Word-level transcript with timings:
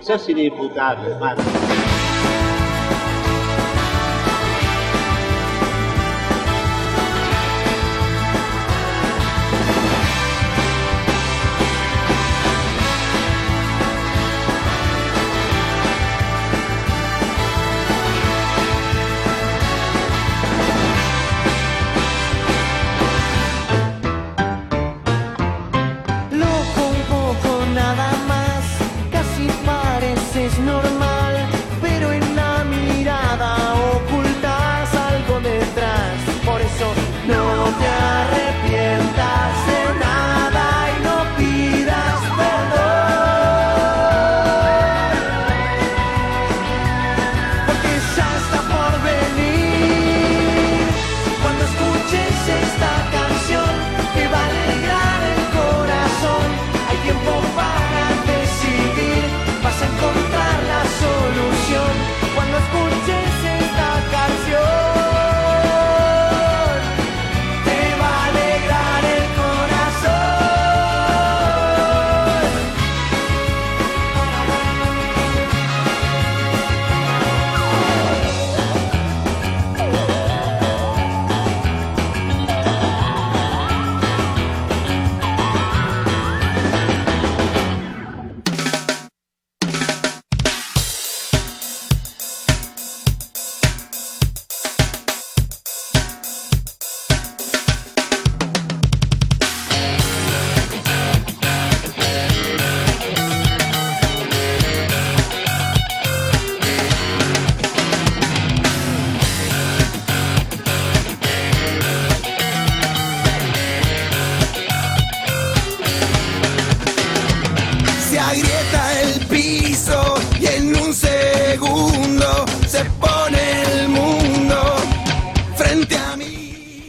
Sos 0.00 0.28
inimputable, 0.28 1.10
hermano. 1.10 1.42
Loco 1.42 1.87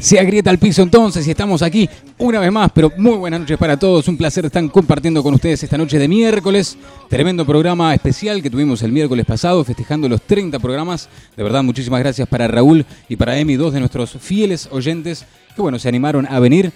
Se 0.09 0.19
agrieta 0.19 0.49
el 0.49 0.57
piso 0.57 0.81
entonces 0.81 1.27
y 1.27 1.29
estamos 1.29 1.61
aquí 1.61 1.87
una 2.17 2.39
vez 2.39 2.51
más, 2.51 2.71
pero 2.73 2.91
muy 2.97 3.15
buenas 3.15 3.41
noches 3.41 3.59
para 3.59 3.77
todos. 3.77 4.07
Un 4.07 4.17
placer 4.17 4.43
estar 4.43 4.67
compartiendo 4.71 5.21
con 5.21 5.35
ustedes 5.35 5.61
esta 5.61 5.77
noche 5.77 5.99
de 5.99 6.07
miércoles. 6.07 6.79
Tremendo 7.07 7.45
programa 7.45 7.93
especial 7.93 8.41
que 8.41 8.49
tuvimos 8.49 8.81
el 8.81 8.91
miércoles 8.91 9.23
pasado, 9.23 9.63
festejando 9.63 10.09
los 10.09 10.23
30 10.23 10.57
programas. 10.57 11.09
De 11.37 11.43
verdad, 11.43 11.61
muchísimas 11.61 11.99
gracias 11.99 12.27
para 12.27 12.47
Raúl 12.47 12.87
y 13.07 13.17
para 13.17 13.37
Emi, 13.37 13.55
dos 13.55 13.71
de 13.71 13.81
nuestros 13.81 14.13
fieles 14.19 14.67
oyentes 14.71 15.27
que, 15.55 15.61
bueno, 15.61 15.77
se 15.77 15.87
animaron 15.87 16.25
a 16.25 16.39
venir 16.39 16.71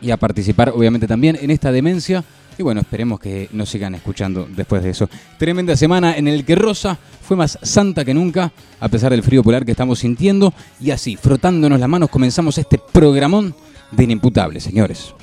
y 0.00 0.12
a 0.12 0.16
participar, 0.16 0.68
obviamente, 0.72 1.08
también 1.08 1.36
en 1.40 1.50
esta 1.50 1.72
demencia. 1.72 2.22
Y 2.58 2.62
bueno, 2.64 2.80
esperemos 2.80 3.20
que 3.20 3.48
nos 3.52 3.70
sigan 3.70 3.94
escuchando 3.94 4.48
después 4.50 4.82
de 4.82 4.90
eso. 4.90 5.08
Tremenda 5.38 5.76
semana 5.76 6.16
en 6.16 6.26
el 6.26 6.44
que 6.44 6.56
Rosa 6.56 6.98
fue 7.22 7.36
más 7.36 7.56
santa 7.62 8.04
que 8.04 8.12
nunca, 8.12 8.50
a 8.80 8.88
pesar 8.88 9.12
del 9.12 9.22
frío 9.22 9.44
polar 9.44 9.64
que 9.64 9.70
estamos 9.70 10.00
sintiendo. 10.00 10.52
Y 10.80 10.90
así, 10.90 11.14
frotándonos 11.14 11.78
las 11.78 11.88
manos, 11.88 12.10
comenzamos 12.10 12.58
este 12.58 12.78
programón 12.78 13.54
de 13.92 14.02
inimputables, 14.02 14.64
señores. 14.64 15.14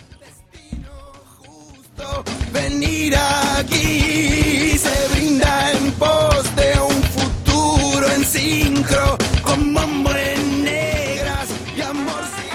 Venir 2.53 3.15
aquí 3.57 4.77
se 4.77 5.07
brinda 5.13 5.73
en 5.73 5.91
pos 5.91 6.55
de 6.55 6.79
un 6.79 7.03
futuro 7.03 8.11
en 8.15 8.23
sincro 8.23 9.17
con 9.43 9.75
hombres 9.75 10.39
negras 10.63 11.49
y 11.77 11.81
amor 11.81 12.23
sin 12.23 12.45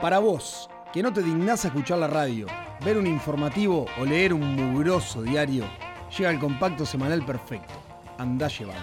Para 0.00 0.18
vos, 0.18 0.70
que 0.92 1.02
no 1.02 1.12
te 1.12 1.22
dignás 1.22 1.64
a 1.64 1.68
escuchar 1.68 1.98
la 1.98 2.06
radio, 2.06 2.46
ver 2.84 2.96
un 2.96 3.06
informativo 3.06 3.86
o 3.98 4.04
leer 4.04 4.32
un 4.32 4.54
mugroso 4.54 5.22
diario, 5.22 5.64
llega 6.16 6.30
el 6.30 6.38
compacto 6.38 6.86
semanal 6.86 7.24
perfecto. 7.24 7.74
Andá 8.16 8.48
llevando. 8.48 8.82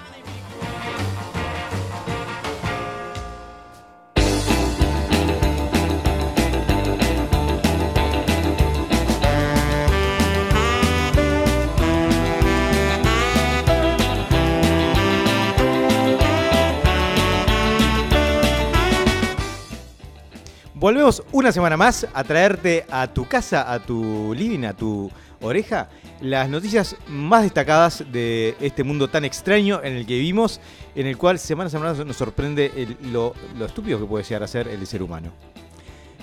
Volvemos 20.77 21.23
una 21.31 21.53
semana 21.53 21.77
más 21.77 22.05
a 22.13 22.25
traerte 22.25 22.85
a 22.91 23.07
tu 23.07 23.25
casa, 23.25 23.71
a 23.71 23.79
tu 23.79 24.33
living, 24.35 24.65
a 24.65 24.73
tu 24.73 25.09
oreja, 25.39 25.87
las 26.19 26.49
noticias 26.49 26.97
más 27.07 27.43
destacadas 27.43 28.03
de 28.11 28.57
este 28.59 28.83
mundo 28.83 29.07
tan 29.07 29.23
extraño 29.23 29.79
en 29.81 29.93
el 29.93 30.05
que 30.05 30.15
vivimos, 30.15 30.59
en 30.93 31.07
el 31.07 31.17
cual 31.17 31.39
semana 31.39 31.67
a 31.67 31.71
semana 31.71 32.03
nos 32.03 32.17
sorprende 32.17 32.97
lo, 33.03 33.33
lo 33.57 33.65
estúpido 33.65 33.97
que 33.99 34.05
puede 34.05 34.25
llegar 34.25 34.43
a 34.43 34.47
ser 34.47 34.67
el 34.67 34.85
ser 34.85 35.01
humano. 35.01 35.31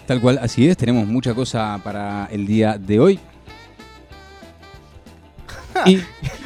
Tal 0.07 0.21
cual, 0.21 0.39
así 0.43 0.69
es, 0.69 0.77
tenemos 0.77 1.07
mucha 1.07 1.33
cosa 1.33 1.81
para 1.83 2.27
el 2.31 2.47
día 2.47 2.77
de 2.77 3.01
hoy. 3.01 3.21
Y 5.87 6.01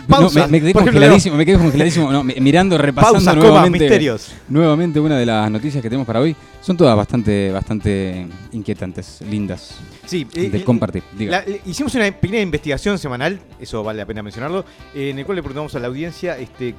Pausa. 0.09 0.41
no, 0.41 0.47
me, 0.47 0.53
me 0.53 0.61
quedé 0.61 0.73
congeladísimo, 0.73 1.37
me 1.37 1.45
quedé 1.45 1.59
congeladísimo, 1.59 2.13
no, 2.13 2.23
mi- 2.23 2.35
mirando, 2.41 2.79
repasando 2.79 3.19
comas, 3.19 3.37
nuevamente, 3.37 3.79
misterios. 3.81 4.33
nuevamente 4.49 5.01
una 5.01 5.19
de 5.19 5.27
las 5.27 5.51
noticias 5.51 5.83
que 5.83 5.89
tenemos 5.89 6.07
para 6.07 6.21
hoy. 6.21 6.35
Son 6.63 6.77
todas 6.77 6.97
bastante, 6.97 7.51
bastante 7.53 8.27
inquietantes, 8.53 9.21
lindas, 9.29 9.75
Sí, 10.05 10.25
de 10.25 10.47
eh, 10.59 10.65
compartir. 10.65 11.03
La- 11.19 11.45
hicimos 11.65 11.95
una 11.97 12.11
pequeña 12.13 12.41
investigación 12.41 12.99
semanal, 12.99 13.41
eso 13.61 13.83
vale 13.83 13.99
la 13.99 14.07
pena 14.07 14.23
mencionarlo, 14.23 14.65
en 14.95 15.19
el 15.19 15.25
cual 15.27 15.37
le 15.37 15.43
preguntamos 15.43 15.75
a 15.75 15.81
la 15.81 15.89
audiencia 15.89 16.39
este, 16.39 16.75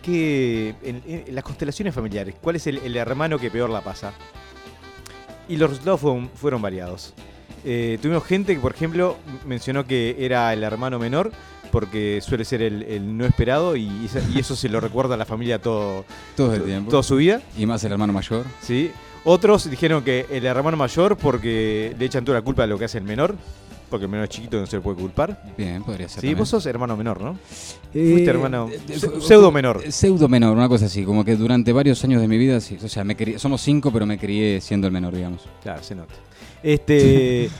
en, 0.83 1.01
en 1.05 1.35
las 1.35 1.43
constelaciones 1.43 1.93
familiares, 1.93 2.35
cuál 2.41 2.55
es 2.57 2.67
el, 2.67 2.77
el 2.79 2.95
hermano 2.95 3.37
que 3.39 3.49
peor 3.51 3.69
la 3.69 3.81
pasa. 3.81 4.13
Y 5.49 5.55
los 5.57 5.69
resultados 5.69 6.01
fueron, 6.01 6.29
fueron 6.35 6.61
variados. 6.61 7.13
Eh, 7.65 7.97
tuvimos 8.01 8.23
gente 8.25 8.53
que, 8.53 8.59
por 8.59 8.73
ejemplo, 8.73 9.17
mencionó 9.45 9.85
que 9.85 10.15
era 10.19 10.51
el 10.53 10.63
hermano 10.63 10.99
menor 10.99 11.31
porque 11.71 12.19
suele 12.21 12.45
ser 12.45 12.61
el, 12.61 12.83
el 12.83 13.17
no 13.17 13.25
esperado 13.25 13.75
y, 13.75 13.89
eso 14.37 14.55
se 14.55 14.69
lo 14.69 14.79
recuerda 14.79 15.15
a 15.15 15.17
la 15.17 15.25
familia 15.25 15.59
todo, 15.61 16.05
Todo 16.35 16.53
el 16.53 16.63
tiempo. 16.63 16.91
toda 16.91 17.03
su 17.03 17.15
vida. 17.17 17.41
Y 17.57 17.65
más 17.65 17.83
el 17.83 17.91
hermano 17.91 18.13
mayor. 18.13 18.45
¿sí? 18.61 18.91
Otros 19.23 19.69
dijeron 19.69 20.03
que 20.03 20.25
el 20.31 20.45
hermano 20.45 20.77
mayor 20.77 21.17
porque 21.17 21.95
le 21.97 22.05
echan 22.05 22.23
toda 22.23 22.37
la 22.39 22.43
culpa 22.43 22.61
de 22.63 22.69
lo 22.69 22.77
que 22.79 22.85
hace 22.85 22.97
el 22.97 23.03
menor, 23.03 23.35
porque 23.89 24.05
el 24.05 24.11
menor 24.11 24.25
es 24.25 24.29
chiquito 24.29 24.57
y 24.57 24.61
no 24.61 24.67
se 24.67 24.77
le 24.77 24.81
puede 24.81 24.97
culpar. 24.97 25.41
Bien, 25.57 25.83
podría 25.83 26.07
ser. 26.07 26.15
Sí, 26.21 26.27
también. 26.27 26.37
vos 26.39 26.49
sos 26.49 26.65
hermano 26.65 26.95
menor, 26.95 27.21
¿no? 27.21 27.37
Eh, 27.93 28.11
Fuiste 28.13 28.29
hermano 28.29 28.69
eh, 28.71 28.79
pse- 28.87 29.11
fu- 29.11 29.21
pseudo 29.21 29.51
menor. 29.51 29.81
eh, 29.85 29.91
Pseudo 29.91 30.27
menor, 30.29 30.55
una 30.55 30.67
cosa 30.69 30.85
así. 30.85 31.03
Como 31.03 31.23
que 31.25 31.35
durante 31.35 31.71
varios 31.73 32.01
años 32.03 32.21
de 32.21 32.27
mi 32.27 32.37
vida, 32.37 32.59
sí, 32.61 32.77
o 32.81 32.87
sea, 32.87 33.03
me 33.03 33.15
crié- 33.17 33.37
somos 33.39 33.61
cinco, 33.61 33.91
pero 33.91 34.05
me 34.05 34.17
crié 34.17 34.61
siendo 34.61 34.87
el 34.87 34.93
menor, 34.93 35.13
digamos. 35.15 35.41
Claro, 35.63 35.83
se 35.83 35.95
nota. 35.95 36.13
Este. 36.63 37.49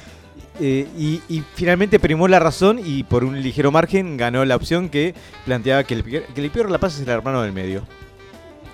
eh, 0.60 0.88
y, 0.98 1.22
y 1.30 1.44
finalmente 1.56 2.00
primó 2.00 2.28
la 2.28 2.40
razón 2.40 2.80
y 2.84 3.04
por 3.04 3.24
un 3.24 3.42
ligero 3.42 3.72
margen 3.72 4.18
ganó 4.18 4.44
la 4.46 4.56
opción 4.56 4.90
que 4.90 5.14
planteaba 5.46 5.84
que 5.84 5.94
el, 5.96 6.04
que 6.04 6.24
el 6.36 6.50
peor 6.52 6.70
la 6.72 6.78
pasa 6.80 6.98
es 7.02 7.04
el 7.08 7.10
hermano 7.14 7.42
del 7.42 7.52
medio. 7.54 7.84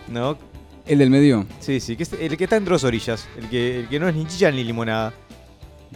¿No? 0.10 0.38
El 0.86 1.00
del 1.00 1.10
medio. 1.10 1.46
Sí, 1.60 1.80
sí, 1.80 1.96
que 1.96 2.04
es 2.04 2.14
el 2.14 2.36
que 2.38 2.44
está 2.44 2.58
entre 2.58 2.74
dos 2.74 2.84
orillas. 2.84 3.28
El 3.38 3.48
que, 3.50 3.80
el 3.82 3.88
que 3.88 4.00
no 4.00 4.08
es 4.10 4.16
ni 4.16 4.26
chicha 4.28 4.52
ni 4.52 4.64
limonada. 4.64 5.14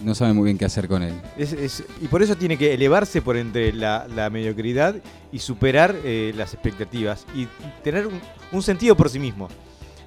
No 0.04 0.13
sabe 0.13 0.31
muy 0.34 0.45
bien 0.45 0.57
qué 0.57 0.66
hacer 0.66 0.88
con 0.88 1.01
él. 1.04 1.13
Es- 1.38 1.54
es- 1.54 1.84
y 2.01 2.07
por 2.07 2.22
eso 2.22 2.36
tiene 2.36 2.57
que 2.57 2.74
elevarse 2.74 3.22
por 3.22 3.36
entre 3.36 3.74
la, 3.74 4.07
la 4.16 4.30
mediocridad 4.30 4.95
y 5.31 5.39
superar 5.39 5.95
eh, 6.04 6.34
las 6.38 6.54
expectativas 6.54 7.25
y 7.36 7.48
tener 7.84 8.06
un, 8.07 8.19
un 8.51 8.62
sentido 8.62 8.95
por 8.95 9.10
sí 9.10 9.18
mismo. 9.19 9.50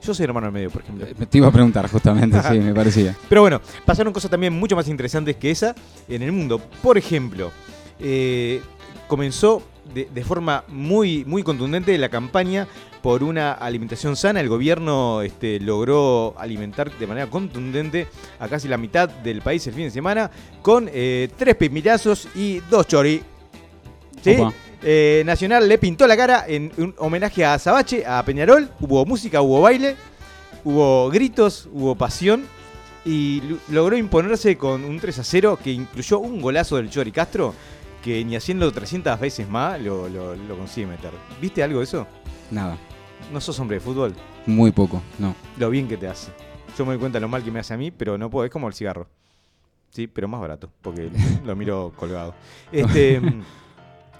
Yo 0.03 0.15
soy 0.15 0.25
hermano 0.25 0.47
del 0.47 0.55
medio, 0.55 0.71
por 0.71 0.83
ejemplo. 0.83 1.07
Eh, 1.07 1.27
Te 1.29 1.39
iba 1.39 1.49
a 1.49 1.53
preguntar 1.53 1.89
justamente, 1.91 2.41
sí, 2.43 2.59
me 2.59 2.75
parecía. 2.75 3.17
Pero 3.29 3.43
bueno, 3.43 3.61
pasaron 3.85 4.13
cosas 4.13 4.31
también 4.31 4.53
mucho 4.53 4.77
más 4.77 4.89
interesantes 4.89 5.37
que 5.37 5.51
esa 5.51 5.75
en 6.09 6.23
el 6.23 6.33
mundo. 6.33 6.59
Por 6.83 6.97
ejemplo, 6.97 7.51
eh, 7.99 8.63
comenzó 9.07 9.63
de, 9.93 10.09
de 10.13 10.25
forma 10.25 10.65
muy, 10.69 11.25
muy 11.25 11.43
contundente 11.43 11.97
la 11.99 12.09
campaña 12.09 12.67
por 13.03 13.23
una 13.23 13.53
alimentación 13.53 14.17
sana. 14.17 14.41
El 14.41 14.49
gobierno 14.49 15.23
este, 15.23 15.61
logró 15.61 16.35
alimentar 16.39 16.91
de 16.97 17.07
manera 17.07 17.27
contundente 17.29 18.07
a 18.39 18.49
casi 18.49 18.69
la 18.69 18.77
mitad 18.77 19.09
del 19.09 19.43
país 19.43 19.67
el 19.67 19.75
fin 19.75 19.85
de 19.85 19.91
semana 19.91 20.31
con 20.63 20.89
eh, 20.93 21.29
tres 21.37 21.57
pepinazos 21.57 22.29
y 22.35 22.61
dos 22.71 22.87
chori. 22.87 23.23
¿Sí? 24.23 24.35
Opa. 24.37 24.53
Eh, 24.83 25.23
Nacional 25.27 25.69
le 25.69 25.79
pintó 25.79 26.07
la 26.07 26.17
cara 26.17 26.45
en 26.49 26.73
un 26.79 26.95
homenaje 26.99 27.45
a 27.45 27.55
Azabache, 27.55 28.07
a 28.07 28.23
Peñarol. 28.25 28.69
Hubo 28.81 29.05
música, 29.05 29.43
hubo 29.43 29.61
baile, 29.61 29.97
hubo 30.65 31.11
gritos, 31.11 31.69
hubo 31.73 31.95
pasión. 31.95 32.45
Y 33.05 33.43
logró 33.71 33.97
imponerse 33.97 34.57
con 34.59 34.85
un 34.85 35.01
3 35.01 35.19
a 35.21 35.25
0 35.25 35.59
que 35.63 35.73
incluyó 35.73 36.19
un 36.19 36.41
golazo 36.41 36.77
del 36.77 36.91
Chori 36.91 37.13
Castro 37.13 37.55
que 38.05 38.23
ni 38.25 38.37
haciendo 38.37 38.71
300 38.71 39.19
veces 39.21 39.49
más 39.49 39.81
lo, 39.81 40.09
lo- 40.09 40.35
lo 40.37 40.57
consigue 40.57 40.87
meter. 40.87 41.11
¿Viste 41.41 41.63
algo 41.63 41.79
de 41.79 41.85
eso? 41.85 42.07
Nada, 42.51 42.77
No 43.33 43.41
sos 43.41 43.59
hombre 43.61 43.77
de 43.77 43.81
fútbol. 43.81 44.15
muy 44.47 44.71
poco, 44.71 45.03
no. 45.19 45.35
Lo 45.59 45.71
bien 45.71 45.87
que 45.89 45.97
te 45.97 46.09
hace. 46.09 46.31
Yo 46.79 46.85
me 46.85 46.93
doy 46.93 47.01
cuenta 47.01 47.21
lo 47.21 47.29
mal 47.29 47.43
que 47.43 47.51
me 47.51 47.59
hace 47.61 47.75
a 47.75 47.77
mí, 47.77 47.91
pero 47.91 48.17
no 48.19 48.31
puedo. 48.31 48.45
Es 48.47 48.51
como 48.51 48.69
el 48.69 48.75
cigarro. 48.75 49.07
Sí, 49.91 50.07
pero 50.07 50.29
más 50.29 50.41
barato, 50.41 50.71
porque 50.83 51.11
lo 51.45 51.57
miro 51.57 51.93
colgado. 51.97 52.35
Este, 52.73 53.21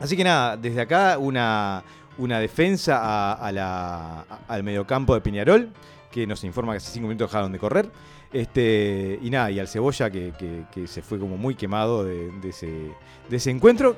así 0.01 0.17
que 0.17 0.25
nada, 0.25 0.57
desde 0.57 0.81
acá 0.81 1.17
una, 1.19 1.85
una 2.19 2.41
defensa 2.41 2.99
a- 2.99 3.33
a 3.35 3.53
la- 3.53 4.21
a- 4.29 4.39
al 4.49 4.63
mediocampo 4.65 5.15
de 5.15 5.21
Peñarol, 5.21 5.71
que 6.11 6.27
nos 6.27 6.43
informa 6.43 6.73
que 6.73 6.79
hace 6.79 6.91
cinco 6.93 7.07
minutos 7.07 7.31
dejaron 7.31 7.53
de 7.53 7.59
correr. 7.61 7.91
Este, 8.33 9.19
y 9.23 9.31
nada, 9.31 9.51
y 9.51 9.59
al 9.59 9.69
Cebolla 9.69 10.11
que, 10.11 10.33
que- 10.39 10.65
que 10.73 10.87
se 10.87 11.03
fue 11.03 11.19
como 11.19 11.37
muy 11.37 11.55
quemado 11.55 12.05
de, 12.05 12.31
de 12.41 12.49
ese, 12.49 12.67
de 13.29 13.37
ese 13.37 13.51
encuentro. 13.51 13.97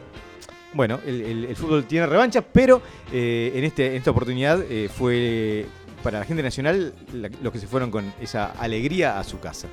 Bueno, 0.75 0.99
el, 1.06 1.20
el- 1.22 1.44
el 1.46 1.56
fútbol 1.56 1.84
tiene 1.84 2.06
revancha, 2.06 2.40
pero 2.43 2.81
eh, 3.12 3.52
en, 3.54 3.64
este, 3.64 3.88
en 3.88 3.96
esta 3.96 4.10
oportunidad 4.10 4.60
eh, 4.70 4.88
fue 4.94 5.66
para 6.02 6.19
la 6.19 6.25
gente 6.25 6.43
nacional 6.43 6.94
la- 7.12 7.31
los 7.43 7.52
que 7.52 7.58
se 7.58 7.66
fueron 7.66 7.90
con 7.90 8.12
esa 8.20 8.46
alegría 8.52 9.19
a 9.19 9.25
su 9.25 9.38
casa. 9.38 9.69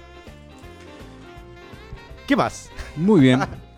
¿Qué 2.28 2.36
más? 2.36 2.70
Muy 2.96 3.22
bien. 3.22 3.40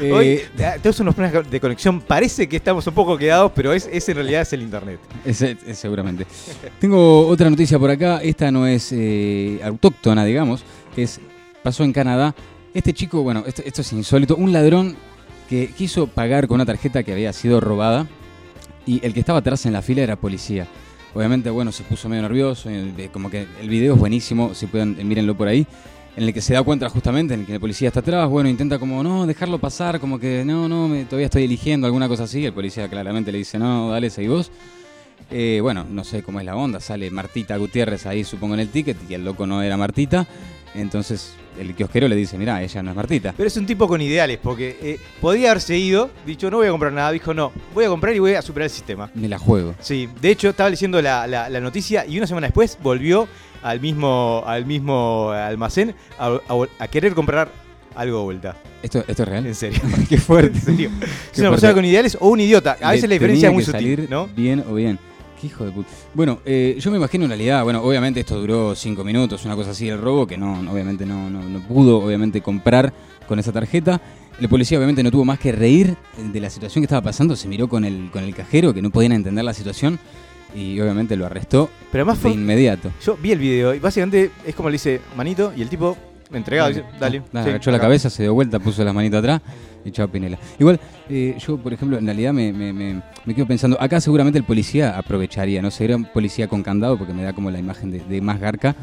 Eh, 0.00 0.12
Hoy 0.12 0.26
eh, 0.26 0.48
tenemos 0.56 1.00
unos 1.00 1.14
problemas 1.14 1.50
de 1.50 1.60
conexión. 1.60 2.00
Parece 2.00 2.48
que 2.48 2.56
estamos 2.56 2.86
un 2.86 2.94
poco 2.94 3.16
quedados, 3.16 3.52
pero 3.54 3.72
es, 3.72 3.88
es 3.92 4.08
en 4.08 4.16
realidad 4.16 4.42
es 4.42 4.52
el 4.52 4.62
internet. 4.62 4.98
Ese 5.24 5.56
seguramente. 5.74 6.26
Tengo 6.80 7.26
otra 7.26 7.48
noticia 7.50 7.78
por 7.78 7.90
acá. 7.90 8.20
Esta 8.22 8.50
no 8.50 8.66
es 8.66 8.90
eh, 8.92 9.60
autóctona, 9.64 10.24
digamos. 10.24 10.64
Es 10.96 11.20
pasó 11.62 11.84
en 11.84 11.92
Canadá. 11.92 12.34
Este 12.74 12.92
chico, 12.92 13.22
bueno, 13.22 13.44
esto, 13.46 13.62
esto 13.64 13.82
es 13.82 13.92
insólito. 13.92 14.36
Un 14.36 14.52
ladrón 14.52 14.96
que 15.48 15.68
quiso 15.68 16.06
pagar 16.06 16.46
con 16.48 16.54
una 16.56 16.66
tarjeta 16.66 17.02
que 17.02 17.12
había 17.12 17.32
sido 17.32 17.60
robada 17.60 18.06
y 18.86 19.04
el 19.04 19.12
que 19.14 19.20
estaba 19.20 19.40
atrás 19.40 19.66
en 19.66 19.72
la 19.74 19.82
fila 19.82 20.02
era 20.02 20.16
policía. 20.16 20.66
Obviamente, 21.14 21.50
bueno, 21.50 21.70
se 21.72 21.82
puso 21.82 22.08
medio 22.08 22.22
nervioso. 22.22 22.70
eh, 22.70 23.10
Como 23.12 23.30
que 23.30 23.46
el 23.60 23.68
video 23.68 23.94
es 23.94 24.00
buenísimo. 24.00 24.54
Si 24.54 24.66
pueden, 24.66 24.96
eh, 24.98 25.04
mírenlo 25.04 25.36
por 25.36 25.46
ahí. 25.48 25.66
En 26.14 26.24
el 26.24 26.34
que 26.34 26.42
se 26.42 26.52
da 26.52 26.62
cuenta 26.62 26.88
justamente, 26.90 27.32
en 27.34 27.40
el 27.40 27.46
que 27.46 27.54
el 27.54 27.60
policía 27.60 27.88
está 27.88 28.00
atrás, 28.00 28.28
bueno, 28.28 28.48
intenta 28.50 28.78
como, 28.78 29.02
no, 29.02 29.26
dejarlo 29.26 29.58
pasar, 29.58 29.98
como 29.98 30.18
que, 30.20 30.44
no, 30.44 30.68
no, 30.68 30.86
me- 30.86 31.04
todavía 31.06 31.24
estoy 31.26 31.44
eligiendo 31.44 31.86
alguna 31.86 32.06
cosa 32.06 32.24
así. 32.24 32.44
El 32.44 32.52
policía 32.52 32.86
claramente 32.88 33.32
le 33.32 33.38
dice, 33.38 33.58
no, 33.58 33.90
dale, 33.90 34.10
seguí 34.10 34.28
vos. 34.28 34.50
Eh, 35.30 35.60
bueno, 35.62 35.86
no 35.88 36.04
sé 36.04 36.22
cómo 36.22 36.38
es 36.40 36.44
la 36.44 36.54
onda. 36.54 36.80
Sale 36.80 37.10
Martita 37.10 37.56
Gutiérrez 37.56 38.04
ahí, 38.04 38.24
supongo, 38.24 38.52
en 38.54 38.60
el 38.60 38.68
ticket, 38.68 38.96
y 39.08 39.14
el 39.14 39.24
loco 39.24 39.46
no 39.46 39.62
era 39.62 39.78
Martita. 39.78 40.26
Entonces 40.74 41.32
el 41.58 41.74
kiosquero 41.74 42.08
le 42.08 42.16
dice, 42.16 42.36
mirá, 42.36 42.62
ella 42.62 42.82
no 42.82 42.90
es 42.90 42.96
Martita. 42.96 43.32
Pero 43.36 43.46
es 43.46 43.56
un 43.56 43.64
tipo 43.66 43.88
con 43.88 44.00
ideales, 44.02 44.38
porque 44.42 44.76
eh, 44.82 44.98
podía 45.20 45.50
haberse 45.50 45.78
ido, 45.78 46.10
dicho, 46.26 46.50
no 46.50 46.58
voy 46.58 46.66
a 46.66 46.70
comprar 46.70 46.92
nada. 46.92 47.10
Dijo, 47.10 47.32
no, 47.32 47.52
voy 47.74 47.86
a 47.86 47.88
comprar 47.88 48.14
y 48.14 48.18
voy 48.18 48.34
a 48.34 48.42
superar 48.42 48.64
el 48.66 48.70
sistema. 48.70 49.10
Me 49.14 49.28
la 49.28 49.38
juego. 49.38 49.74
Sí, 49.80 50.08
de 50.20 50.30
hecho 50.30 50.50
estaba 50.50 50.68
leyendo 50.68 51.00
la, 51.00 51.26
la- 51.26 51.48
la 51.48 51.60
noticia 51.60 52.04
y 52.06 52.18
una 52.18 52.26
semana 52.26 52.48
después 52.48 52.76
volvió 52.82 53.28
al 53.62 53.80
mismo, 53.80 54.42
al 54.46 54.66
mismo 54.66 55.30
almacén 55.30 55.94
a, 56.18 56.26
a- 56.28 56.68
a 56.78 56.88
querer 56.88 57.14
comprar 57.14 57.50
algo 57.94 58.18
de 58.18 58.24
vuelta. 58.24 58.56
¿Esto, 58.82 59.04
esto 59.06 59.22
es 59.22 59.28
real? 59.28 59.46
En 59.46 59.54
serio. 59.54 59.80
Qué 60.08 60.16
fuerte. 60.18 60.58
En 60.58 60.64
serio. 60.64 60.90
Es 61.00 61.08
Qué 61.34 61.40
una 61.42 61.50
fuerte. 61.50 61.50
persona 61.50 61.74
con 61.74 61.84
ideales 61.84 62.16
o 62.20 62.28
un 62.28 62.40
idiota. 62.40 62.76
A 62.80 62.90
veces 62.92 63.02
Le 63.02 63.08
la 63.08 63.14
diferencia 63.14 63.48
es 63.48 63.54
muy 63.54 63.62
sutil, 63.64 63.80
salir 63.96 64.10
¿no? 64.10 64.28
Bien 64.34 64.64
o 64.68 64.74
bien. 64.74 64.98
Qué 65.40 65.48
hijo 65.48 65.64
de 65.64 65.72
puta. 65.72 65.88
Bueno, 66.14 66.38
eh, 66.44 66.76
yo 66.80 66.90
me 66.90 66.96
imagino 66.98 67.24
en 67.24 67.30
realidad, 67.30 67.64
bueno, 67.64 67.82
obviamente 67.82 68.20
esto 68.20 68.40
duró 68.40 68.74
cinco 68.76 69.02
minutos, 69.04 69.44
una 69.44 69.56
cosa 69.56 69.70
así, 69.72 69.88
el 69.88 70.00
robo, 70.00 70.26
que 70.26 70.38
no, 70.38 70.62
no, 70.62 70.72
obviamente 70.72 71.04
no, 71.04 71.28
no, 71.28 71.42
no 71.42 71.58
pudo, 71.66 71.98
obviamente, 71.98 72.40
comprar 72.40 72.92
con 73.26 73.38
esa 73.40 73.50
tarjeta. 73.52 74.00
El 74.40 74.48
policía 74.48 74.78
obviamente 74.78 75.02
no 75.02 75.10
tuvo 75.10 75.24
más 75.24 75.38
que 75.40 75.50
reír 75.52 75.96
de 76.16 76.40
la 76.40 76.48
situación 76.48 76.80
que 76.82 76.86
estaba 76.86 77.02
pasando, 77.02 77.34
se 77.36 77.48
miró 77.48 77.68
con 77.68 77.84
el, 77.84 78.08
con 78.12 78.22
el 78.24 78.34
cajero, 78.34 78.72
que 78.72 78.80
no 78.82 78.90
podían 78.90 79.12
entender 79.12 79.44
la 79.44 79.52
situación, 79.52 79.98
y 80.54 80.78
obviamente 80.80 81.16
lo 81.16 81.26
arrestó 81.26 81.70
Pero 81.90 82.02
además 82.02 82.18
de 82.18 82.22
fue, 82.22 82.30
inmediato. 82.32 82.90
yo 83.04 83.16
vi 83.16 83.32
el 83.32 83.38
video 83.38 83.74
y 83.74 83.78
básicamente 83.78 84.30
es 84.46 84.54
como 84.54 84.68
le 84.68 84.74
dice 84.74 85.00
manito 85.16 85.52
y 85.56 85.62
el 85.62 85.68
tipo 85.68 85.96
entregado 86.32 86.68
dice, 86.70 86.84
dale. 86.98 87.22
Nada, 87.32 87.44
sí, 87.44 87.50
agachó 87.50 87.70
la 87.70 87.76
acá". 87.78 87.84
cabeza, 87.86 88.08
se 88.10 88.22
dio 88.22 88.34
vuelta, 88.34 88.58
puso 88.58 88.82
las 88.84 88.94
manitas 88.94 89.18
atrás 89.18 89.40
y 89.84 89.90
chao 89.90 90.08
Pinela. 90.08 90.38
Igual, 90.58 90.78
eh, 91.10 91.36
yo, 91.38 91.58
por 91.58 91.72
ejemplo, 91.72 91.98
en 91.98 92.04
realidad 92.06 92.32
me, 92.32 92.52
me- 92.52 92.72
me- 92.72 93.02
me 93.24 93.34
quedo 93.34 93.46
pensando, 93.46 93.76
acá 93.80 94.00
seguramente 94.00 94.38
el 94.38 94.44
policía 94.44 94.96
aprovecharía, 94.96 95.60
no 95.60 95.70
sería 95.70 95.96
un 95.96 96.04
policía 96.04 96.48
con 96.48 96.62
candado 96.62 96.96
porque 96.96 97.12
me 97.12 97.22
da 97.22 97.32
como 97.32 97.50
la 97.50 97.58
imagen 97.58 97.90
de, 97.90 97.98
de 98.00 98.20
más 98.20 98.40
garca. 98.40 98.74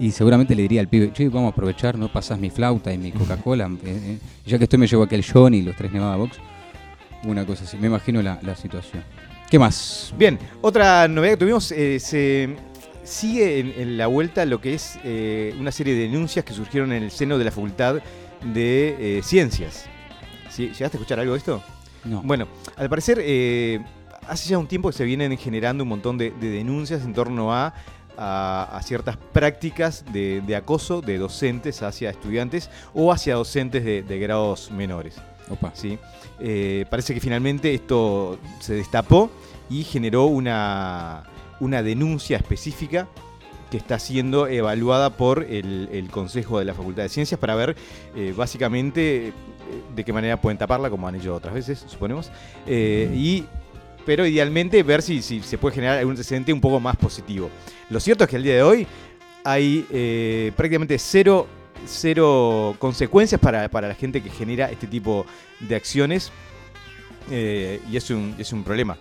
Y 0.00 0.12
seguramente 0.12 0.54
le 0.54 0.62
diría 0.62 0.80
al 0.80 0.86
pibe, 0.88 1.12
che, 1.12 1.28
vamos 1.28 1.50
a 1.50 1.52
aprovechar, 1.52 1.98
no 1.98 2.06
pasás 2.12 2.38
mi 2.38 2.50
flauta 2.50 2.92
y 2.92 2.98
mi 2.98 3.10
Coca-Cola. 3.10 3.66
eh, 3.84 3.86
eh, 3.86 4.18
ya 4.46 4.56
que 4.58 4.64
estoy 4.64 4.78
me 4.78 4.86
llevo 4.86 5.02
aquel 5.02 5.24
Johnny 5.24 5.58
y 5.58 5.62
los 5.62 5.74
tres 5.76 5.90
Nevada 5.92 6.14
Box. 6.16 6.36
Una 7.24 7.44
cosa 7.44 7.64
así, 7.64 7.76
me 7.78 7.88
imagino 7.88 8.22
la, 8.22 8.38
la 8.42 8.54
situación. 8.54 9.02
¿Qué 9.50 9.58
más? 9.58 10.12
Bien, 10.18 10.38
otra 10.60 11.08
novedad 11.08 11.32
que 11.34 11.36
tuvimos, 11.38 11.72
eh, 11.72 11.98
se 12.00 12.56
sigue 13.02 13.60
en, 13.60 13.72
en 13.78 13.96
la 13.96 14.06
vuelta 14.06 14.44
lo 14.44 14.60
que 14.60 14.74
es 14.74 14.98
eh, 15.04 15.54
una 15.58 15.72
serie 15.72 15.94
de 15.94 16.02
denuncias 16.02 16.44
que 16.44 16.52
surgieron 16.52 16.92
en 16.92 17.02
el 17.02 17.10
seno 17.10 17.38
de 17.38 17.44
la 17.44 17.50
Facultad 17.50 17.96
de 18.44 19.18
eh, 19.18 19.22
Ciencias. 19.22 19.86
¿Sí? 20.50 20.64
¿Llegaste 20.66 20.84
a 20.96 21.00
escuchar 21.00 21.20
algo 21.20 21.32
de 21.32 21.38
esto? 21.38 21.62
No. 22.04 22.22
Bueno, 22.22 22.46
al 22.76 22.90
parecer, 22.90 23.20
eh, 23.22 23.80
hace 24.28 24.50
ya 24.50 24.58
un 24.58 24.66
tiempo 24.66 24.90
que 24.90 24.96
se 24.96 25.04
vienen 25.04 25.36
generando 25.38 25.82
un 25.84 25.88
montón 25.88 26.18
de, 26.18 26.30
de 26.30 26.50
denuncias 26.50 27.02
en 27.04 27.14
torno 27.14 27.54
a, 27.54 27.72
a- 28.18 28.68
a 28.76 28.82
ciertas 28.82 29.16
prácticas 29.16 30.04
de, 30.12 30.42
de 30.46 30.56
acoso 30.56 31.00
de 31.00 31.16
docentes 31.16 31.82
hacia 31.82 32.10
estudiantes 32.10 32.68
o 32.92 33.12
hacia 33.12 33.36
docentes 33.36 33.82
de, 33.82 34.02
de 34.02 34.18
grados 34.18 34.70
menores. 34.70 35.14
Opa. 35.50 35.72
¿sí? 35.74 35.98
Eh, 36.40 36.86
parece 36.90 37.14
que 37.14 37.20
finalmente 37.20 37.74
esto 37.74 38.38
se 38.60 38.74
destapó 38.74 39.30
y 39.70 39.84
generó 39.84 40.26
una, 40.26 41.24
una 41.60 41.82
denuncia 41.82 42.36
específica 42.36 43.08
que 43.70 43.76
está 43.76 43.98
siendo 43.98 44.46
evaluada 44.46 45.10
por 45.10 45.44
el, 45.44 45.88
el 45.92 46.08
Consejo 46.10 46.58
de 46.58 46.64
la 46.64 46.74
Facultad 46.74 47.02
de 47.02 47.08
Ciencias 47.10 47.38
para 47.38 47.54
ver 47.54 47.76
eh, 48.16 48.32
básicamente 48.36 49.28
eh, 49.28 49.32
de 49.94 50.04
qué 50.04 50.12
manera 50.12 50.40
pueden 50.40 50.56
taparla, 50.56 50.88
como 50.88 51.06
han 51.06 51.16
hecho 51.16 51.34
otras 51.34 51.54
veces, 51.54 51.84
suponemos. 51.86 52.30
Eh, 52.66 53.10
y, 53.14 53.44
pero 54.06 54.26
idealmente 54.26 54.82
ver 54.82 55.02
si, 55.02 55.20
si 55.20 55.40
se 55.40 55.58
puede 55.58 55.74
generar 55.74 55.98
algún 55.98 56.12
antecedente 56.12 56.52
un 56.52 56.60
poco 56.60 56.80
más 56.80 56.96
positivo. 56.96 57.50
Lo 57.90 58.00
cierto 58.00 58.24
es 58.24 58.30
que 58.30 58.36
al 58.36 58.42
día 58.42 58.54
de 58.54 58.62
hoy 58.62 58.86
hay 59.44 59.86
eh, 59.90 60.52
prácticamente 60.56 60.98
cero, 60.98 61.46
cero 61.86 62.74
consecuencias 62.78 63.40
para, 63.40 63.68
para 63.68 63.88
la 63.88 63.94
gente 63.94 64.22
que 64.22 64.30
genera 64.30 64.70
este 64.70 64.86
tipo 64.86 65.26
de 65.60 65.76
acciones 65.76 66.30
eh, 67.30 67.80
y 67.90 67.96
es 67.96 68.10
un, 68.10 68.34
es 68.38 68.52
un 68.52 68.64
problema. 68.64 68.98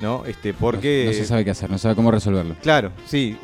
¿no? 0.00 0.24
Este, 0.24 0.54
porque 0.54 1.02
No, 1.04 1.10
no 1.10 1.16
se 1.16 1.26
sabe 1.26 1.44
qué 1.44 1.50
hacer, 1.50 1.70
no 1.70 1.76
sabe 1.76 1.94
cómo 1.94 2.10
resolverlo. 2.10 2.56
Claro, 2.62 2.90
sí. 3.06 3.36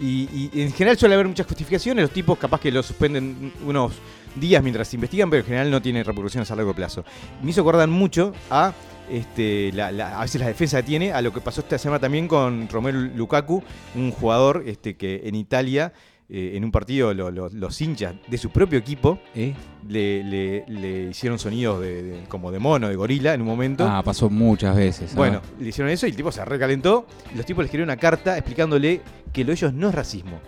Y, 0.00 0.06
y- 0.32 0.50
y 0.54 0.62
en 0.62 0.72
general 0.72 0.96
suele 0.96 1.14
haber 1.14 1.28
muchas 1.28 1.46
justificaciones. 1.46 2.02
Los 2.02 2.12
tipos 2.12 2.38
capaz 2.38 2.60
que 2.60 2.70
lo 2.72 2.82
suspenden 2.82 3.52
unos 3.66 3.92
días 4.34 4.62
mientras 4.62 4.88
se 4.88 4.96
investigan, 4.96 5.28
pero 5.28 5.40
en 5.40 5.46
general 5.46 5.70
no 5.70 5.82
tienen 5.82 6.04
repercusiones 6.06 6.50
a 6.50 6.56
largo 6.56 6.72
plazo. 6.72 7.04
Me 7.42 7.50
hizo 7.50 7.60
acordar 7.60 7.88
mucho 7.88 8.32
a 8.50 8.72
este, 9.10 9.70
la- 9.74 9.92
la- 9.92 10.18
a 10.18 10.22
veces 10.22 10.40
la 10.40 10.46
defensa 10.46 10.82
tiene, 10.82 11.12
a 11.12 11.20
lo 11.20 11.30
que 11.32 11.42
pasó 11.42 11.60
esta 11.60 11.76
semana 11.76 11.98
también 12.00 12.26
con 12.26 12.68
Romelu 12.70 13.10
Lukaku, 13.14 13.62
un 13.94 14.10
jugador 14.10 14.62
este, 14.66 14.96
que 14.96 15.20
en 15.24 15.34
Italia, 15.34 15.92
eh, 16.30 16.52
en 16.56 16.64
un 16.64 16.70
partido, 16.70 17.14
lo- 17.14 17.30
lo- 17.30 17.48
los 17.48 17.80
hinchas 17.80 18.14
de 18.28 18.36
su 18.38 18.50
propio 18.50 18.78
equipo 18.78 19.18
¿Eh? 19.34 19.54
le, 19.88 20.22
le- 20.24 20.64
le 20.68 21.10
hicieron 21.10 21.38
sonidos 21.38 21.80
de, 21.80 22.02
de- 22.02 22.24
como 22.28 22.50
de 22.52 22.58
mono, 22.58 22.88
de 22.88 22.96
gorila 22.96 23.32
en 23.34 23.40
un 23.40 23.46
momento. 23.46 23.86
Ah, 23.88 24.02
pasó 24.04 24.28
muchas 24.28 24.76
veces. 24.76 25.10
ah. 25.12 25.16
Bueno, 25.16 25.40
le 25.58 25.68
hicieron 25.68 25.90
eso 25.92 26.06
y 26.06 26.10
el 26.10 26.16
tipo 26.16 26.30
se 26.30 26.44
recalentó. 26.44 27.06
Los 27.34 27.46
tipos 27.46 27.62
le 27.62 27.66
escribieron 27.66 27.88
una 27.92 27.96
carta 28.00 28.36
explicándole 28.36 29.00
que 29.32 29.42
lo 29.44 29.48
de 29.48 29.52
ellos 29.54 29.72
no 29.72 29.88
es 29.88 29.94
racismo. 29.94 30.38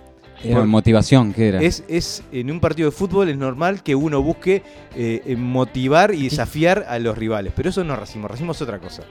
Era 0.42 0.56
Por- 0.56 0.66
motivación, 0.68 1.32
¿qué 1.34 1.48
era? 1.48 1.60
Es, 1.60 1.84
es 1.88 2.22
en 2.32 2.50
un 2.50 2.60
partido 2.60 2.88
de 2.90 2.96
fútbol 2.96 3.28
es 3.28 3.36
normal 3.36 3.82
que 3.82 3.94
uno 3.94 4.22
busque 4.22 4.62
eh, 4.96 5.22
eh, 5.26 5.36
motivar 5.36 6.14
y 6.14 6.24
desafiar 6.24 6.86
a 6.88 6.98
los 6.98 7.16
rivales, 7.18 7.52
pero 7.54 7.68
eso 7.68 7.84
no 7.84 7.92
es 7.94 7.98
racismo, 8.00 8.26
racismo 8.26 8.52
es 8.52 8.62
otra 8.62 8.78
cosa. 8.78 9.02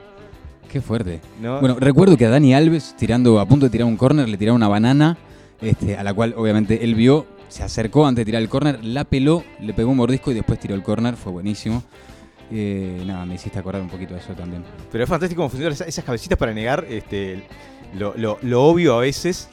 Qué 0.71 0.81
fuerte. 0.81 1.19
¿no? 1.41 1.59
Bueno, 1.59 1.77
recuerdo 1.79 2.15
que 2.17 2.25
a 2.25 2.29
Dani 2.29 2.53
Alves, 2.53 2.95
tirando, 2.97 3.39
a 3.39 3.47
punto 3.47 3.65
de 3.67 3.69
tirar 3.71 3.85
un 3.87 3.95
córner, 3.97 4.27
le 4.29 4.37
tiraron 4.37 4.55
una 4.57 4.67
banana, 4.67 5.17
este, 5.61 5.97
a 5.97 6.03
la 6.03 6.13
cual 6.13 6.33
obviamente 6.37 6.83
él 6.83 6.95
vio, 6.95 7.25
se 7.47 7.63
acercó 7.63 8.05
antes 8.05 8.21
de 8.21 8.25
tirar 8.25 8.41
el 8.41 8.49
córner, 8.49 8.83
la 8.83 9.03
peló, 9.05 9.43
le 9.59 9.73
pegó 9.73 9.91
un 9.91 9.97
mordisco 9.97 10.31
y 10.31 10.35
después 10.35 10.59
tiró 10.59 10.75
el 10.75 10.83
córner, 10.83 11.15
fue 11.15 11.31
buenísimo. 11.31 11.83
Eh, 12.51 13.03
nada, 13.05 13.25
me 13.25 13.35
hiciste 13.35 13.59
acordar 13.59 13.81
un 13.81 13.89
poquito 13.89 14.13
de 14.15 14.19
eso 14.21 14.33
también. 14.33 14.63
Pero 14.91 15.03
es 15.03 15.09
fantástico 15.09 15.39
cómo 15.41 15.49
funcionan 15.49 15.73
esas, 15.73 15.87
esas 15.87 16.03
cabecitas 16.03 16.37
para 16.37 16.53
negar 16.53 16.85
este, 16.89 17.43
lo, 17.97 18.13
lo- 18.17 18.39
lo 18.41 18.63
obvio 18.65 18.95
a 18.95 18.99
veces. 19.01 19.49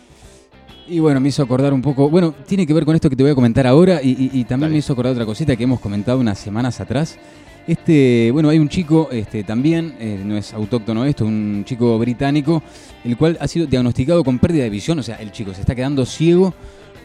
Y 0.88 1.00
bueno, 1.00 1.20
me 1.20 1.28
hizo 1.28 1.42
acordar 1.42 1.72
un 1.74 1.82
poco, 1.82 2.08
bueno, 2.08 2.32
tiene 2.46 2.66
que 2.66 2.72
ver 2.72 2.84
con 2.84 2.94
esto 2.94 3.10
que 3.10 3.16
te 3.16 3.22
voy 3.22 3.32
a 3.32 3.34
comentar 3.34 3.66
ahora 3.66 4.00
y, 4.02 4.10
y- 4.10 4.30
y 4.40 4.44
también 4.44 4.60
Dale. 4.68 4.72
me 4.72 4.78
hizo 4.78 4.92
acordar 4.92 5.12
otra 5.12 5.26
cosita 5.26 5.56
que 5.56 5.64
hemos 5.64 5.80
comentado 5.80 6.18
unas 6.20 6.38
semanas 6.38 6.80
atrás. 6.80 7.18
Este, 7.66 8.30
bueno, 8.32 8.48
hay 8.48 8.58
un 8.58 8.68
chico 8.68 9.08
este, 9.10 9.42
también, 9.42 9.96
eh, 9.98 10.20
no 10.24 10.36
es 10.36 10.54
autóctono 10.54 11.04
esto, 11.04 11.24
un 11.24 11.64
chico 11.66 11.98
británico, 11.98 12.62
el 13.04 13.16
cual 13.16 13.36
ha 13.40 13.48
sido 13.48 13.66
diagnosticado 13.66 14.22
con 14.22 14.38
pérdida 14.38 14.62
de 14.64 14.70
visión, 14.70 14.98
o 15.00 15.02
sea, 15.02 15.16
el 15.16 15.32
chico 15.32 15.52
se 15.52 15.62
está 15.62 15.74
quedando 15.74 16.06
ciego 16.06 16.54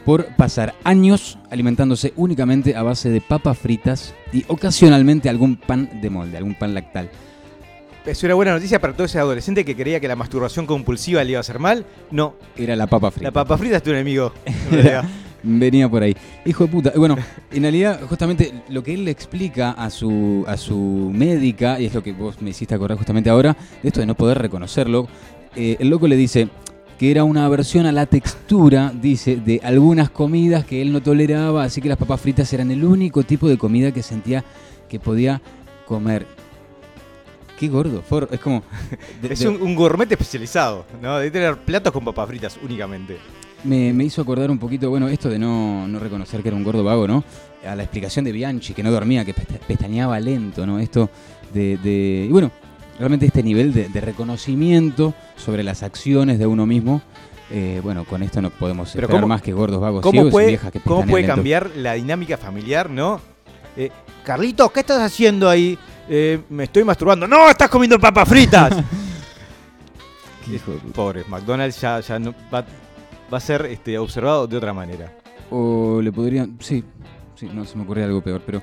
por 0.05 0.27
pasar 0.35 0.75
años 0.83 1.39
alimentándose 1.49 2.13
únicamente 2.15 2.75
a 2.75 2.83
base 2.83 3.09
de 3.09 3.21
papas 3.21 3.57
fritas 3.57 4.13
y 4.31 4.45
ocasionalmente 4.47 5.29
algún 5.29 5.55
pan 5.55 5.89
de 5.99 6.09
molde, 6.09 6.37
algún 6.37 6.55
pan 6.55 6.73
lactal. 6.73 7.09
Es 8.05 8.23
una 8.23 8.33
buena 8.33 8.53
noticia 8.53 8.81
para 8.81 8.93
todo 8.93 9.05
ese 9.05 9.19
adolescente 9.19 9.63
que 9.63 9.75
creía 9.75 9.99
que 9.99 10.07
la 10.07 10.15
masturbación 10.15 10.65
compulsiva 10.65 11.23
le 11.23 11.31
iba 11.31 11.37
a 11.37 11.41
hacer 11.41 11.59
mal. 11.59 11.85
No, 12.09 12.35
Era 12.57 12.75
la 12.75 12.87
papa 12.87 13.11
frita. 13.11 13.27
la 13.27 13.31
papa 13.31 13.57
frita 13.57 13.77
es 13.77 13.83
tu 13.83 13.91
enemigo. 13.91 14.33
Venía 15.43 15.89
por 15.89 16.03
ahí. 16.03 16.15
Hijo 16.45 16.65
de 16.65 16.71
puta. 16.71 16.91
Bueno, 16.95 17.17
en 17.51 17.61
realidad, 17.63 18.01
justamente 18.07 18.53
lo 18.69 18.83
que 18.83 18.93
él 18.93 19.05
le 19.05 19.11
explica 19.11 19.71
a 19.71 19.89
su, 19.89 20.43
a 20.47 20.55
su 20.57 21.11
médica, 21.13 21.79
y 21.79 21.85
es 21.87 21.93
lo 21.93 22.03
que 22.03 22.11
vos 22.13 22.41
me 22.41 22.51
hiciste 22.51 22.75
acordar 22.75 22.97
justamente 22.97 23.29
ahora, 23.29 23.55
de 23.81 23.87
esto 23.89 23.99
de 24.01 24.05
no 24.05 24.15
poder 24.15 24.37
reconocerlo, 24.37 25.07
eh, 25.55 25.77
el 25.79 25.89
loco 25.89 26.07
le 26.07 26.15
dice 26.15 26.47
que 26.99 27.09
era 27.09 27.23
una 27.23 27.45
aversión 27.45 27.87
a 27.87 27.91
la 27.91 28.05
textura, 28.05 28.93
dice, 28.93 29.35
de 29.37 29.59
algunas 29.63 30.11
comidas 30.11 30.63
que 30.65 30.83
él 30.83 30.91
no 30.93 31.01
toleraba, 31.01 31.63
así 31.63 31.81
que 31.81 31.89
las 31.89 31.97
papas 31.97 32.21
fritas 32.21 32.53
eran 32.53 32.69
el 32.69 32.83
único 32.85 33.23
tipo 33.23 33.49
de 33.49 33.57
comida 33.57 33.91
que 33.91 34.03
sentía 34.03 34.43
que 34.87 34.99
podía 34.99 35.41
comer. 35.87 36.27
Qué 37.59 37.67
gordo, 37.67 38.01
for- 38.01 38.27
es 38.31 38.39
como... 38.39 38.63
de- 39.21 39.33
es 39.33 39.39
de- 39.39 39.47
un, 39.49 39.61
un 39.61 39.75
gourmet 39.75 40.11
especializado, 40.11 40.85
¿no? 41.01 41.17
De 41.17 41.29
tener 41.31 41.57
platos 41.57 41.91
con 41.91 42.05
papas 42.05 42.27
fritas 42.27 42.59
únicamente. 42.63 43.17
Me, 43.63 43.93
me 43.93 44.03
hizo 44.03 44.21
acordar 44.21 44.49
un 44.49 44.57
poquito, 44.57 44.89
bueno, 44.89 45.07
esto 45.07 45.29
de 45.29 45.37
no, 45.37 45.87
no 45.87 45.99
reconocer 45.99 46.41
que 46.41 46.47
era 46.47 46.57
un 46.57 46.63
gordo 46.63 46.83
vago, 46.83 47.07
¿no? 47.07 47.23
A 47.67 47.75
la 47.75 47.83
explicación 47.83 48.25
de 48.25 48.31
Bianchi, 48.31 48.73
que 48.73 48.81
no 48.81 48.91
dormía, 48.91 49.23
que 49.23 49.33
pesta- 49.35 49.59
pestañeaba 49.67 50.19
lento, 50.19 50.65
¿no? 50.65 50.79
Esto 50.79 51.09
de... 51.53 51.77
de- 51.77 52.25
y 52.27 52.31
bueno, 52.31 52.51
realmente 52.97 53.27
este 53.27 53.43
nivel 53.43 53.71
de, 53.73 53.87
de 53.89 54.01
reconocimiento 54.01 55.13
sobre 55.37 55.61
las 55.63 55.83
acciones 55.83 56.39
de 56.39 56.47
uno 56.47 56.65
mismo, 56.65 57.01
eh, 57.51 57.79
bueno, 57.83 58.03
con 58.05 58.23
esto 58.23 58.41
no 58.41 58.49
podemos 58.49 58.89
Pero 58.93 59.05
esperar 59.05 59.21
¿cómo- 59.21 59.27
más 59.33 59.41
que 59.43 59.53
gordos 59.53 59.79
vagos 59.79 60.01
¿Cómo 60.01 60.11
ciegos 60.13 60.29
y 60.29 60.31
puede, 60.31 60.47
viejas 60.47 60.71
que 60.71 60.79
cómo 60.79 61.05
puede 61.05 61.23
lento. 61.23 61.35
cambiar 61.35 61.69
la 61.75 61.93
dinámica 61.93 62.37
familiar, 62.37 62.89
no? 62.89 63.21
Eh, 63.77 63.91
Carlitos, 64.23 64.71
¿qué 64.71 64.79
estás 64.79 65.01
haciendo 65.01 65.47
ahí? 65.49 65.77
Eh, 66.09 66.39
me 66.49 66.63
estoy 66.65 66.83
masturbando. 66.83 67.27
¡No! 67.27 67.49
¡Estás 67.49 67.69
comiendo 67.69 67.99
papas 67.99 68.27
fritas! 68.27 68.73
Hijo 70.51 70.71
de 70.71 70.77
puta. 70.79 70.93
Pobre, 70.93 71.23
McDonald's 71.29 71.79
ya, 71.79 71.99
ya 72.01 72.19
no, 72.19 72.33
va, 72.53 72.65
va 73.31 73.37
a 73.37 73.41
ser 73.41 73.65
este, 73.67 73.97
observado 73.97 74.47
de 74.47 74.57
otra 74.57 74.73
manera. 74.73 75.13
O 75.49 76.01
le 76.01 76.11
podrían... 76.11 76.57
Sí, 76.59 76.83
sí, 77.35 77.49
no 77.53 77.65
se 77.65 77.77
me 77.77 77.83
ocurre 77.83 78.03
algo 78.03 78.21
peor, 78.21 78.41
pero... 78.45 78.61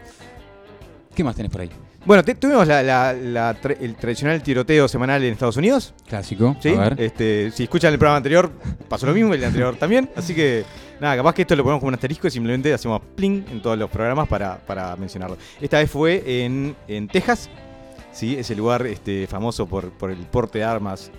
¿Qué 1.14 1.24
más 1.24 1.34
tenés 1.34 1.50
por 1.50 1.60
ahí? 1.62 1.70
Bueno, 2.04 2.22
te- 2.22 2.36
tuvimos 2.36 2.66
la- 2.66 2.82
la- 2.82 3.12
la 3.12 3.60
tra- 3.60 3.76
el 3.80 3.96
tradicional 3.96 4.40
tiroteo 4.42 4.86
semanal 4.86 5.22
en 5.24 5.32
Estados 5.32 5.56
Unidos. 5.56 5.92
Clásico, 6.08 6.56
¿sí? 6.60 6.68
a 6.70 6.90
ver. 6.90 7.00
Este, 7.00 7.50
si 7.50 7.64
escuchan 7.64 7.92
el 7.92 7.98
programa 7.98 8.18
anterior, 8.18 8.50
pasó 8.88 9.04
lo 9.06 9.12
mismo, 9.12 9.34
el 9.34 9.42
anterior 9.44 9.76
también. 9.76 10.08
Así 10.14 10.34
que, 10.34 10.64
nada, 11.00 11.16
capaz 11.16 11.34
que 11.34 11.42
esto 11.42 11.56
lo 11.56 11.64
ponemos 11.64 11.80
como 11.80 11.88
un 11.88 11.94
asterisco 11.94 12.28
y 12.28 12.30
simplemente 12.30 12.72
hacemos 12.72 13.00
pling 13.16 13.44
en 13.50 13.60
todos 13.60 13.76
los 13.76 13.90
programas 13.90 14.28
para, 14.28 14.58
para 14.58 14.94
mencionarlo. 14.96 15.36
Esta 15.60 15.78
vez 15.78 15.90
fue 15.90 16.22
en, 16.44 16.76
en 16.86 17.08
Texas, 17.08 17.50
¿sí? 18.12 18.36
ese 18.38 18.54
lugar 18.54 18.86
este, 18.86 19.26
famoso 19.26 19.66
por, 19.66 19.90
por 19.90 20.10
el 20.12 20.18
porte 20.18 20.58
de 20.58 20.64
armas 20.64 21.10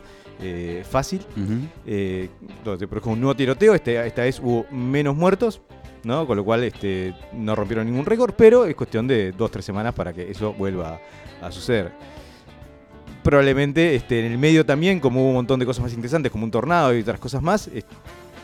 eh, 0.42 0.84
fácil. 0.90 1.22
Ujú. 1.36 1.68
eh, 1.86 2.30
donde 2.64 2.80
se 2.80 2.88
produjo 2.88 3.12
un 3.12 3.20
nuevo 3.20 3.36
tiroteo. 3.36 3.74
Este, 3.76 4.06
esta 4.06 4.22
vez 4.24 4.40
hubo 4.40 4.66
menos 4.72 5.16
muertos, 5.16 5.62
¿no? 6.04 6.26
Con 6.26 6.38
lo 6.38 6.46
cual 6.46 6.64
este, 6.64 7.14
no 7.34 7.56
rompieron 7.56 7.86
ningún 7.86 8.06
récord, 8.06 8.34
pero 8.38 8.66
es 8.66 8.76
cuestión 8.76 9.08
de 9.08 9.32
dos 9.32 9.52
tres 9.52 9.66
semanas 9.66 9.94
para 9.94 10.14
que 10.14 10.30
eso 10.32 10.54
vuelva 10.54 11.00
a 11.42 11.52
suceder. 11.52 11.92
Probablemente 13.24 13.96
este, 13.96 14.26
en 14.26 14.32
el 14.32 14.38
medio 14.38 14.66
también, 14.66 15.00
como 15.00 15.22
hubo 15.22 15.30
un 15.30 15.36
montón 15.36 15.60
de 15.60 15.66
cosas 15.66 15.84
más 15.84 15.94
interesantes, 15.94 16.32
como 16.32 16.46
un 16.46 16.52
tornado 16.52 16.96
y 16.96 17.02
otras 17.02 17.20
cosas 17.20 17.42
más, 17.42 17.70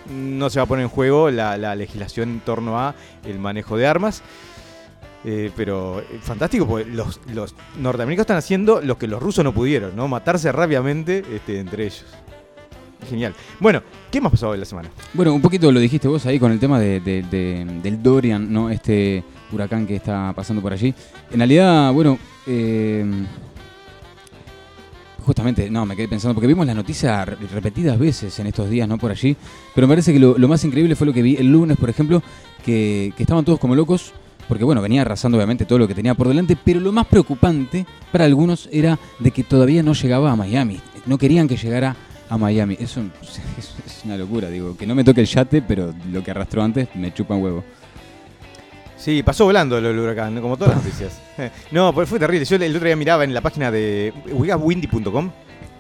no 0.10 0.50
se 0.50 0.60
va 0.60 0.64
a 0.64 0.68
poner 0.68 0.84
en 0.84 0.90
juego 0.90 1.32
la, 1.32 1.58
la 1.58 1.76
legislación 1.76 2.30
en 2.30 2.40
torno 2.42 2.78
a 2.78 2.94
el 3.26 3.40
manejo 3.40 3.78
de 3.78 3.88
armas. 3.88 4.22
Eh, 5.28 5.50
pero 5.56 6.02
eh, 6.02 6.20
fantástico, 6.22 6.68
porque 6.68 6.86
los, 6.92 7.20
los 7.34 7.56
norteamericanos 7.80 8.26
están 8.26 8.38
haciendo 8.38 8.80
lo 8.82 8.98
que 9.00 9.08
los 9.08 9.22
rusos 9.22 9.44
no 9.44 9.54
pudieron, 9.54 9.96
¿no? 9.96 10.08
Matarse 10.08 10.52
rápidamente 10.52 11.24
este, 11.34 11.60
entre 11.60 11.86
ellos. 11.86 12.06
Genial. 13.10 13.34
Bueno, 13.60 13.82
¿qué 14.12 14.22
más 14.22 14.32
pasó 14.32 14.50
hoy 14.50 14.58
la 14.60 14.66
semana? 14.66 14.90
Bueno, 15.14 15.34
un 15.34 15.42
poquito 15.42 15.72
lo 15.72 15.80
dijiste 15.80 16.08
vos 16.08 16.26
ahí 16.28 16.40
con 16.40 16.52
el 16.52 16.60
tema 16.60 16.80
de- 16.80 17.00
de- 17.00 17.24
de- 17.24 17.66
del 17.84 18.02
Dorian, 18.04 18.52
¿no? 18.52 18.70
Este 18.70 19.24
huracán 19.52 19.86
que 19.88 19.96
está 19.96 20.32
pasando 20.36 20.62
por 20.62 20.74
allí. 20.74 20.94
En 21.32 21.38
realidad, 21.40 21.92
bueno, 21.94 22.18
eh, 22.48 23.04
justamente, 25.26 25.70
no, 25.70 25.86
me 25.86 25.96
quedé 25.96 26.08
pensando, 26.08 26.36
porque 26.36 26.48
vimos 26.48 26.66
la 26.68 26.74
noticia 26.74 27.26
re- 27.26 27.36
repetidas 27.52 27.98
veces 27.98 28.38
en 28.40 28.48
estos 28.48 28.70
días, 28.70 28.88
¿no? 28.88 28.98
Por 28.98 29.12
allí. 29.12 29.36
Pero 29.74 29.88
me 29.88 29.92
parece 29.94 30.14
que 30.14 30.20
lo, 30.20 30.38
lo 30.38 30.48
más 30.48 30.64
increíble 30.64 30.96
fue 30.96 31.08
lo 31.08 31.14
que 31.14 31.22
vi 31.24 31.36
el 31.36 31.52
lunes, 31.52 31.78
por 31.78 31.90
ejemplo, 31.90 32.22
que, 32.64 33.12
que 33.18 33.24
estaban 33.24 33.44
todos 33.46 33.60
como 33.60 33.76
locos. 33.76 34.14
Porque 34.48 34.64
bueno, 34.64 34.82
venía 34.82 35.02
arrasando 35.02 35.38
obviamente 35.38 35.66
todo 35.66 35.80
lo 35.80 35.88
que 35.88 35.96
tenía 35.96 36.14
por 36.14 36.28
delante, 36.28 36.56
pero 36.64 36.80
lo 36.80 36.92
más 36.92 37.08
preocupante 37.08 37.86
para 38.12 38.26
algunos 38.26 38.70
era 38.72 39.00
de 39.20 39.32
que 39.32 39.44
todavía 39.44 39.82
no 39.84 39.94
llegaba 39.94 40.32
a 40.32 40.36
Miami. 40.36 40.80
No 41.06 41.18
querían 41.18 41.48
que 41.48 41.58
llegara 41.58 41.96
a 42.30 42.38
Miami. 42.38 42.78
Eso 42.80 43.02
es, 43.58 43.74
es 43.86 44.02
una 44.06 44.18
locura, 44.18 44.50
digo. 44.50 44.78
Que 44.78 44.86
no 44.86 44.96
me 44.96 45.04
toque 45.04 45.22
el 45.22 45.28
yate, 45.28 45.62
pero 45.62 45.94
lo 46.12 46.24
que 46.24 46.32
arrastró 46.32 46.64
antes 46.64 46.88
me 46.96 47.14
chupa 47.14 47.36
un 47.36 47.44
huevo. 47.44 47.64
Sí, 48.98 49.22
pasó 49.22 49.46
volando 49.46 49.80
del 49.80 50.00
huracán, 50.00 50.42
como 50.42 50.58
todas 50.58 50.76
las 50.76 50.84
noticias. 50.84 51.22
No, 51.72 51.94
fue 51.94 52.20
terrible. 52.20 52.46
Yo 52.46 52.56
el 52.56 52.76
otro 52.76 52.86
día 52.86 52.96
miraba 52.96 53.24
en 53.24 53.34
la 53.34 53.42
página 53.42 53.70
de 53.72 54.14
ubicaswindy.com. 54.32 55.32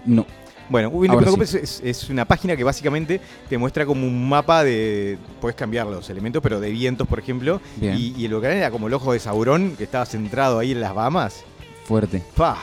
No. 0.05 0.25
Bueno, 0.69 0.87
Ahora 0.87 0.99
windy.com 1.31 1.45
sí. 1.45 1.59
es, 1.83 2.09
una 2.09 2.25
página 2.25 2.55
que 2.57 2.63
básicamente 2.63 3.21
te 3.49 3.57
muestra 3.57 3.85
como 3.85 4.05
un 4.07 4.27
mapa 4.27 4.63
de. 4.63 5.17
Puedes 5.39 5.55
cambiar 5.55 5.85
los 5.87 6.09
elementos, 6.09 6.41
pero 6.41 6.59
de 6.59 6.71
vientos, 6.71 7.07
por 7.07 7.19
ejemplo. 7.19 7.61
Bien. 7.75 7.95
Y, 7.97 8.13
y 8.17 8.25
el 8.25 8.33
huracán 8.33 8.57
era 8.57 8.71
como 8.71 8.87
el 8.87 8.93
ojo 8.93 9.13
de 9.13 9.19
Sauron, 9.19 9.75
que 9.75 9.83
estaba 9.83 10.05
centrado 10.05 10.57
ahí 10.59 10.71
en 10.71 10.81
las 10.81 10.93
Bahamas. 10.95 11.43
Fuerte. 11.85 12.23
Pah, 12.35 12.57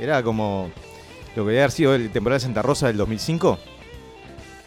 era 0.00 0.22
como 0.22 0.70
lo 1.34 1.44
que 1.44 1.50
debe 1.50 1.62
haber 1.62 1.70
sido 1.70 1.94
el 1.94 2.10
temporal 2.10 2.36
de 2.38 2.44
Santa 2.44 2.60
Rosa 2.60 2.88
del 2.88 2.98
2005, 2.98 3.58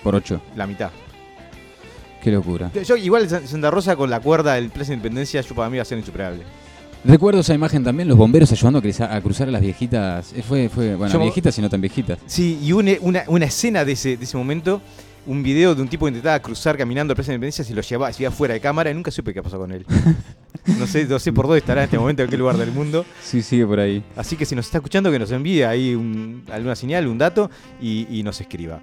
Por 0.04 0.16
ocho. 0.16 0.42
la 0.56 0.66
mitad. 0.66 0.90
Qué 2.24 2.32
locura. 2.32 2.72
Yo, 2.86 2.96
igual 2.98 3.30
Sa- 3.30 3.46
Santa 3.48 3.72
Rosa 3.72 3.96
con 3.96 4.10
la 4.10 4.20
cuerda 4.20 4.56
del 4.56 4.70
Plaza 4.72 4.90
de 4.90 4.96
Independencia, 4.96 5.42
yo 5.42 5.56
para 5.56 5.70
mí 5.70 5.78
va 5.78 5.84
a 5.84 5.86
ser 5.86 5.98
insuperable. 6.00 6.44
Recuerdo 7.06 7.40
esa 7.42 7.54
imagen 7.54 7.84
también, 7.84 8.08
los 8.10 8.18
bomberos 8.18 8.52
ayudando 8.52 8.80
a 8.80 8.82
cruzar 8.82 9.12
a, 9.12 9.22
cruzar 9.22 9.48
a 9.48 9.52
las 9.52 9.62
viejitas. 9.62 10.34
Eh, 10.34 10.44
Fue, 10.46 10.68
fue, 10.70 10.96
bueno, 10.96 11.14
Yo- 11.14 11.20
viejitas 11.20 11.58
y 11.58 11.62
no 11.62 11.70
tan 11.70 11.80
viejitas. 11.82 12.20
Sí, 12.26 12.60
y 12.62 12.74
una, 12.74 12.92
una, 13.02 13.24
una 13.28 13.46
escena 13.46 13.86
de 13.86 13.94
ese, 13.94 14.18
de 14.18 14.24
ese 14.26 14.36
momento, 14.38 14.82
un 15.26 15.42
video 15.42 15.76
de 15.76 15.82
un 15.82 15.88
tipo 15.88 16.06
que 16.06 16.10
intentaba 16.10 16.40
cruzar 16.42 16.78
caminando 16.78 17.12
al 17.14 17.16
Plaza 17.16 17.32
de 17.32 17.36
Independencia, 17.36 17.64
se 17.64 17.74
lo 17.74 17.82
llevaba, 17.82 18.12
se 18.12 18.24
iba 18.24 18.32
fuera 18.32 18.54
de 18.54 18.60
cámara 18.60 18.92
y 18.92 18.94
nunca 18.94 19.12
supe 19.12 19.34
qué 19.34 19.42
pasó 19.42 19.58
con 19.58 19.72
él. 19.72 19.86
No 20.78 20.86
sé, 20.86 21.06
no 21.06 21.18
sé 21.20 21.34
por 21.34 21.46
dónde 21.48 21.60
estará 21.60 21.82
en 21.82 21.86
este 21.86 21.98
momento, 21.98 22.22
en 22.22 22.30
qué 22.30 22.38
lugar 22.38 22.56
del 22.58 22.72
mundo. 22.72 23.04
Sí, 23.24 23.42
sigue 23.42 23.66
por 23.66 23.80
ahí. 23.80 24.04
Así 24.16 24.36
que 24.36 24.46
si 24.46 24.56
nos 24.56 24.66
está 24.66 24.78
escuchando, 24.78 25.12
que 25.12 25.18
nos 25.18 25.32
envíe 25.32 25.64
ahí 25.64 25.96
un- 25.96 26.44
alguna 26.52 26.76
señal, 26.76 27.08
un 27.08 27.18
dato 27.18 27.50
y, 27.82 28.06
y 28.20 28.22
nos 28.24 28.40
escriba. 28.40 28.80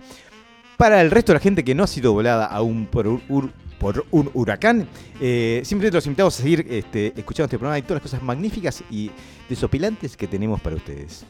Para 0.76 1.00
el 1.00 1.10
resto 1.10 1.32
de 1.32 1.38
la 1.38 1.40
gente 1.42 1.64
que 1.64 1.74
no 1.74 1.84
ha 1.84 1.86
sido 1.86 2.12
volada 2.12 2.44
aún 2.46 2.86
por, 2.86 3.06
un- 3.06 3.22
ur- 3.28 3.50
por 3.78 4.04
un 4.10 4.30
huracán, 4.34 4.86
eh, 5.20 5.62
simplemente 5.64 5.96
los 5.96 6.06
invitamos 6.06 6.38
a 6.38 6.42
seguir 6.42 6.66
este, 6.70 7.08
escuchando 7.16 7.44
este 7.46 7.58
programa 7.58 7.78
y 7.78 7.82
todas 7.82 8.02
las 8.02 8.10
cosas 8.10 8.22
magníficas 8.22 8.82
y 8.90 9.10
desopilantes 9.48 10.16
que 10.16 10.26
tenemos 10.26 10.60
para 10.60 10.76
ustedes. 10.76 11.24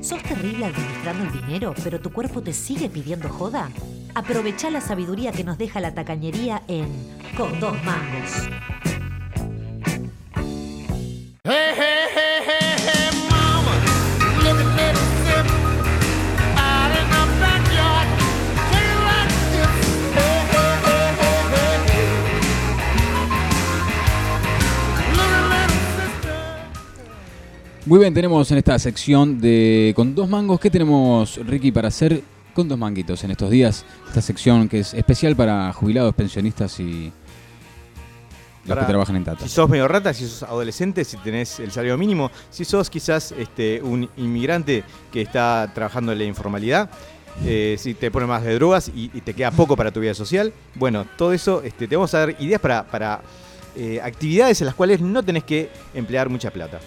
¿Sos 0.00 0.22
terrible 0.22 0.66
administrando 0.66 1.24
el 1.24 1.32
dinero, 1.32 1.74
pero 1.82 2.00
tu 2.00 2.12
cuerpo 2.12 2.40
te 2.42 2.52
sigue 2.52 2.88
pidiendo 2.88 3.28
joda? 3.28 3.70
Aprovecha 4.14 4.70
la 4.70 4.80
sabiduría 4.80 5.32
que 5.32 5.44
nos 5.44 5.58
deja 5.58 5.80
la 5.80 5.94
tacañería 5.94 6.62
en 6.68 6.86
Con 7.36 7.58
dos 7.60 7.74
mangos. 7.84 8.48
Hey, 11.44 11.74
hey, 11.76 12.42
hey, 12.46 12.95
Muy 27.86 28.00
bien, 28.00 28.12
tenemos 28.12 28.50
en 28.50 28.58
esta 28.58 28.78
sección 28.78 29.40
de 29.40 29.92
con 29.94 30.14
dos 30.14 30.28
mangos, 30.28 30.58
¿qué 30.58 30.70
tenemos, 30.70 31.36
Ricky, 31.46 31.70
para 31.70 31.88
hacer 31.88 32.20
con 32.52 32.68
dos 32.68 32.76
manguitos 32.78 33.22
en 33.22 33.30
estos 33.30 33.48
días? 33.50 33.84
Esta 34.08 34.20
sección 34.20 34.68
que 34.68 34.80
es 34.80 34.92
especial 34.94 35.36
para 35.36 35.72
jubilados, 35.72 36.12
pensionistas 36.14 36.80
y 36.80 37.12
los 38.64 38.68
Para- 38.70 38.80
que 38.80 38.86
trabajan 38.88 39.14
en 39.16 39.24
Tata. 39.24 39.44
Si 39.44 39.48
sos 39.50 39.68
medio 39.70 39.86
rata, 39.86 40.12
si 40.12 40.26
sos 40.26 40.42
adolescente, 40.42 41.04
si 41.04 41.16
tenés 41.18 41.60
el 41.60 41.70
salario 41.70 41.96
mínimo, 41.96 42.32
si 42.50 42.64
sos 42.64 42.90
quizás 42.90 43.30
este, 43.38 43.80
un 43.80 44.08
inmigrante 44.16 44.82
que 45.12 45.22
está 45.22 45.70
trabajando 45.72 46.10
en 46.10 46.18
la 46.18 46.24
informalidad, 46.24 46.90
eh, 47.44 47.76
si 47.78 47.94
te 47.94 48.10
pones 48.10 48.28
más 48.28 48.42
de 48.42 48.54
drogas 48.54 48.88
y, 48.88 49.12
y 49.14 49.20
te 49.20 49.32
queda 49.32 49.52
poco 49.52 49.76
para 49.76 49.92
tu 49.92 50.00
vida 50.00 50.14
social, 50.14 50.52
bueno, 50.74 51.06
todo 51.16 51.32
eso 51.32 51.62
este, 51.62 51.86
te 51.86 51.94
vamos 51.94 52.12
a 52.14 52.18
dar 52.20 52.36
ideas 52.40 52.60
para, 52.60 52.82
para 52.82 53.20
eh, 53.76 54.00
actividades 54.02 54.60
en 54.60 54.66
las 54.66 54.74
cuales 54.74 55.00
no 55.00 55.22
tenés 55.22 55.44
que 55.44 55.70
emplear 55.94 56.28
mucha 56.28 56.50
plata. 56.50 56.80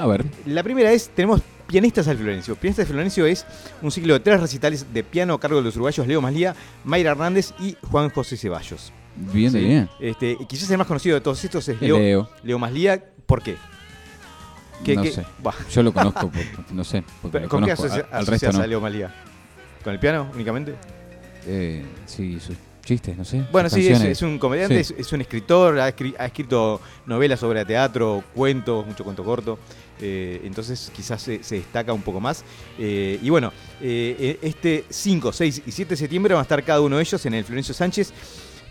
A 0.00 0.06
ver, 0.06 0.24
La 0.46 0.62
primera 0.62 0.90
es, 0.92 1.10
tenemos 1.10 1.40
Pianistas 1.66 2.08
al 2.08 2.16
Florencio. 2.16 2.56
Pianistas 2.56 2.86
al 2.86 2.92
Florencio 2.92 3.26
es 3.26 3.44
un 3.82 3.90
ciclo 3.90 4.14
de 4.14 4.20
tres 4.20 4.40
recitales 4.40 4.92
de 4.92 5.04
piano 5.04 5.34
a 5.34 5.40
cargo 5.40 5.58
de 5.58 5.62
los 5.64 5.74
uruguayos 5.76 6.06
Leo 6.06 6.20
Maslía, 6.20 6.54
Mayra 6.84 7.10
Hernández 7.12 7.52
y 7.60 7.76
Juan 7.90 8.10
José 8.10 8.36
Ceballos. 8.36 8.92
bien, 9.16 9.52
Sí. 9.52 9.58
bien. 9.58 9.88
Este, 10.00 10.36
quizás 10.48 10.70
el 10.70 10.78
más 10.78 10.86
conocido 10.86 11.14
de 11.16 11.20
todos 11.20 11.44
estos 11.44 11.68
es 11.68 11.80
Leo, 11.80 11.98
Leo. 11.98 12.28
Leo 12.42 12.58
Maslía. 12.58 13.04
¿Por 13.26 13.42
qué? 13.42 13.56
¿Qué- 14.84 14.96
No 14.96 15.04
sé. 15.04 15.24
Bah, 15.42 15.54
Yo 15.70 15.82
lo 15.82 15.92
conozco, 15.92 16.30
por- 16.30 16.72
no 16.72 16.84
sé, 16.84 17.04
¿Con 17.48 17.64
qué 17.64 17.72
asocia- 17.72 18.06
al- 18.10 18.18
al 18.20 18.26
resto 18.26 18.50
no. 18.52 18.60
a 18.62 18.66
Leo 18.66 18.80
Maslía? 18.80 19.14
¿Con 19.84 19.92
el 19.92 19.98
piano 20.00 20.28
únicamente? 20.34 20.74
Eh, 21.46 21.84
sí, 22.06 22.40
sus 22.40 22.56
chistes, 22.84 23.16
no 23.16 23.24
sé. 23.24 23.44
Bueno, 23.52 23.68
sí, 23.68 23.86
es, 23.88 24.00
es 24.00 24.22
un 24.22 24.38
comediante, 24.38 24.82
Sí. 24.82 24.94
es, 24.94 25.00
es 25.06 25.12
un 25.12 25.20
escritor, 25.20 25.78
ha, 25.78 25.94
escri- 25.94 26.14
ha 26.18 26.26
escrito 26.26 26.80
novelas 27.06 27.38
sobre 27.40 27.64
teatro, 27.64 28.24
cuentos, 28.34 28.86
mucho 28.86 29.04
cuento 29.04 29.22
corto. 29.22 29.58
Eh, 30.00 30.40
entonces 30.44 30.90
quizás 30.94 31.22
se, 31.22 31.42
se 31.42 31.56
destaca 31.56 31.92
un 31.92 32.02
poco 32.02 32.20
más. 32.20 32.44
Eh, 32.78 33.18
y 33.22 33.30
bueno, 33.30 33.52
eh, 33.80 34.38
este 34.42 34.84
5, 34.88 35.32
6 35.32 35.62
y 35.66 35.72
7 35.72 35.90
de 35.90 35.96
septiembre 35.96 36.34
van 36.34 36.40
a 36.40 36.42
estar 36.42 36.62
cada 36.64 36.80
uno 36.80 36.96
de 36.96 37.02
ellos 37.02 37.24
en 37.26 37.34
el 37.34 37.44
Florencio 37.44 37.74
Sánchez. 37.74 38.12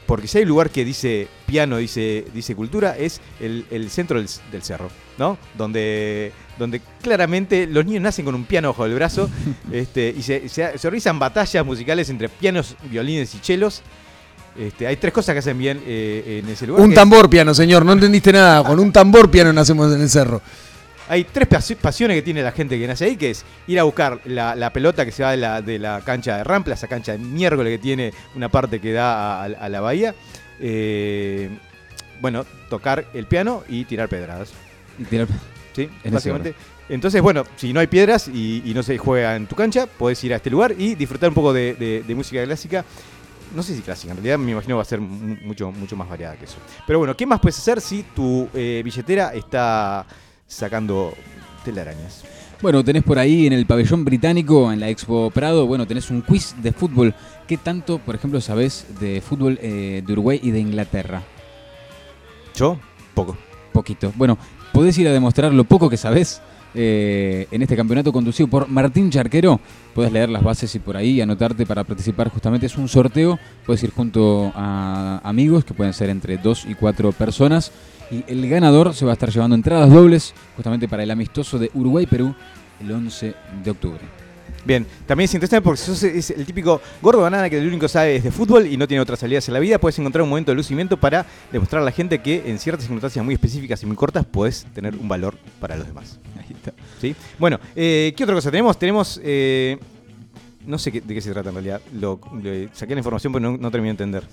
Porque 0.05 0.27
si 0.27 0.39
hay 0.39 0.45
lugar 0.45 0.71
que 0.71 0.83
dice 0.83 1.27
piano, 1.45 1.77
dice, 1.77 2.25
dice 2.33 2.55
cultura, 2.55 2.98
es 2.98 3.21
el, 3.39 3.67
el 3.69 3.91
centro 3.91 4.17
del, 4.17 4.27
del 4.51 4.63
cerro, 4.63 4.89
¿no? 5.19 5.38
Donde, 5.55 6.31
donde 6.57 6.81
claramente 7.03 7.67
los 7.67 7.86
niños 7.86 8.01
nacen 8.01 8.25
con 8.25 8.33
un 8.33 8.45
piano 8.45 8.69
bajo 8.69 8.88
el 8.88 8.95
brazo 8.95 9.29
este, 9.71 10.12
y 10.17 10.24
se, 10.24 10.50
se, 10.50 10.79
se 10.79 10.88
organizan 10.88 11.19
batallas 11.19 11.63
musicales 11.63 12.09
entre 12.09 12.27
pianos, 12.27 12.75
violines 12.89 13.36
y 13.36 13.39
chelos. 13.39 13.83
Este, 14.57 14.88
hay 14.88 14.98
tres 14.98 15.13
cosas 15.13 15.33
que 15.33 15.39
hacen 15.39 15.59
bien 15.59 15.79
eh, 15.86 16.41
en 16.43 16.50
ese 16.50 16.65
lugar. 16.65 16.83
Un 16.83 16.93
tambor 16.93 17.29
piano, 17.29 17.53
señor, 17.53 17.86
no 17.86 17.93
entendiste 17.93 18.33
nada. 18.33 18.63
Con 18.63 18.79
un 18.79 18.91
tambor 18.91 19.29
piano 19.29 19.53
nacemos 19.53 19.93
en 19.93 20.01
el 20.01 20.09
cerro. 20.09 20.41
Hay 21.09 21.23
tres 21.25 21.49
pas- 21.49 21.75
pasiones 21.75 22.15
que 22.15 22.21
tiene 22.21 22.41
la 22.43 22.51
gente 22.51 22.79
que 22.79 22.87
nace 22.87 23.05
ahí, 23.05 23.17
que 23.17 23.31
es 23.31 23.43
ir 23.67 23.79
a 23.79 23.83
buscar 23.83 24.21
la, 24.25 24.55
la 24.55 24.71
pelota 24.71 25.03
que 25.05 25.11
se 25.11 25.23
va 25.23 25.31
de 25.31 25.37
la, 25.37 25.61
de 25.61 25.79
la 25.79 26.01
cancha 26.01 26.37
de 26.37 26.43
Rampla, 26.43 26.75
esa 26.75 26.87
cancha 26.87 27.11
de 27.13 27.17
miércoles 27.17 27.71
que 27.73 27.79
tiene 27.79 28.13
una 28.35 28.47
parte 28.49 28.79
que 28.79 28.93
da 28.93 29.41
a, 29.41 29.43
a 29.45 29.69
la 29.69 29.81
bahía. 29.81 30.13
Eh, 30.59 31.49
bueno, 32.21 32.45
tocar 32.69 33.05
el 33.13 33.25
piano 33.25 33.63
y 33.67 33.85
tirar 33.85 34.07
pedradas. 34.09 34.51
Y 34.99 35.03
tirar- 35.05 35.27
¿sí? 35.75 35.89
En 36.03 36.13
Básicamente. 36.13 36.53
Entonces, 36.89 37.21
bueno, 37.21 37.43
si 37.55 37.71
no 37.71 37.79
hay 37.79 37.87
piedras 37.87 38.27
y, 38.27 38.61
y 38.65 38.73
no 38.73 38.83
se 38.83 38.97
juega 38.97 39.35
en 39.35 39.45
tu 39.47 39.55
cancha, 39.55 39.85
podés 39.87 40.23
ir 40.23 40.33
a 40.33 40.37
este 40.37 40.49
lugar 40.49 40.73
y 40.77 40.95
disfrutar 40.95 41.29
un 41.29 41.35
poco 41.35 41.53
de, 41.53 41.73
de- 41.75 42.03
de 42.05 42.15
música 42.15 42.43
clásica. 42.43 42.83
No 43.55 43.63
sé 43.63 43.75
si 43.75 43.81
clásica, 43.81 44.11
en 44.11 44.17
realidad 44.17 44.37
me 44.37 44.51
imagino 44.51 44.75
va 44.75 44.83
a 44.83 44.85
ser 44.85 44.99
mu- 44.99 45.37
mucho, 45.43 45.71
mucho 45.71 45.95
más 45.95 46.07
variada 46.07 46.35
que 46.35 46.45
eso. 46.45 46.57
Pero 46.85 46.99
bueno, 46.99 47.15
¿qué 47.17 47.25
más 47.25 47.39
puedes 47.39 47.57
hacer 47.57 47.81
si 47.81 48.03
tu 48.15 48.47
eh, 48.53 48.81
billetera 48.83 49.33
está 49.33 50.05
sacando 50.50 51.13
telarañas? 51.63 52.25
Bueno, 52.62 52.83
tenés 52.83 53.03
por 53.03 53.18
ahí 53.18 53.48
en 53.48 53.53
el 53.53 53.66
pabellón 53.66 54.03
británico, 54.03 54.70
en 54.74 54.81
la 54.81 54.90
Expo 54.90 55.31
Prado, 55.31 55.66
bueno, 55.66 55.88
tenés 55.88 56.09
un 56.09 56.22
quiz 56.22 56.55
de 56.62 56.74
fútbol. 56.74 57.16
¿Qué 57.48 57.55
tanto, 57.55 58.00
por 58.00 58.16
ejemplo, 58.16 58.42
sabés 58.42 58.85
de 59.00 59.22
fútbol 59.22 59.57
eh, 59.62 60.03
de 60.05 60.14
Uruguay 60.14 60.42
y 60.44 60.51
de 60.51 60.59
Inglaterra? 60.59 61.24
¿Yo? 62.53 62.77
Poco. 63.14 63.38
Poquito. 63.72 64.12
Bueno, 64.18 64.38
podés 64.74 64.98
ir 64.98 65.07
a 65.07 65.14
demostrar 65.14 65.53
lo 65.53 65.64
poco 65.64 65.90
que 65.90 65.96
sabés 65.96 66.42
eh, 66.75 67.48
en 67.50 67.62
este 67.62 67.77
campeonato 67.77 68.12
conducido 68.12 68.50
por 68.50 68.68
Martín 68.68 69.09
Charquero. 69.09 69.62
Podés 69.96 70.12
leer 70.12 70.29
las 70.29 70.44
bases 70.44 70.74
y 70.75 70.79
por 70.79 70.98
ahí 70.98 71.22
anotarte 71.22 71.66
para 71.66 71.85
participar. 71.85 72.29
Justamente 72.29 72.66
es 72.66 72.77
un 72.77 72.90
sorteo. 72.90 73.40
Puedes 73.66 73.81
ir 73.83 73.92
junto 73.92 74.51
a 74.53 75.22
amigos, 75.24 75.64
que 75.64 75.74
pueden 75.74 75.94
ser 75.94 76.09
entre 76.09 76.38
dos 76.38 76.66
y 76.68 76.75
cuatro 76.75 77.14
personas. 77.14 77.72
Y 78.11 78.24
el 78.27 78.50
ganador 78.50 78.93
se 78.93 79.05
va 79.05 79.11
a 79.11 79.13
estar 79.13 79.29
llevando 79.29 79.55
entradas 79.55 79.91
dobles 79.91 80.33
justamente 80.55 80.87
para 80.87 81.03
el 81.03 81.11
amistoso 81.11 81.59
de 81.59 81.69
Uruguay-Perú 81.74 82.33
el 82.81 82.91
11 82.91 83.35
de 83.63 83.72
octubre. 83.72 84.01
Bien, 84.65 84.85
también 85.05 85.25
es 85.25 85.33
interesante 85.33 85.63
porque 85.63 85.79
sos 85.79 86.03
es 86.03 86.31
el 86.31 86.45
típico 86.45 86.81
gordo 87.01 87.22
banana 87.22 87.50
que 87.50 87.61
lo 87.61 87.67
único 87.67 87.87
sabe 87.87 88.17
es 88.17 88.24
de 88.24 88.31
fútbol 88.31 88.67
y 88.67 88.77
no 88.77 88.87
tiene 88.87 89.01
otras 89.01 89.19
salidas 89.19 89.48
en 89.48 89.53
la 89.53 89.59
vida, 89.59 89.77
puedes 89.79 89.98
encontrar 90.00 90.24
un 90.24 90.29
momento 90.29 90.51
de 90.51 90.55
lucimiento 90.55 90.98
para 90.98 91.25
demostrar 91.51 91.81
a 91.81 91.85
la 91.85 91.91
gente 91.91 92.19
que 92.19 92.43
en 92.45 92.59
ciertas 92.59 92.83
circunstancias 92.83 93.24
muy 93.24 93.35
específicas 93.35 93.81
y 93.83 93.85
muy 93.85 93.95
cortas 93.95 94.25
puedes 94.25 94.65
tener 94.74 94.95
un 94.95 95.07
valor 95.07 95.37
para 95.59 95.77
los 95.77 95.87
demás. 95.87 96.19
Ahí 96.37 96.55
está. 96.55 96.74
¿sí? 97.00 97.15
Bueno, 97.37 97.59
eh, 97.75 98.13
¿qué 98.17 98.24
otra 98.24 98.35
cosa 98.35 98.51
tenemos? 98.51 98.77
Tenemos... 98.77 99.19
eh, 99.24 99.77
no 100.70 100.77
sé 100.77 100.92
qué- 100.92 101.01
de 101.01 101.14
qué 101.14 101.20
se 101.22 101.32
trata 101.32 101.50
en 101.50 101.55
realidad. 101.55 101.82
Lo, 101.94 102.20
lo- 102.42 102.70
saqué 102.74 102.94
la 102.96 103.00
información 103.00 103.34
pero 103.34 103.51
no, 103.51 103.58
no 103.58 103.72
terminé 103.72 103.88
de 103.90 104.03
entender. 104.03 104.24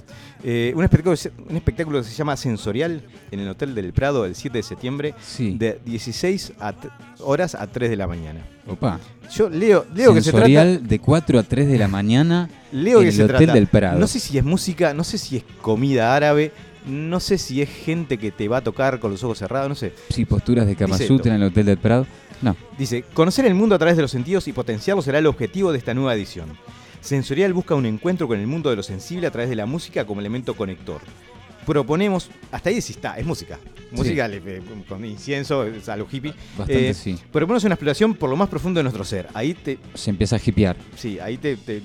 Eh, 0.44 0.72
un, 0.76 0.84
espectáculo, 0.84 1.16
un 1.50 1.56
espectáculo 1.56 1.98
que 1.98 2.04
se 2.04 2.14
llama 2.14 2.36
Sensorial 2.36 3.02
en 3.30 3.40
el 3.40 3.48
Hotel 3.48 3.74
del 3.74 3.92
Prado 3.92 4.24
el 4.26 4.34
7 4.36 4.58
de 4.58 4.62
septiembre 4.62 5.14
Sí. 5.20 5.56
de 5.58 5.80
16 5.84 6.52
a 6.60 6.74
horas 7.20 7.54
a 7.54 7.66
3 7.66 7.90
de 7.90 7.96
la 7.96 8.06
mañana. 8.06 8.40
Opa. 8.68 9.00
Yo 9.34 9.48
leo, 9.48 9.86
leo 9.94 10.14
que 10.14 10.20
se 10.22 10.30
trata... 10.30 10.46
Sensorial 10.46 10.86
de 10.86 10.98
4 11.00 11.38
a 11.38 11.42
3 11.42 11.68
de 11.68 11.78
la 11.78 11.88
mañana 11.88 12.48
Leo 12.72 12.98
en 12.98 13.04
que 13.04 13.08
el 13.10 13.14
se 13.16 13.24
Hotel 13.24 13.36
trata. 13.38 13.52
del 13.54 13.66
Prado. 13.66 13.98
No 13.98 14.06
sé 14.06 14.20
si 14.20 14.38
es 14.38 14.44
música, 14.44 14.92
no 14.94 15.02
sé 15.04 15.18
si 15.18 15.38
es 15.38 15.44
comida 15.62 16.14
árabe, 16.14 16.52
no 16.86 17.18
sé 17.18 17.38
si 17.38 17.62
es 17.62 17.68
gente 17.68 18.18
que 18.18 18.30
te 18.30 18.46
va 18.46 18.58
a 18.58 18.60
tocar 18.60 19.00
con 19.00 19.10
los 19.10 19.24
ojos 19.24 19.38
cerrados, 19.38 19.68
no 19.68 19.74
sé. 19.74 19.92
Sí, 20.10 20.24
posturas 20.24 20.66
de 20.66 20.76
Kama 20.76 20.96
Sutra 20.98 21.34
en 21.34 21.42
el 21.42 21.48
Hotel 21.48 21.66
del 21.66 21.78
Prado. 21.78 22.06
No. 22.42 22.56
Dice, 22.78 23.02
conocer 23.14 23.46
el 23.46 23.54
mundo 23.54 23.74
a 23.74 23.78
través 23.78 23.96
de 23.96 24.02
los 24.02 24.10
sentidos 24.10 24.46
y 24.48 24.52
potenciarlo 24.52 25.02
será 25.02 25.18
el 25.18 25.26
objetivo 25.26 25.72
de 25.72 25.78
esta 25.78 25.94
nueva 25.94 26.14
edición. 26.14 26.48
Sensorial 27.00 27.52
busca 27.52 27.74
un 27.74 27.86
encuentro 27.86 28.26
con 28.28 28.38
el 28.40 28.46
mundo 28.46 28.70
de 28.70 28.76
lo 28.76 28.82
sensible 28.82 29.26
a 29.26 29.30
través 29.30 29.48
de 29.48 29.56
la 29.56 29.66
música 29.66 30.04
como 30.04 30.20
elemento 30.20 30.54
conector. 30.54 31.00
Proponemos, 31.64 32.30
hasta 32.52 32.70
ahí 32.70 32.80
sí 32.80 32.92
está, 32.92 33.18
es 33.18 33.26
música. 33.26 33.58
Música 33.90 34.28
le- 34.28 34.36
eh, 34.44 34.62
con 34.88 35.04
incienso, 35.04 35.64
es 35.64 35.88
a 35.88 35.96
lo 35.96 36.06
hippie. 36.10 36.32
Bastante 36.56 36.90
Eh, 36.90 36.94
sí. 36.94 37.18
Proponemos 37.32 37.64
una 37.64 37.74
exploración 37.74 38.14
por 38.14 38.30
lo 38.30 38.36
más 38.36 38.48
profundo 38.48 38.78
de 38.78 38.84
nuestro 38.84 39.04
ser. 39.04 39.28
Ahí 39.34 39.54
te, 39.54 39.78
Se 39.94 40.10
empieza 40.10 40.36
a 40.36 40.40
hipear. 40.44 40.76
Sí, 40.96 41.18
ahí 41.18 41.38
te, 41.38 41.56
te, 41.56 41.82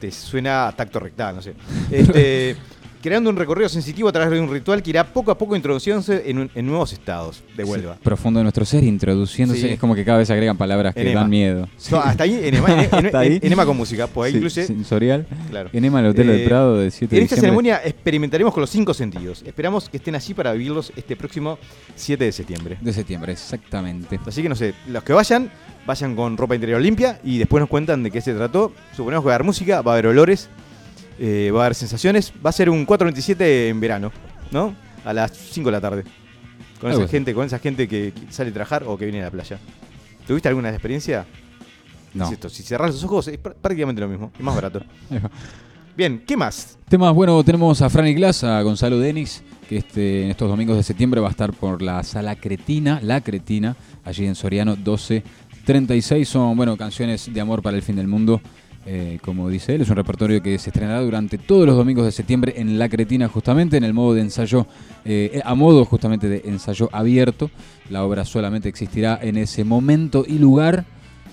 te 0.00 0.10
suena 0.10 0.68
a 0.68 0.72
tacto 0.76 0.98
rectal, 1.00 1.36
no 1.36 1.42
sé. 1.42 1.54
Este, 1.90 2.56
creando 3.04 3.28
un 3.28 3.36
recorrido 3.36 3.68
sensitivo 3.68 4.08
a 4.08 4.12
través 4.12 4.30
de 4.30 4.40
un 4.40 4.50
ritual 4.50 4.82
que 4.82 4.88
irá 4.88 5.04
poco 5.04 5.30
a 5.30 5.36
poco 5.36 5.54
introduciéndose 5.54 6.22
en, 6.30 6.38
un- 6.38 6.50
en 6.54 6.66
nuevos 6.66 6.90
estados 6.94 7.42
de 7.54 7.62
Huelva. 7.62 7.96
Sí, 7.96 8.00
profundo 8.02 8.40
de 8.40 8.44
nuestro 8.44 8.64
ser, 8.64 8.82
introduciéndose. 8.82 9.60
Sí. 9.60 9.68
Es 9.68 9.78
como 9.78 9.94
que 9.94 10.06
cada 10.06 10.16
vez 10.18 10.30
agregan 10.30 10.56
palabras 10.56 10.94
que 10.94 11.02
Enema. 11.02 11.20
dan 11.20 11.28
miedo. 11.30 11.68
No, 11.90 11.98
hasta 11.98 12.24
ahí, 12.24 12.40
enema, 12.42 12.68
en- 12.72 12.78
en- 12.80 13.06
Hasta 13.06 13.18
ahí. 13.18 13.38
enema 13.42 13.66
con 13.66 13.76
música, 13.76 14.06
pues 14.06 14.28
ahí 14.28 14.32
Sí, 14.32 14.38
incluye. 14.38 14.64
Sensorial. 14.66 15.26
Claro. 15.50 15.68
Enema 15.74 15.98
al 15.98 16.06
Hotel 16.06 16.30
Eh, 16.30 16.32
del 16.32 16.44
Prado 16.48 16.78
de 16.78 16.90
7 16.90 17.14
de 17.14 17.18
En 17.20 17.24
esta 17.24 17.36
diciembre. 17.36 17.40
ceremonia 17.62 17.80
experimentaremos 17.84 18.54
con 18.54 18.62
los 18.62 18.70
cinco 18.70 18.94
sentidos. 18.94 19.42
Esperamos 19.46 19.90
que 19.90 19.98
estén 19.98 20.14
allí 20.14 20.32
para 20.32 20.52
vivirlos 20.54 20.90
este 20.96 21.14
próximo 21.14 21.58
7 21.96 22.24
de 22.24 22.32
septiembre. 22.32 22.78
De 22.80 22.92
septiembre, 22.94 23.32
exactamente. 23.32 24.18
Así 24.26 24.42
que 24.42 24.48
no 24.48 24.56
sé, 24.56 24.72
los 24.88 25.02
que 25.04 25.12
vayan, 25.12 25.50
vayan 25.86 26.16
con 26.16 26.38
ropa 26.38 26.54
interior 26.54 26.80
limpia 26.80 27.20
y 27.22 27.36
después 27.36 27.60
nos 27.60 27.68
cuentan 27.68 28.02
de 28.02 28.10
qué 28.10 28.22
se 28.22 28.32
trató. 28.32 28.72
Suponemos 28.96 29.22
que 29.22 29.26
va 29.26 29.32
a 29.32 29.34
haber 29.36 29.44
música, 29.46 29.82
va 29.82 29.92
a 29.92 29.94
haber 29.96 30.06
olores, 30.06 30.48
eh, 31.18 31.50
va 31.54 31.62
a 31.62 31.64
haber 31.66 31.74
sensaciones. 31.74 32.32
Va 32.44 32.50
a 32.50 32.52
ser 32.52 32.70
un 32.70 32.84
427 32.84 33.68
en 33.68 33.80
verano, 33.80 34.12
¿no? 34.50 34.74
A 35.04 35.12
las 35.12 35.32
5 35.32 35.68
de 35.68 35.72
la 35.72 35.80
tarde. 35.80 36.04
Con 36.80 36.90
esa 36.92 37.08
gente, 37.08 37.32
con 37.34 37.46
esa 37.46 37.58
gente 37.58 37.88
que 37.88 38.12
sale 38.30 38.50
a 38.50 38.52
trabajar 38.52 38.84
o 38.86 38.96
que 38.98 39.06
viene 39.06 39.20
a 39.20 39.24
la 39.24 39.30
playa. 39.30 39.58
¿Tuviste 40.26 40.48
alguna 40.48 40.70
experiencia? 40.70 41.24
No. 42.12 42.26
Es 42.26 42.32
esto, 42.32 42.48
si 42.48 42.62
cerrás 42.62 42.92
los 42.92 43.02
ojos 43.04 43.28
es 43.28 43.42
pr- 43.42 43.54
prácticamente 43.54 44.00
lo 44.00 44.08
mismo, 44.08 44.30
es 44.36 44.40
más 44.40 44.54
barato. 44.54 44.80
Bien, 45.96 46.22
¿qué 46.26 46.36
más? 46.36 46.76
Temas, 46.88 47.14
bueno, 47.14 47.42
tenemos 47.44 47.80
a 47.82 47.88
Franny 47.88 48.14
Glass, 48.14 48.42
a 48.44 48.60
Gonzalo 48.62 48.98
Denis, 48.98 49.42
que 49.68 49.78
este, 49.78 50.24
en 50.24 50.30
estos 50.30 50.48
domingos 50.48 50.76
de 50.76 50.82
septiembre 50.82 51.20
va 51.20 51.28
a 51.28 51.30
estar 51.30 51.52
por 51.52 51.82
la 51.82 52.02
Sala 52.02 52.36
Cretina, 52.36 53.00
La 53.02 53.20
Cretina, 53.20 53.76
allí 54.04 54.26
en 54.26 54.34
Soriano 54.34 54.74
1236. 54.76 56.28
Son, 56.28 56.56
bueno, 56.56 56.76
canciones 56.76 57.32
de 57.32 57.40
amor 57.40 57.62
para 57.62 57.76
el 57.76 57.82
fin 57.82 57.96
del 57.96 58.08
mundo, 58.08 58.40
eh, 58.86 59.18
como 59.22 59.48
dice 59.48 59.74
él. 59.74 59.80
Es 59.82 59.90
un 59.90 59.96
repertorio 59.96 60.42
que 60.42 60.58
se 60.58 60.70
estrenará 60.70 61.00
durante 61.00 61.38
todos 61.38 61.66
los 61.66 61.76
domingos 61.76 62.04
de 62.04 62.12
septiembre 62.12 62.54
en 62.56 62.78
La 62.78 62.88
Cretina, 62.88 63.28
justamente, 63.28 63.76
en 63.76 63.84
el 63.84 63.94
modo 63.94 64.14
de 64.14 64.20
ensayo, 64.22 64.66
eh, 65.04 65.40
a 65.44 65.54
modo 65.54 65.84
justamente 65.84 66.28
de 66.28 66.42
ensayo 66.44 66.88
abierto. 66.92 67.50
La 67.90 68.04
obra 68.04 68.24
solamente 68.24 68.68
existirá 68.68 69.18
en 69.22 69.36
ese 69.38 69.64
momento 69.64 70.24
y 70.26 70.38
lugar, 70.38 70.84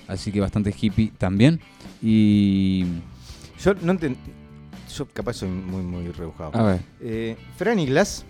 así 0.07 0.31
que 0.31 0.39
bastante 0.39 0.73
hippie 0.79 1.11
también. 1.17 1.59
Y. 2.01 2.85
Yo 3.63 3.73
no 3.81 3.93
enten- 3.93 4.15
Yo 4.97 5.05
capaz 5.13 5.33
soy 5.35 5.49
muy, 5.49 5.81
muy 5.83 6.11
rebujado. 6.11 6.51
A 6.53 6.63
ver, 6.63 6.81
Eh, 6.99 7.37
Franny 7.57 7.85
Glass 7.85 8.25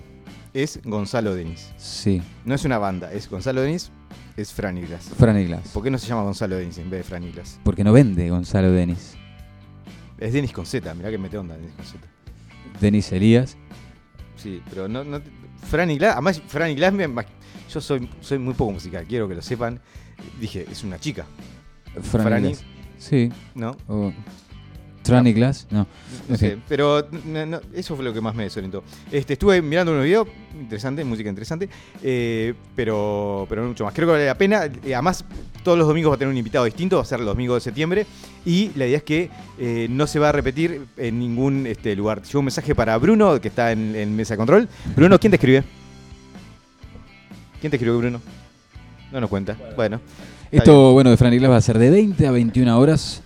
es 0.54 0.80
Gonzalo 0.84 1.34
Denis. 1.34 1.72
sí. 1.78 2.22
No 2.46 2.54
es 2.54 2.66
una 2.66 2.78
banda, 2.78 3.12
es 3.14 3.28
Gonzalo 3.30 3.62
Denis. 3.62 3.92
Es 4.38 4.54
Fran 4.54 4.78
Iglas. 4.78 5.10
Fran 5.18 5.38
Iglas. 5.38 5.68
¿Por 5.70 5.84
qué 5.84 5.92
no 5.92 5.98
se 5.98 6.08
llama 6.08 6.24
Gonzalo 6.24 6.56
Denis 6.56 6.78
en 6.78 6.90
vez 6.90 7.00
de 7.00 7.04
Fran 7.04 7.24
Iglas? 7.24 7.60
Porque 7.64 7.84
no 7.84 7.94
vende 7.94 8.30
Gonzalo 8.30 8.72
Denis. 8.72 9.16
Es 10.18 10.34
Denis 10.34 10.52
con 10.52 10.66
Z, 10.66 10.94
mirá 10.94 11.10
que 11.10 11.18
mete 11.18 11.38
onda 11.38 11.56
Denis 11.58 11.74
con 11.74 11.86
Z. 11.86 12.00
Denis 12.80 13.12
Elías. 13.12 13.58
Sí, 14.38 14.62
pero 14.70 14.88
no, 14.88 15.04
no 15.04 15.22
Fran 15.70 15.92
Iglas, 15.92 16.14
además 16.14 16.42
Fran 16.48 16.72
Iglas 16.72 16.94
yo 17.72 17.80
soy, 17.80 18.10
soy 18.20 18.38
muy 18.38 18.54
poco 18.54 18.72
musical, 18.72 19.06
quiero 19.08 19.28
que 19.28 19.36
lo 19.36 19.42
sepan. 19.42 19.80
Dije, 20.40 20.66
es 20.70 20.84
una 20.84 21.00
chica, 21.00 21.26
Fran 22.02 22.26
Franny. 22.26 22.56
Sí. 22.98 23.32
¿no? 23.56 23.76
O 23.88 24.14
Fran 25.04 25.26
Iglas. 25.28 25.68
No. 25.72 25.88
No 26.30 26.38
sé, 26.38 26.58
pero 26.70 27.08
no- 27.26 27.46
no, 27.46 27.60
eso 27.74 27.96
fue 27.96 28.06
lo 28.06 28.14
que 28.14 28.22
más 28.22 28.36
me 28.36 28.44
desorientó. 28.44 28.84
Este, 29.12 29.34
estuve 29.34 29.62
mirando 29.62 29.92
unos 29.92 30.04
videos, 30.04 30.28
interesante, 30.60 31.04
música 31.04 31.30
interesante, 31.30 31.68
eh, 32.04 32.54
pero, 32.76 33.46
pero 33.50 33.64
no 33.64 33.70
mucho 33.70 33.84
más. 33.84 33.94
Creo 33.94 34.08
que 34.08 34.12
vale 34.14 34.26
la 34.28 34.38
pena. 34.38 34.66
Eh, 34.66 34.94
además, 34.94 35.26
todos 35.64 35.78
los 35.78 35.88
domingos 35.88 36.12
va 36.12 36.16
a 36.16 36.18
tener 36.20 36.32
un 36.32 36.38
invitado 36.38 36.66
distinto, 36.66 36.98
va 36.98 37.02
a 37.02 37.06
ser 37.06 37.20
los 37.20 37.28
domingos 37.28 37.56
de 37.58 37.62
septiembre. 37.62 38.06
Y 38.46 38.72
la 38.76 38.86
idea 38.86 38.98
es 38.98 39.04
que 39.04 39.30
eh, 39.60 39.88
no 39.90 40.06
se 40.08 40.20
va 40.20 40.30
a 40.30 40.32
repetir 40.32 40.86
en 40.98 41.20
ningún 41.20 41.66
este, 41.68 41.96
lugar. 41.96 42.22
Llegó 42.22 42.40
un 42.40 42.46
mensaje 42.46 42.76
para 42.76 42.98
Bruno, 42.98 43.42
que 43.42 43.48
está 43.48 43.72
en, 43.72 43.96
en 43.96 44.16
mesa 44.16 44.36
de 44.36 44.38
control. 44.38 44.70
Bruno, 44.96 45.20
¿quién 45.20 45.32
te 45.32 45.36
escribe? 45.38 45.64
¿Quién 47.60 47.70
te 47.72 47.78
escribe, 47.78 47.96
Bruno? 47.98 48.22
No 49.12 49.20
nos 49.20 49.30
cuenta. 49.30 49.58
Bueno. 49.76 50.00
Esto, 50.52 50.94
bueno, 50.94 51.10
de 51.10 51.18
Fran 51.18 51.34
Iglas 51.34 51.52
va 51.52 51.58
a 51.58 51.62
ser 51.62 51.78
de 51.80 51.90
20 51.90 52.28
a 52.28 52.32
21 52.32 52.78
horas. 52.80 53.22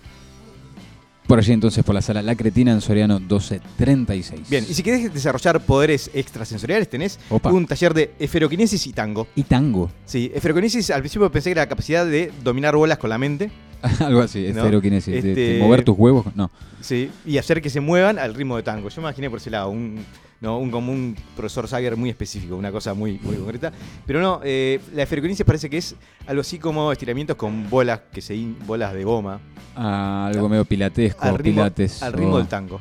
Por 1.28 1.40
allí 1.40 1.54
entonces 1.54 1.84
por 1.84 1.96
la 1.96 2.02
sala 2.02 2.22
La 2.22 2.36
Cretina 2.36 2.72
en 2.72 2.82
Soriano 2.82 3.20
1236. 3.20 4.50
Bien, 4.50 4.66
y 4.70 4.74
si 4.74 4.84
querés 4.84 5.14
desarrollar 5.14 5.60
poderes 5.62 6.12
extrasensoriales, 6.14 6.90
tenés 6.90 7.20
Opa. 7.30 7.52
un 7.52 7.66
taller 7.66 7.94
de 7.94 8.12
esferoquinesis 8.20 8.86
y 8.88 8.94
tango. 8.94 9.28
Y 9.36 9.44
tango. 9.44 9.90
Sí, 10.06 10.32
esferoquinesis 10.34 10.92
al 10.92 11.02
principio 11.02 11.32
pensé 11.32 11.50
que 11.50 11.52
era 11.54 11.62
la 11.64 11.70
capacidad 11.70 12.06
de 12.06 12.32
dominar 12.44 12.76
bolas 12.76 12.98
con 12.98 13.10
la 13.10 13.18
mente. 13.18 13.50
Algo 14.00 14.22
así, 14.22 14.42
No, 14.54 14.60
esferoquinesis. 14.62 15.14
de- 15.14 15.22
de 15.22 15.30
este- 15.56 15.60
mover 15.64 15.84
tus 15.84 15.98
huevos. 15.98 16.26
No. 16.36 16.52
Sí, 16.82 17.10
y 17.26 17.38
hacer 17.38 17.62
que 17.62 17.70
se 17.70 17.80
muevan 17.80 18.20
al 18.20 18.34
ritmo 18.36 18.56
de 18.58 18.64
tango. 18.64 18.90
Yo 18.90 19.02
me 19.02 19.08
imaginé 19.08 19.30
por 19.30 19.40
ese 19.40 19.50
lado, 19.50 19.70
un, 19.70 20.06
no, 20.46 20.60
un, 20.60 20.70
como 20.70 20.92
un 20.92 21.16
profesor 21.36 21.68
Sager 21.68 21.98
muy 21.98 22.12
específico, 22.12 22.56
una 22.56 22.72
cosa 22.72 22.94
muy, 22.94 23.20
muy 23.24 23.36
concreta. 23.36 23.72
Pero 24.06 24.22
no, 24.22 24.42
eh, 24.44 24.80
la 24.94 25.02
esferoquinesis 25.04 25.44
parece 25.44 25.70
que 25.72 25.78
es 25.78 25.96
algo 26.28 26.42
así 26.42 26.60
como 26.60 26.92
estiramientos 26.92 27.36
con 27.36 27.68
bolas 27.68 28.02
que 28.14 28.22
se 28.22 28.40
bolas 28.68 28.94
de 28.94 29.04
goma. 29.04 29.40
Ah, 29.76 30.30
algo 30.32 30.48
medio 30.48 30.64
pilatesco, 30.64 31.24
Al 31.24 31.40
ritmo, 31.40 31.64
pilates. 31.64 32.04
al 32.04 32.14
ritmo 32.14 32.38
del 32.38 32.48
tango. 32.48 32.80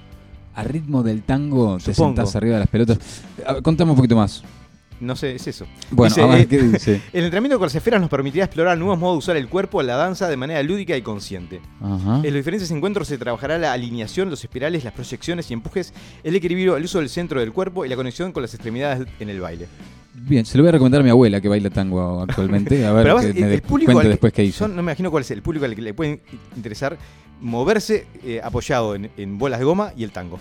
Al 0.54 0.66
ritmo 0.66 1.02
del 1.02 1.22
tango 1.22 1.78
te 1.78 1.94
sentás 1.94 2.36
arriba 2.36 2.54
de 2.56 2.60
las 2.60 2.68
pelotas. 2.68 2.98
Contame 3.62 3.90
un 3.92 3.96
poquito 3.96 4.14
más. 4.14 4.44
No 5.04 5.14
sé, 5.16 5.34
es 5.34 5.46
eso. 5.46 5.66
Bueno, 5.90 6.14
Dice, 6.14 6.22
a 6.22 6.26
ver, 6.26 6.40
eh, 6.40 6.46
¿qué 6.46 6.62
dice? 6.62 7.00
El 7.12 7.24
entrenamiento 7.24 7.58
con 7.58 7.66
las 7.66 7.74
esferas 7.74 8.00
nos 8.00 8.10
permitirá 8.10 8.46
explorar 8.46 8.76
nuevos 8.78 8.98
modos 8.98 9.14
de 9.14 9.18
usar 9.18 9.36
el 9.36 9.48
cuerpo, 9.48 9.82
la 9.82 9.96
danza 9.96 10.28
de 10.28 10.36
manera 10.36 10.62
lúdica 10.62 10.96
y 10.96 11.02
consciente. 11.02 11.60
Ajá. 11.80 12.16
En 12.16 12.24
los 12.24 12.34
diferentes 12.34 12.70
encuentros 12.70 13.06
se 13.08 13.18
trabajará 13.18 13.58
la 13.58 13.72
alineación, 13.72 14.30
los 14.30 14.42
espirales, 14.42 14.82
las 14.84 14.92
proyecciones 14.92 15.50
y 15.50 15.54
empujes, 15.54 15.92
el 16.22 16.34
equilibrio, 16.36 16.76
el 16.76 16.84
uso 16.84 16.98
del 16.98 17.08
centro 17.08 17.40
del 17.40 17.52
cuerpo 17.52 17.84
y 17.84 17.88
la 17.88 17.96
conexión 17.96 18.32
con 18.32 18.42
las 18.42 18.54
extremidades 18.54 19.06
en 19.20 19.28
el 19.28 19.40
baile. 19.40 19.66
Bien, 20.14 20.46
se 20.46 20.56
lo 20.56 20.62
voy 20.62 20.68
a 20.68 20.72
recomendar 20.72 21.00
a 21.00 21.04
mi 21.04 21.10
abuela 21.10 21.40
que 21.40 21.48
baila 21.48 21.70
tango 21.70 22.22
actualmente. 22.22 22.86
A 22.86 22.92
ver, 22.92 23.02
Pero 23.02 23.16
que 23.16 23.20
además, 23.26 23.40
me 23.48 23.54
el, 23.54 23.62
público 23.62 23.98
al 23.98 24.08
después 24.08 24.32
qué 24.32 24.44
hizo. 24.44 24.64
yo 24.64 24.68
no 24.68 24.76
me 24.76 24.82
imagino 24.92 25.10
cuál 25.10 25.22
es 25.22 25.30
el 25.32 25.42
público 25.42 25.64
al 25.64 25.74
que 25.74 25.82
le 25.82 25.92
puede 25.92 26.20
interesar 26.56 26.96
moverse 27.40 28.06
eh, 28.24 28.40
apoyado 28.42 28.94
en, 28.94 29.10
en 29.16 29.38
bolas 29.38 29.58
de 29.58 29.64
goma 29.64 29.92
y 29.96 30.04
el 30.04 30.12
tango. 30.12 30.38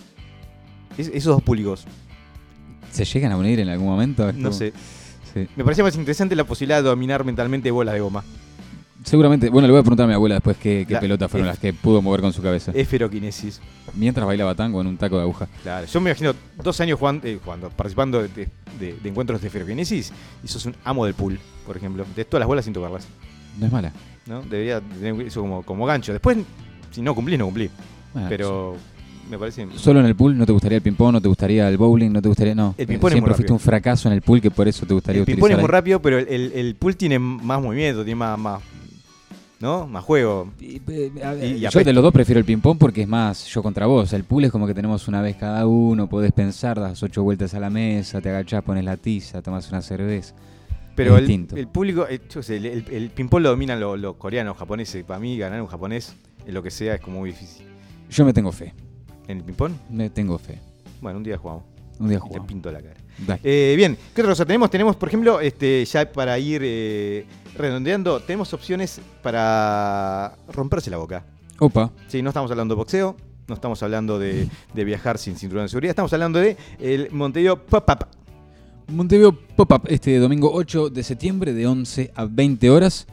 Es- 0.97 1.07
esos 1.07 1.33
dos 1.35 1.41
públicos. 1.43 1.85
¿Se 2.93 3.05
llegan 3.05 3.31
a 3.31 3.37
unir 3.37 3.59
en 3.59 3.69
algún 3.69 3.87
momento? 3.87 4.27
Es 4.29 4.35
No 4.35 4.49
como- 4.49 4.57
sé. 4.57 4.71
Sí. 5.33 5.47
Me 5.55 5.63
parecía 5.63 5.83
más 5.83 5.95
interesante 5.95 6.35
la 6.35 6.43
posibilidad 6.43 6.77
de 6.83 6.89
dominar 6.89 7.23
mentalmente 7.25 7.69
bolas 7.71 7.95
de 7.95 7.99
goma. 8.01 8.23
Seguramente, 9.03 9.49
bueno, 9.49 9.67
le 9.67 9.71
voy 9.73 9.79
a 9.81 9.83
preguntar 9.83 10.05
a 10.05 10.07
mi 10.07 10.13
abuela 10.13 10.35
después 10.35 10.55
qué, 10.57 10.85
qué 10.87 10.93
La- 10.93 10.99
pelotas 11.01 11.29
fueron 11.29 11.47
es- 11.49 11.53
las 11.55 11.59
que 11.59 11.73
pudo 11.73 12.01
mover 12.01 12.21
con 12.21 12.31
su 12.31 12.41
cabeza. 12.41 12.71
Esferoquinesis. 12.73 13.59
Mientras 13.95 14.25
bailaba 14.25 14.55
tango 14.55 14.79
en 14.79 14.87
un 14.87 14.97
taco 14.97 15.17
de 15.17 15.23
aguja. 15.23 15.49
Claro. 15.63 15.85
Yo 15.87 15.99
me 15.99 16.11
imagino 16.11 16.33
dos 16.63 16.79
años 16.79 16.97
jugando, 16.99 17.27
eh, 17.27 17.37
jugando, 17.43 17.69
participando 17.69 18.21
de, 18.21 18.29
de- 18.29 18.47
de- 18.79 18.93
de 18.93 19.09
encuentros 19.09 19.41
de 19.41 19.47
esferoquinesis 19.47 20.13
y 20.43 20.47
sos 20.47 20.65
un 20.67 20.75
amo 20.85 21.03
del 21.05 21.15
pool, 21.15 21.37
por 21.65 21.75
ejemplo. 21.75 22.05
De 22.15 22.23
todas 22.23 22.39
las 22.41 22.47
bolas 22.47 22.63
sin 22.63 22.73
tocarlas. 22.73 23.05
No 23.59 23.65
es 23.65 23.71
mala. 23.71 23.91
¿no? 24.25 24.41
Debería 24.43 24.79
tener 24.79 25.19
eso 25.27 25.41
como, 25.41 25.63
como 25.63 25.85
gancho. 25.85 26.13
Después, 26.13 26.37
si 26.91 27.01
no 27.01 27.13
cumplís, 27.13 27.37
no 27.37 27.45
cumplís. 27.45 27.71
Bueno, 28.13 28.29
Pero 28.29 28.77
me 29.33 29.39
parece. 29.39 29.67
Solo 29.75 29.99
en 29.99 30.05
el 30.05 30.15
pool, 30.15 30.37
¿no 30.37 30.45
te 30.45 30.51
gustaría 30.51 30.77
el 30.77 30.81
ping-pong? 30.81 31.13
¿No 31.13 31.21
te 31.21 31.27
gustaría 31.27 31.67
el 31.69 31.77
bowling? 31.77 32.11
¿No 32.11 32.21
te 32.21 32.27
gustaría.? 32.29 32.55
No. 32.55 32.75
El 32.77 32.87
ping-pong 32.87 33.09
es 33.09 33.13
Siempre 33.13 33.19
muy 33.21 33.27
fuiste 33.35 33.43
rápido. 33.43 33.53
un 33.55 33.59
fracaso 33.59 34.07
en 34.09 34.13
el 34.13 34.21
pool 34.21 34.41
que 34.41 34.51
por 34.51 34.67
eso 34.67 34.85
te 34.85 34.93
gustaría 34.93 35.19
El 35.21 35.25
ping-pong 35.25 35.51
es 35.51 35.57
muy 35.59 35.67
rápido, 35.67 36.01
pero 36.01 36.17
el, 36.19 36.27
el- 36.27 36.51
el 36.53 36.75
pool 36.75 36.95
tiene 36.95 37.19
más 37.19 37.61
movimiento, 37.61 38.03
tiene 38.03 38.15
más. 38.15 38.37
más 38.39 38.61
¿No? 39.59 39.87
Más 39.87 40.03
juego. 40.03 40.51
Y, 40.59 40.81
eh, 40.91 41.11
a 41.23 41.31
ver, 41.33 41.43
Y- 41.45 41.47
y 41.55 41.59
yo 41.61 41.67
apesta. 41.69 41.85
de 41.89 41.93
los 41.93 42.03
dos 42.03 42.11
prefiero 42.11 42.37
el 42.39 42.43
ping-pong 42.45 42.77
porque 42.77 43.03
es 43.03 43.07
más 43.07 43.45
yo 43.45 43.63
contra 43.63 43.85
vos. 43.85 44.11
El 44.11 44.25
pool 44.25 44.43
es 44.43 44.51
como 44.51 44.67
que 44.67 44.73
tenemos 44.73 45.07
una 45.07 45.21
vez 45.21 45.37
cada 45.37 45.65
uno, 45.65 46.09
podés 46.09 46.33
pensar, 46.33 46.77
das 46.79 47.01
ocho 47.01 47.23
vueltas 47.23 47.53
a 47.53 47.61
la 47.61 47.69
mesa, 47.69 48.19
te 48.19 48.29
agachás, 48.29 48.61
pones 48.63 48.83
la 48.83 48.97
tiza, 48.97 49.41
tomas 49.41 49.69
una 49.71 49.81
cerveza. 49.81 50.35
Pero 50.95 51.17
el, 51.17 51.25
distinto. 51.25 51.55
el 51.55 51.67
público, 51.69 52.05
eh, 52.09 52.19
yo 52.29 52.41
qué 52.41 52.43
sé, 52.43 52.57
el, 52.57 52.65
el- 52.65 52.85
el 52.91 53.09
ping-pong 53.11 53.41
lo 53.41 53.49
dominan 53.51 53.79
los, 53.79 53.97
los 53.97 54.15
coreanos, 54.17 54.57
japoneses. 54.57 55.03
Para 55.05 55.19
mí, 55.21 55.37
ganar 55.37 55.61
un 55.61 55.67
japonés 55.67 56.13
en 56.45 56.53
lo 56.53 56.61
que 56.61 56.69
sea 56.69 56.95
es 56.95 57.01
como 57.01 57.19
muy 57.19 57.29
difícil. 57.29 57.65
Yo 58.09 58.25
me 58.25 58.33
tengo 58.33 58.51
fe, 58.51 58.73
¿En 59.27 59.37
el 59.37 59.43
ping-pong? 59.43 59.73
me 59.89 60.09
tengo 60.09 60.37
fe. 60.37 60.59
Bueno, 61.01 61.17
un 61.17 61.23
día 61.23 61.37
jugamos. 61.37 61.63
Un 61.99 62.09
día 62.09 62.17
Y 62.17 62.21
Te 62.21 62.27
jugamos. 62.27 62.47
pinto 62.47 62.71
la 62.71 62.81
cara. 62.81 62.95
Eh, 63.43 63.73
bien, 63.77 63.95
¿qué 64.15 64.21
otra 64.21 64.31
cosa 64.31 64.45
tenemos? 64.45 64.69
Tenemos, 64.69 64.95
por 64.95 65.07
ejemplo, 65.09 65.39
este, 65.39 65.85
ya 65.85 66.11
para 66.11 66.37
ir 66.39 66.61
eh, 66.63 67.25
redondeando, 67.55 68.19
tenemos 68.21 68.53
opciones 68.53 68.99
para 69.21 70.35
romperse 70.51 70.89
la 70.89 70.97
boca. 70.97 71.23
Opa, 71.59 71.91
Sí, 72.07 72.21
no 72.21 72.29
estamos 72.31 72.49
hablando 72.51 72.73
de 72.73 72.77
boxeo, 72.77 73.15
no 73.47 73.53
estamos 73.55 73.81
hablando 73.83 74.17
de, 74.17 74.49
de 74.73 74.83
viajar 74.83 75.17
sin 75.19 75.35
cinturón 75.37 75.65
de 75.65 75.69
seguridad, 75.69 75.91
estamos 75.91 76.11
hablando 76.13 76.39
de 76.39 76.57
el 76.79 77.11
Montevideo 77.11 77.63
Pop-Up. 77.63 78.07
Montevideo 78.87 79.37
Pop-Up 79.55 79.83
este 79.87 80.17
domingo 80.17 80.51
8 80.51 80.89
de 80.89 81.03
septiembre 81.03 81.53
de 81.53 81.67
11 81.67 82.11
a 82.15 82.25
20 82.25 82.69
horas. 82.69 83.07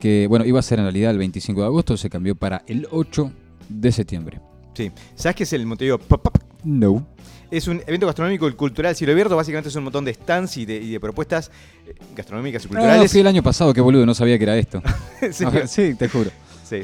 Que 0.00 0.26
bueno, 0.28 0.44
iba 0.44 0.58
a 0.58 0.62
ser 0.62 0.78
en 0.78 0.84
realidad 0.84 1.10
el 1.12 1.18
25 1.18 1.60
de 1.60 1.66
agosto, 1.66 1.96
se 1.96 2.10
cambió 2.10 2.34
para 2.34 2.62
el 2.66 2.86
8 2.90 3.32
de 3.70 3.92
septiembre. 3.92 4.40
Sí, 4.76 4.92
¿sabes 5.14 5.34
qué 5.36 5.42
es 5.44 5.52
el 5.54 5.66
Pop-Up? 5.66 6.38
No. 6.64 7.06
Es 7.50 7.66
un 7.68 7.80
evento 7.86 8.06
gastronómico 8.06 8.48
y 8.48 8.52
cultural 8.52 8.94
cielo 8.96 9.12
abierto, 9.12 9.36
básicamente 9.36 9.68
es 9.68 9.76
un 9.76 9.84
montón 9.84 10.04
de 10.04 10.12
stands 10.12 10.56
y 10.58 10.66
de, 10.66 10.76
y 10.76 10.90
de 10.90 11.00
propuestas 11.00 11.50
eh, 11.86 11.94
gastronómicas 12.14 12.64
y 12.64 12.66
Ah, 12.66 12.68
culturales. 12.68 13.10
fui 13.12 13.20
el 13.20 13.26
año 13.28 13.42
pasado, 13.42 13.72
qué 13.72 13.80
boludo, 13.80 14.04
no 14.04 14.14
sabía 14.14 14.36
que 14.36 14.44
era 14.44 14.56
esto. 14.56 14.82
Sí, 15.66 15.94
te 15.94 16.08
juro. 16.08 16.30
Sí. 16.68 16.82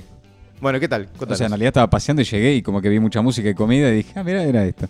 Bueno, 0.60 0.78
¿qué 0.78 0.86
tal? 0.88 1.02
O 1.02 1.18
Contanos. 1.18 1.38
sea, 1.38 1.46
en 1.48 1.50
realidad 1.52 1.68
estaba 1.68 1.90
paseando 1.90 2.22
y 2.22 2.24
llegué 2.24 2.54
y 2.54 2.62
como 2.62 2.80
que 2.80 2.88
vi 2.88 3.00
mucha 3.00 3.20
música 3.20 3.48
y 3.50 3.54
comida 3.54 3.88
y 3.90 3.96
dije, 3.96 4.12
ah, 4.14 4.22
mira, 4.22 4.42
era 4.44 4.64
esto. 4.64 4.88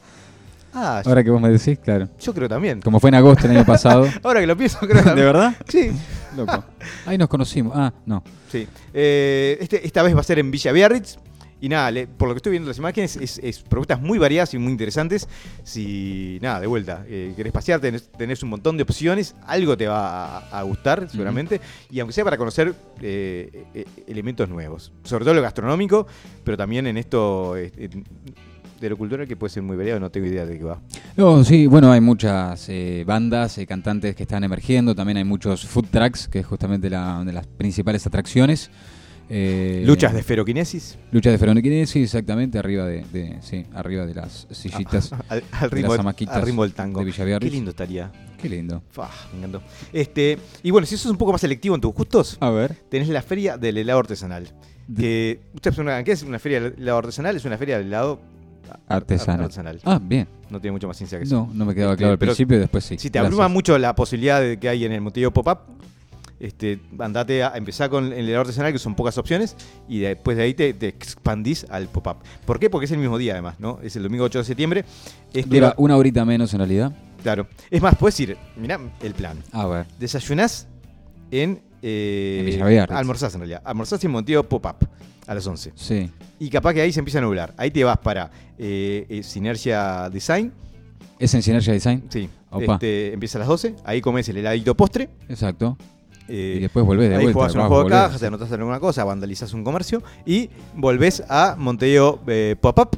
Ah, 0.75 1.03
Ahora 1.05 1.25
que 1.25 1.31
vos 1.31 1.41
me 1.41 1.49
decís, 1.51 1.79
claro. 1.83 2.09
yo 2.21 2.33
creo 2.35 2.49
también. 2.49 2.81
Como 2.83 3.01
fue 3.01 3.09
en 3.09 3.15
agosto 3.17 3.47
el 3.47 3.57
año 3.57 3.65
pasado. 3.67 4.07
Ahora 4.23 4.41
que 4.41 4.47
lo 4.47 4.57
pienso, 4.57 4.79
creo 4.81 5.03
también. 5.03 5.17
¿De 5.17 5.25
verdad? 5.25 5.55
Sí. 5.69 5.91
Loco. 6.37 6.65
Ahí 7.07 7.17
nos 7.19 7.29
conocimos. 7.29 7.73
Ah, 7.77 7.93
no. 8.07 8.23
Sí. 8.51 8.67
Eh, 8.95 9.59
este, 9.61 9.87
esta 9.87 10.03
vez 10.03 10.15
va 10.15 10.21
a 10.21 10.25
ser 10.25 10.39
en 10.39 10.51
Villa 10.51 10.73
Biarritz. 10.73 11.17
Y 11.63 11.69
nada, 11.69 11.91
le- 11.93 12.07
por 12.09 12.27
lo 12.29 12.35
que 12.35 12.39
estoy 12.39 12.51
viendo 12.51 12.67
en 12.67 12.71
las 12.71 12.79
imágenes, 12.79 13.17
es, 13.17 13.39
es 13.39 13.61
propuestas 13.63 14.01
muy 14.03 14.19
variadas 14.19 14.53
y 14.53 14.59
muy 14.59 14.73
interesantes. 14.73 15.29
Si, 15.63 16.39
nada, 16.43 16.59
de 16.61 16.67
vuelta, 16.67 17.05
eh, 17.09 17.33
querés 17.37 17.53
pasear, 17.53 17.81
tenés, 17.81 18.11
tenés 18.11 18.43
un 18.43 18.51
montón 18.51 18.77
de 18.77 18.83
opciones, 18.83 19.37
algo 19.47 19.77
te 19.77 19.87
va 19.87 20.39
a, 20.39 20.59
a 20.59 20.63
gustar 20.65 21.09
seguramente. 21.09 21.61
Y 21.89 22.01
aunque 22.01 22.13
sea 22.13 22.25
para 22.25 22.37
conocer 22.37 22.75
eh, 23.01 23.65
eh, 23.75 23.85
elementos 24.09 24.49
nuevos. 24.49 24.93
Sobre 25.05 25.25
todo 25.25 25.35
lo 25.35 25.41
gastronómico, 25.43 26.07
pero 26.43 26.57
también 26.57 26.87
en 26.89 26.97
esto 26.97 27.57
en- 27.57 28.05
de 28.81 28.91
lo 28.91 28.97
cultural 28.97 29.29
que 29.29 29.37
puede 29.37 29.53
ser 29.53 29.63
muy 29.63 29.77
variado, 29.77 30.01
no 30.01 30.11
tengo 30.11 30.27
idea 30.27 30.45
de 30.45 30.59
qué 30.59 30.65
va. 30.65 30.81
No, 31.17 31.45
sí, 31.45 31.69
bueno, 31.69 31.93
hay 31.93 32.01
muchas 32.01 32.69
eh, 32.69 33.05
bandas, 33.07 33.57
eh, 33.59 33.65
cantantes 33.69 34.17
que 34.17 34.25
están 34.25 34.43
emergiendo, 34.43 34.93
también 34.97 35.19
hay 35.19 35.25
muchos 35.25 35.65
food 35.65 35.87
trucks, 35.93 36.27
que 36.27 36.41
es 36.41 36.47
justamente 36.47 36.91
la, 36.91 37.15
una 37.19 37.27
de 37.27 37.33
las 37.33 37.47
principales 37.47 38.05
atracciones. 38.09 38.73
Eh, 39.29 39.83
Luchas 39.87 40.13
de 40.13 40.21
esferoquinesis. 40.21 40.99
Luchas 41.11 41.33
de 41.33 41.39
feronequinesis, 41.39 42.03
exactamente, 42.05 42.59
arriba 42.59 42.85
de, 42.85 43.05
de- 43.13 43.39
sí, 43.41 43.65
arriba 43.75 44.05
de 44.05 44.15
las 44.15 44.47
sillitas 44.51 45.13
Al, 45.29 45.43
al 45.53 45.71
de 45.71 45.77
ritmo, 45.77 45.89
las 45.89 45.93
del- 45.93 46.01
hamaquitas 46.01 46.37
al 46.37 46.43
ritmo 46.43 46.63
del 46.65 46.75
tango. 46.75 47.03
de 47.05 47.11
Qué 47.41 47.51
lindo 47.51 47.71
estaría. 47.71 48.13
Qué 48.41 48.49
lindo. 48.49 48.83
Fua, 48.91 49.09
me 49.33 49.39
encantó. 49.39 49.63
Este, 49.93 50.39
y 50.63 50.71
bueno, 50.71 50.87
si 50.87 50.97
sos 50.97 51.11
un 51.11 51.17
poco 51.17 51.33
más 51.33 51.41
selectivo 51.41 51.75
en 51.75 51.81
tus 51.81 51.95
gustos, 51.95 52.37
A 52.41 52.51
ver. 52.51 52.75
tenés 52.91 53.09
la 53.09 53.23
feria 53.23 53.57
del 53.57 53.79
helado 53.79 54.01
artesanal. 54.01 54.49
Que, 54.97 55.41
¿qué 55.63 56.13
es 56.13 56.23
una 56.25 56.39
feria 56.39 56.61
del 56.61 56.75
helado 56.77 56.99
artesanal? 56.99 57.37
Es 57.37 57.45
una 57.45 57.57
feria 57.57 57.79
del 57.79 57.87
helado 57.87 58.21
ar- 58.69 58.81
Artesanal. 58.97 59.43
artesanal. 59.45 59.81
Ah, 59.85 60.01
bien. 60.03 60.27
No 60.51 60.61
tiene 60.61 60.73
mucha 60.73 60.87
más 60.89 60.97
ciencia 60.99 61.17
que 61.19 61.25
eso. 61.25 61.47
No, 61.47 61.55
no 61.55 61.65
me 61.65 61.75
quedaba 61.75 61.93
Este, 61.93 62.01
claro 62.03 62.13
al 62.13 62.19
principio 62.19 62.57
y 62.57 62.61
después 62.61 62.85
sí. 62.85 62.97
Si 62.99 63.09
te 63.09 63.19
Gracias. 63.19 63.27
abruma 63.33 63.49
mucho 63.49 63.79
la 63.79 63.95
posibilidad 63.95 64.41
de 64.41 64.59
que 64.59 64.69
hay 64.69 64.85
en 64.85 64.93
el 64.93 65.01
motivo 65.01 65.31
pop-up, 65.31 65.59
este, 66.43 66.81
andate 66.99 67.43
a 67.43 67.53
empezar 67.57 67.89
con 67.89 68.13
el 68.13 68.27
helado 68.29 68.41
artesanal, 68.43 68.73
que 68.73 68.79
son 68.79 68.95
pocas 68.95 69.17
opciones, 69.19 69.57
y 69.89 70.01
después 70.01 70.37
de 70.37 70.43
ahí 70.43 70.55
te, 70.55 70.75
te 70.75 70.89
expandís 70.89 71.67
al 71.71 71.89
pop-up. 71.89 72.17
¿Por 72.45 72.59
qué? 72.59 72.69
Porque 72.69 72.85
es 72.87 72.91
el 72.93 72.99
mismo 72.99 73.17
día, 73.17 73.33
además, 73.33 73.59
¿no? 73.61 73.79
Es 73.83 73.97
el 73.97 74.03
domingo 74.03 74.25
8 74.25 74.41
de 74.41 74.45
septiembre. 74.45 74.85
Dura 75.47 75.69
va- 75.69 75.75
una 75.79 75.97
horita 75.97 76.25
menos 76.25 76.53
en 76.53 76.59
realidad. 76.59 76.93
Claro. 77.23 77.47
Es 77.71 77.81
más, 77.81 77.95
puedes 77.97 78.19
ir, 78.21 78.37
mirá 78.57 78.81
el 79.03 79.15
plan. 79.15 79.39
A 79.53 79.67
ver. 79.67 79.87
Desayunás 79.99 80.67
en 81.31 81.61
eh, 81.83 82.59
En 82.61 82.93
almorzás 82.93 83.35
en 83.35 83.41
realidad. 83.41 83.63
Almorzás 83.65 84.03
en 84.05 84.11
Montevideo 84.11 84.49
Pop-Up 84.49 84.89
a 85.27 85.35
las 85.35 85.47
11. 85.47 85.73
Sí. 85.75 86.11
Y 86.39 86.51
capaz 86.51 86.75
que 86.75 86.81
ahí 86.81 86.93
se 86.93 86.99
empieza 87.01 87.19
a 87.19 87.23
nublar. 87.23 87.55
Ahí 87.57 87.71
te 87.71 87.83
vas 87.85 87.99
para 87.99 88.31
eh, 88.59 89.07
eh, 89.09 89.23
Sinergia 89.23 90.09
Design. 90.11 90.53
¿Es 91.19 91.33
en 91.35 91.43
Synergia 91.43 91.73
Design? 91.73 92.05
Sí. 92.09 92.29
Opa. 92.51 92.75
Este, 92.75 93.13
empieza 93.13 93.39
a 93.39 93.41
las 93.41 93.49
12. 93.49 93.77
Ahí 93.85 94.01
comes 94.01 94.29
el 94.29 94.37
heladito 94.39 94.77
postre. 94.77 95.09
Exacto. 95.29 95.77
Eh, 96.29 96.55
y 96.59 96.61
después 96.61 96.85
volvés 96.87 97.09
de 97.11 97.17
ahí 97.17 97.23
vuelta. 97.25 97.39
jugás 97.39 97.55
unos 97.55 97.65
vas, 97.65 97.69
juegos 97.69 97.85
de 97.91 97.95
volvés. 97.95 98.07
cajas, 98.07 98.21
te 98.21 98.27
anotás 98.27 98.49
en 98.53 98.59
alguna 98.61 98.81
cosa, 98.81 99.05
vandalizás 99.05 99.53
un 99.55 99.65
comercio 99.65 100.03
y 100.25 100.51
volvés 100.75 101.23
a 101.29 101.57
Montevideo 101.59 102.21
eh, 102.27 102.57
Pop-Up 102.61 102.97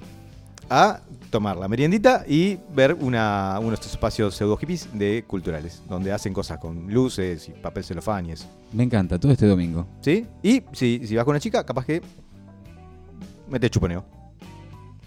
a 0.70 1.00
tomar 1.30 1.56
la 1.56 1.66
meriendita 1.66 2.24
y 2.28 2.58
ver 2.74 2.94
una, 2.94 3.58
unos 3.60 3.84
espacios 3.84 4.36
pseudo 4.36 4.56
hippies 4.56 4.88
de 4.92 5.24
culturales, 5.26 5.82
donde 5.88 6.12
hacen 6.12 6.32
cosas 6.32 6.58
con 6.58 6.92
luces 6.92 7.48
y 7.48 7.52
papel 7.52 7.82
celofán 7.82 8.26
y 8.26 8.32
eso. 8.32 8.46
Me 8.72 8.84
encanta, 8.84 9.18
todo 9.18 9.32
este 9.32 9.46
domingo. 9.46 9.86
¿Sí? 10.00 10.26
Y 10.42 10.62
si, 10.72 11.04
si 11.06 11.16
vas 11.16 11.24
con 11.24 11.32
una 11.32 11.40
chica, 11.40 11.64
capaz 11.66 11.84
que 11.84 12.00
mete 13.48 13.68
chuponeo. 13.68 14.04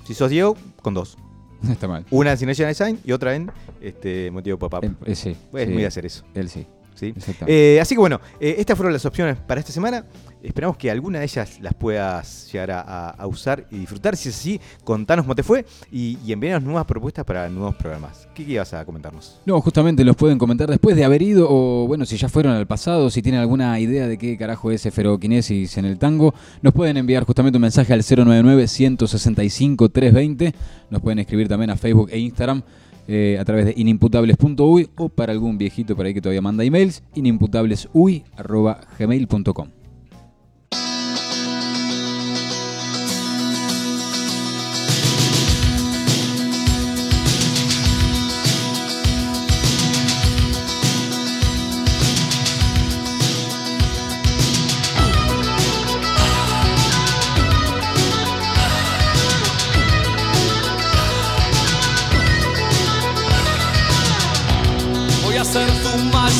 Si 0.05 0.13
sos 0.13 0.29
Diego, 0.29 0.55
con 0.81 0.93
dos. 0.93 1.17
Está 1.69 1.87
mal. 1.87 2.05
Una 2.11 2.31
en 2.31 2.37
Sinergia 2.37 2.67
Design 2.67 2.99
y 3.03 3.11
otra 3.13 3.33
en 3.35 3.49
este, 3.81 4.29
Montevideo 4.31 4.59
Pop-Up. 4.59 4.83
Eh, 5.05 5.15
sí, 5.15 5.29
Es 5.53 5.65
sí. 5.67 5.71
muy 5.73 5.81
de 5.81 5.85
hacer 5.87 6.05
eso. 6.05 6.23
Él 6.33 6.49
sí. 6.49 6.67
¿Sí? 6.97 7.13
Eh, 7.45 7.77
así 7.81 7.93
que 7.95 7.99
bueno, 7.99 8.19
eh, 8.39 8.55
estas 8.57 8.75
fueron 8.75 8.91
las 8.93 9.05
opciones 9.05 9.37
para 9.37 9.59
esta 9.59 9.71
semana. 9.71 10.05
Esperamos 10.43 10.77
que 10.77 10.89
alguna 10.91 11.17
de 11.19 11.25
ellas 11.25 11.59
las 11.61 11.73
puedas 11.73 12.47
llegar 12.51 12.69
a, 12.71 12.81
a- 12.81 13.09
a 13.09 13.27
usar 13.27 13.65
y 13.71 13.77
disfrutar. 13.79 14.15
Si 14.15 14.29
es 14.29 14.35
así, 14.35 14.61
contanos 14.83 15.25
cómo 15.25 15.33
te 15.35 15.41
fue 15.43 15.65
y, 15.91 16.17
y 16.23 16.31
envíanos 16.31 16.61
nuevas 16.63 16.85
propuestas 16.85 17.25
para 17.25 17.49
nuevos 17.49 17.75
programas. 17.75 18.27
¿Qué, 18.35 18.45
qué 18.45 18.51
ibas 18.53 18.71
a 18.73 18.85
comentarnos? 18.85 19.41
No, 19.47 19.59
justamente 19.61 20.03
los 20.05 20.15
pueden 20.15 20.37
comentar 20.37 20.69
después 20.69 20.95
de 20.95 21.03
haber 21.03 21.21
ido 21.23 21.47
o, 21.49 21.87
bueno, 21.87 22.05
si 22.05 22.17
ya 22.17 22.29
fueron 22.29 22.53
al 22.53 22.67
pasado, 22.67 23.09
si 23.09 23.21
tienen 23.23 23.41
alguna 23.41 23.79
idea 23.79 24.07
de 24.07 24.17
qué 24.19 24.37
carajo 24.37 24.69
es 24.71 24.87
feroquinesis 24.93 25.75
en 25.77 25.85
el 25.85 25.97
tango, 25.97 26.33
nos 26.61 26.71
pueden 26.73 26.97
enviar 26.97 27.23
justamente 27.25 27.57
un 27.57 27.63
mensaje 27.63 27.91
al 27.93 28.03
099-165-320. 28.03 30.53
Nos 30.89 31.01
pueden 31.01 31.19
escribir 31.19 31.47
también 31.47 31.69
a 31.71 31.75
Facebook 31.77 32.09
e 32.11 32.19
Instagram 32.19 32.61
eh, 33.07 33.37
a 33.39 33.45
través 33.45 33.65
de 33.65 33.73
inimputables.uy 33.75 34.89
o 34.97 35.09
para 35.09 35.33
algún 35.33 35.57
viejito 35.57 35.95
por 35.95 36.05
ahí 36.05 36.13
que 36.13 36.21
todavía 36.21 36.41
manda 36.41 36.63
emails, 36.63 37.01
inimputablesuy.gmail.com. 37.15 39.76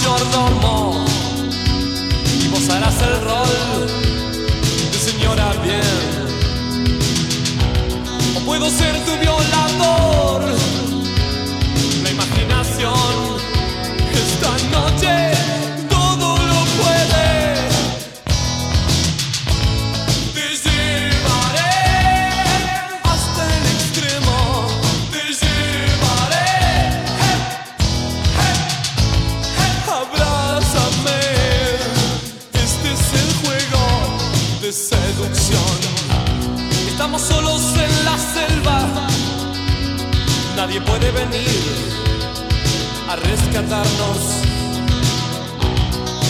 mayordomo 0.07 1.05
y 2.41 2.47
vos 2.47 2.69
harás 2.69 3.01
el 3.01 3.21
rol 3.21 3.87
de 4.91 4.99
señora 4.99 5.53
bien. 5.63 5.81
O 8.35 8.39
puedo 8.45 8.69
ser 8.69 8.95
tu 9.05 9.11
violador. 9.17 9.36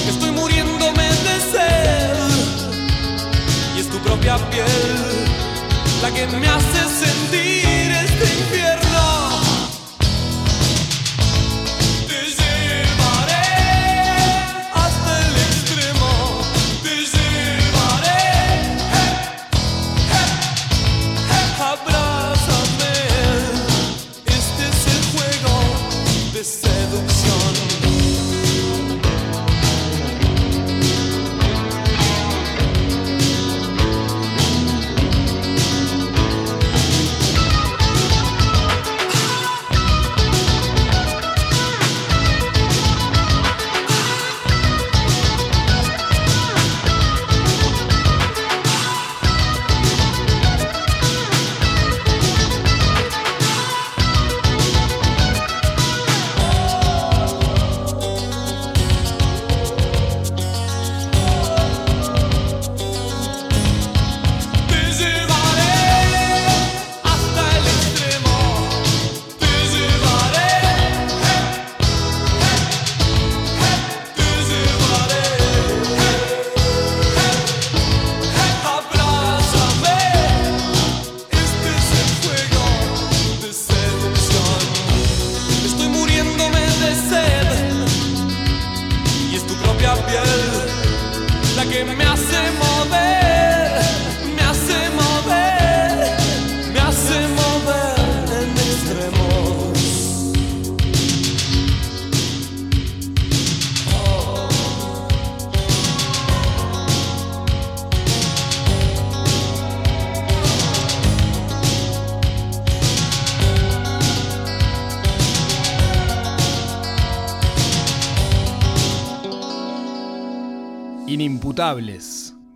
Estoy 0.07 0.31
muriéndome 0.31 1.03
de 1.03 1.41
sed 1.51 2.15
y 3.75 3.79
es 3.81 3.89
tu 3.89 3.97
propia 3.99 4.37
piel 4.49 4.65
la 6.01 6.09
que 6.13 6.25
me 6.27 6.47
hace 6.47 7.05
sentir 7.05 7.91
este 7.91 8.23
infierno. 8.39 8.86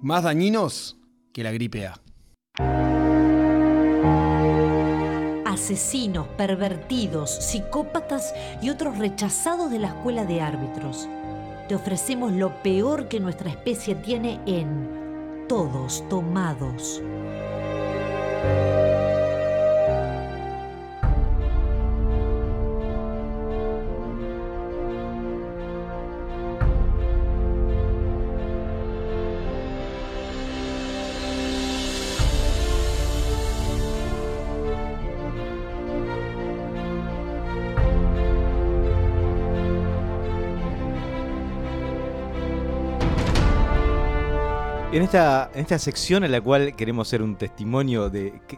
Más 0.04 0.22
dañinos 0.22 0.96
que 1.34 1.42
la 1.42 1.52
gripe 1.52 1.88
A. 1.88 2.00
Asesinos, 5.44 6.28
pervertidos, 6.38 7.32
psicópatas 7.32 8.32
y 8.62 8.70
otros 8.70 9.00
rechazados 9.00 9.72
de 9.72 9.80
la 9.80 9.88
escuela 9.88 10.24
de 10.26 10.42
árbitros. 10.42 11.10
Te 11.68 11.74
ofrecemos 11.74 12.32
lo 12.34 12.62
peor 12.62 13.08
que 13.08 13.20
nuestra 13.20 13.50
especie 13.50 13.96
tiene 13.96 14.40
en 14.46 15.48
Todos 15.48 16.08
Tomados. 16.08 17.02
En 44.92 45.04
esta, 45.04 45.50
en 45.54 45.62
esta 45.62 45.80
sección 45.80 46.24
en 46.26 46.32
la 46.32 46.42
cual 46.42 46.76
queremos 46.76 47.08
ser 47.08 47.22
un 47.22 47.36
testimonio 47.38 48.10
de 48.10 48.42
que- 48.48 48.58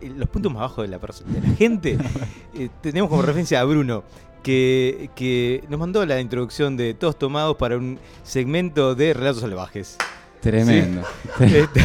eh, 0.00 0.12
los 0.16 0.28
puntos 0.28 0.52
más 0.52 0.62
bajos 0.62 0.84
de 0.84 0.88
la, 0.88 0.98
de 0.98 1.48
la 1.48 1.54
gente, 1.56 1.98
eh, 2.54 2.68
tenemos 2.80 3.10
como 3.10 3.22
referencia 3.22 3.60
a 3.60 3.64
Bruno, 3.64 4.04
que, 4.42 5.10
que 5.16 5.64
nos 5.68 5.80
mandó 5.80 6.04
la 6.06 6.20
introducción 6.20 6.76
de 6.76 6.94
Todos 6.94 7.18
Tomados 7.18 7.56
para 7.56 7.76
un 7.76 7.98
segmento 8.22 8.94
de 8.94 9.14
Relatos 9.14 9.40
Salvajes. 9.40 9.96
Tremendo. 10.40 11.02
Este, 11.40 11.84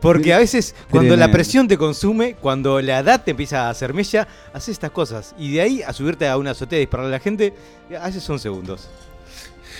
Porque 0.00 0.32
a 0.32 0.38
veces 0.38 0.74
cuando 0.90 1.14
la 1.16 1.30
presión 1.30 1.68
te 1.68 1.76
consume, 1.76 2.34
cuando 2.34 2.80
la 2.80 3.00
edad 3.00 3.22
te 3.22 3.32
empieza 3.32 3.66
a 3.66 3.70
hacer 3.70 3.92
mella, 3.92 4.26
haces 4.54 4.70
estas 4.70 4.90
cosas. 4.92 5.34
Y 5.38 5.52
de 5.52 5.60
ahí 5.60 5.82
a 5.82 5.92
subirte 5.92 6.26
a 6.26 6.38
una 6.38 6.52
azotea 6.52 6.78
y 6.78 6.82
dispararle 6.82 7.14
a 7.14 7.18
la 7.18 7.22
gente, 7.22 7.52
a 8.00 8.06
veces 8.06 8.22
son 8.22 8.38
segundos. 8.38 8.88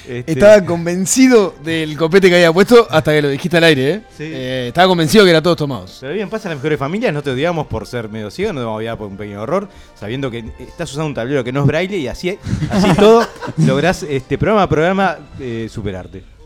Este, 0.08 0.32
Estaba 0.32 0.64
convencido 0.64 1.54
del 1.62 1.96
copete 1.96 2.28
que 2.28 2.36
había 2.36 2.52
puesto 2.52 2.86
hasta 2.90 3.12
que 3.12 3.22
lo 3.22 3.28
dijiste 3.28 3.56
al 3.56 3.64
aire, 3.64 3.90
¿eh? 3.90 4.02
Sí. 4.16 4.24
Eh, 4.24 4.68
estaba 4.68 4.88
convencido 4.88 5.24
que 5.24 5.30
era 5.30 5.42
todos 5.42 5.56
tomados. 5.56 5.98
Pero 6.00 6.14
bien, 6.14 6.28
pasa 6.28 6.48
en 6.48 6.54
las 6.54 6.58
mejores 6.58 6.78
familias, 6.78 7.12
no 7.12 7.22
te 7.22 7.30
odiamos 7.30 7.66
por 7.66 7.86
ser 7.86 8.08
medio 8.08 8.30
ciego, 8.30 8.52
no 8.52 8.60
te 8.60 8.66
odiar 8.66 8.96
por 8.96 9.08
un 9.08 9.16
pequeño 9.16 9.42
error, 9.42 9.68
sabiendo 9.94 10.30
que 10.30 10.44
estás 10.58 10.90
usando 10.90 11.06
un 11.06 11.14
tablero 11.14 11.44
que 11.44 11.52
no 11.52 11.60
es 11.60 11.66
braille 11.66 11.98
y 11.98 12.08
así, 12.08 12.38
así 12.70 12.92
todo 12.96 13.26
lográs 13.58 14.02
este, 14.02 14.38
programa 14.38 14.62
a 14.62 14.68
programa 14.68 15.18
eh, 15.38 15.68
superarte. 15.70 16.39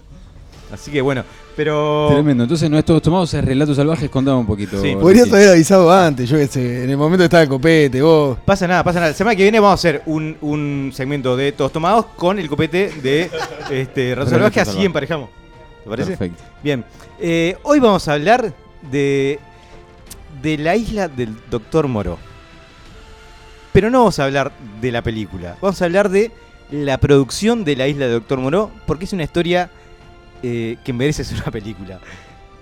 Así 0.75 0.91
que 0.91 1.01
bueno, 1.01 1.25
pero... 1.57 2.09
Tremendo. 2.11 2.45
Entonces 2.45 2.69
no 2.69 2.79
es 2.79 2.85
todos 2.85 3.01
tomados, 3.03 3.33
es 3.33 3.45
relatos 3.45 3.77
salvajes. 3.77 4.11
Contame 4.11 4.39
un 4.39 4.47
poquito. 4.47 4.81
Sí. 4.81 4.95
Podrías 4.95 5.33
haber 5.33 5.51
avisado 5.51 5.91
antes, 5.93 6.29
yo 6.29 6.37
qué 6.37 6.47
sé, 6.47 6.85
en 6.85 6.91
el 6.91 6.97
momento 6.97 7.23
que 7.23 7.25
estaba 7.25 7.43
el 7.43 7.49
copete, 7.49 8.03
vos. 8.03 8.39
Pasa 8.45 8.67
nada, 8.69 8.85
pasa 8.85 9.01
nada. 9.01 9.13
La 9.13 9.17
semana 9.17 9.37
que 9.37 9.43
viene 9.43 9.61
vamos 9.61 9.73
a 9.73 9.81
hacer 9.81 10.03
un, 10.07 10.37
un 10.41 10.93
segmento 10.95 11.37
de 11.37 11.53
Todos 11.53 11.73
Tomados 11.73 12.07
con 12.17 12.39
el 12.39 12.49
copete 12.49 12.93
de 13.03 13.31
este, 13.71 14.11
Relatos 14.15 14.31
Salvaje, 14.31 14.61
así 14.61 14.85
emparejamos. 14.85 15.31
¿Te 15.83 15.91
parece? 15.91 16.17
Perfecto. 16.17 16.43
Bien. 16.63 16.85
Eh, 17.21 17.57
hoy 17.63 17.79
vamos 17.81 18.09
a 18.09 18.15
hablar 18.15 18.53
de, 18.91 19.39
de 20.43 20.59
la 20.59 20.77
isla 20.77 21.09
del 21.09 21.35
Doctor 21.51 21.89
Moro. 21.89 22.19
Pero 23.73 23.91
no 23.91 23.99
vamos 23.99 24.19
a 24.19 24.25
hablar 24.25 24.53
de 24.81 24.93
la 24.93 25.03
película. 25.03 25.57
Vamos 25.61 25.83
a 25.83 25.85
hablar 25.85 26.09
de 26.09 26.31
la 26.71 26.99
producción 26.99 27.65
de 27.65 27.77
la 27.77 27.89
isla 27.89 28.07
del 28.07 28.15
Doctor 28.15 28.39
Moro, 28.39 28.71
porque 28.87 29.05
es 29.05 29.13
una 29.13 29.25
historia 29.25 29.71
eh, 30.45 30.77
que 30.85 30.93
merece 30.93 31.25
ser 31.25 31.39
una 31.41 31.51
película. 31.51 32.01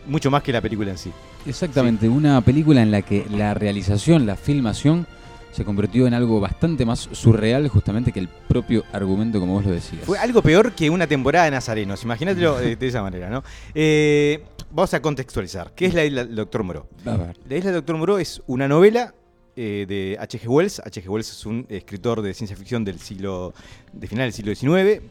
Mucho 0.07 0.31
más 0.31 0.42
que 0.42 0.53
la 0.53 0.61
película 0.61 0.92
en 0.92 0.99
sí. 0.99 1.12
Exactamente, 1.47 2.09
una 2.09 2.40
película 2.40 2.83
en 2.83 2.90
la 2.90 3.03
que 3.03 3.27
la 3.29 3.55
realización, 3.55 4.27
la 4.27 4.37
filmación, 4.37 5.07
se 5.53 5.64
convirtió 5.64 6.07
en 6.07 6.14
algo 6.14 6.40
bastante 6.40 6.87
más 6.87 7.09
surreal 7.12 7.68
justamente 7.68 8.12
que 8.12 8.21
el 8.21 8.29
propio 8.29 8.85
argumento, 8.92 9.38
como 9.38 9.55
vos 9.55 9.64
lo 9.64 9.73
decías. 9.73 10.05
Fue 10.05 10.18
algo 10.18 10.42
peor 10.42 10.73
que 10.73 10.88
una 10.88 11.07
temporada 11.07 11.45
de 11.45 11.51
Nazarenos. 11.51 12.03
Imagínatelo 12.05 12.61
eh, 12.61 12.77
de 12.77 12.87
esa 12.87 13.03
manera, 13.03 13.29
¿no? 13.29 13.42
Eh, 13.75 14.42
vamos 14.71 14.95
a 14.95 15.03
contextualizar. 15.03 15.73
¿Qué 15.75 15.87
es 15.87 15.95
la 15.95 16.05
isla 16.05 16.25
del 16.25 16.37
Doctor? 16.37 16.87
A 17.05 17.16
ver. 17.16 17.37
La 17.49 17.57
isla 17.57 17.71
del 17.71 17.81
Doctor 17.81 17.97
Moreau 17.99 18.18
es 18.18 18.42
una 18.47 18.66
novela 18.66 19.14
eh, 19.55 19.85
de 19.87 20.16
H.G. 20.18 20.49
Wells. 20.49 20.81
H.G. 20.81 21.09
Wells 21.09 21.31
es 21.31 21.45
un 21.45 21.66
escritor 21.68 22.23
de 22.23 22.33
ciencia 22.33 22.57
ficción 22.57 22.85
del 22.85 22.99
siglo 22.99 23.53
de 23.92 24.07
final 24.07 24.27
del 24.27 24.33
siglo 24.33 24.55
XIX 24.55 25.03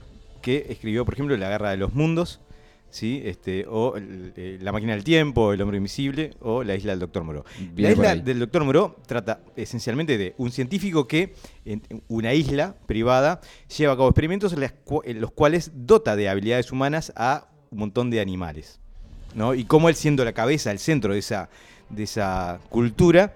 que 0.42 0.66
escribió, 0.70 1.06
por 1.06 1.14
ejemplo, 1.14 1.38
La 1.38 1.50
Guerra 1.50 1.70
de 1.70 1.78
los 1.78 1.94
Mundos, 1.94 2.40
¿sí? 2.92 3.22
este, 3.26 3.66
o 3.68 3.96
el- 3.96 4.34
eh, 4.36 4.58
La 4.62 4.72
Máquina 4.72 4.94
del 4.94 5.04
Tiempo, 5.04 5.52
El 5.54 5.62
Hombre 5.62 5.78
Invisible 5.78 6.32
o 6.42 6.64
La 6.64 6.76
Isla 6.76 6.92
del 6.92 7.00
Doctor 7.00 7.24
Moreau. 7.24 7.44
Viene 7.74 7.82
La 7.82 7.92
isla 7.94 8.16
del 8.24 8.40
Doctor 8.40 8.64
Moreau 8.64 8.96
trata 9.08 9.42
esencialmente 9.56 10.18
de 10.20 10.36
un 10.38 10.52
científico 10.52 11.08
que 11.08 11.34
en 11.66 11.82
una 12.08 12.34
isla 12.34 12.76
privada 12.86 13.42
lleva 13.76 13.94
a 13.94 13.96
cabo 13.96 14.10
experimentos 14.10 14.54
en 14.54 15.22
los 15.22 15.32
cuales 15.32 15.72
dota 15.74 16.16
de 16.16 16.30
habilidades 16.30 16.72
humanas 16.72 17.12
a 17.16 17.48
un 17.72 17.80
montón 17.80 18.10
de 18.12 18.20
animales. 18.22 18.80
¿no? 19.34 19.54
Y 19.56 19.64
cómo 19.64 19.88
él 19.90 19.96
siendo 19.96 20.26
la 20.26 20.34
cabeza, 20.34 20.72
el 20.72 20.80
centro 20.80 21.14
de 21.14 21.20
esa, 21.20 21.50
de 21.90 22.04
esa 22.04 22.60
cultura, 22.70 23.34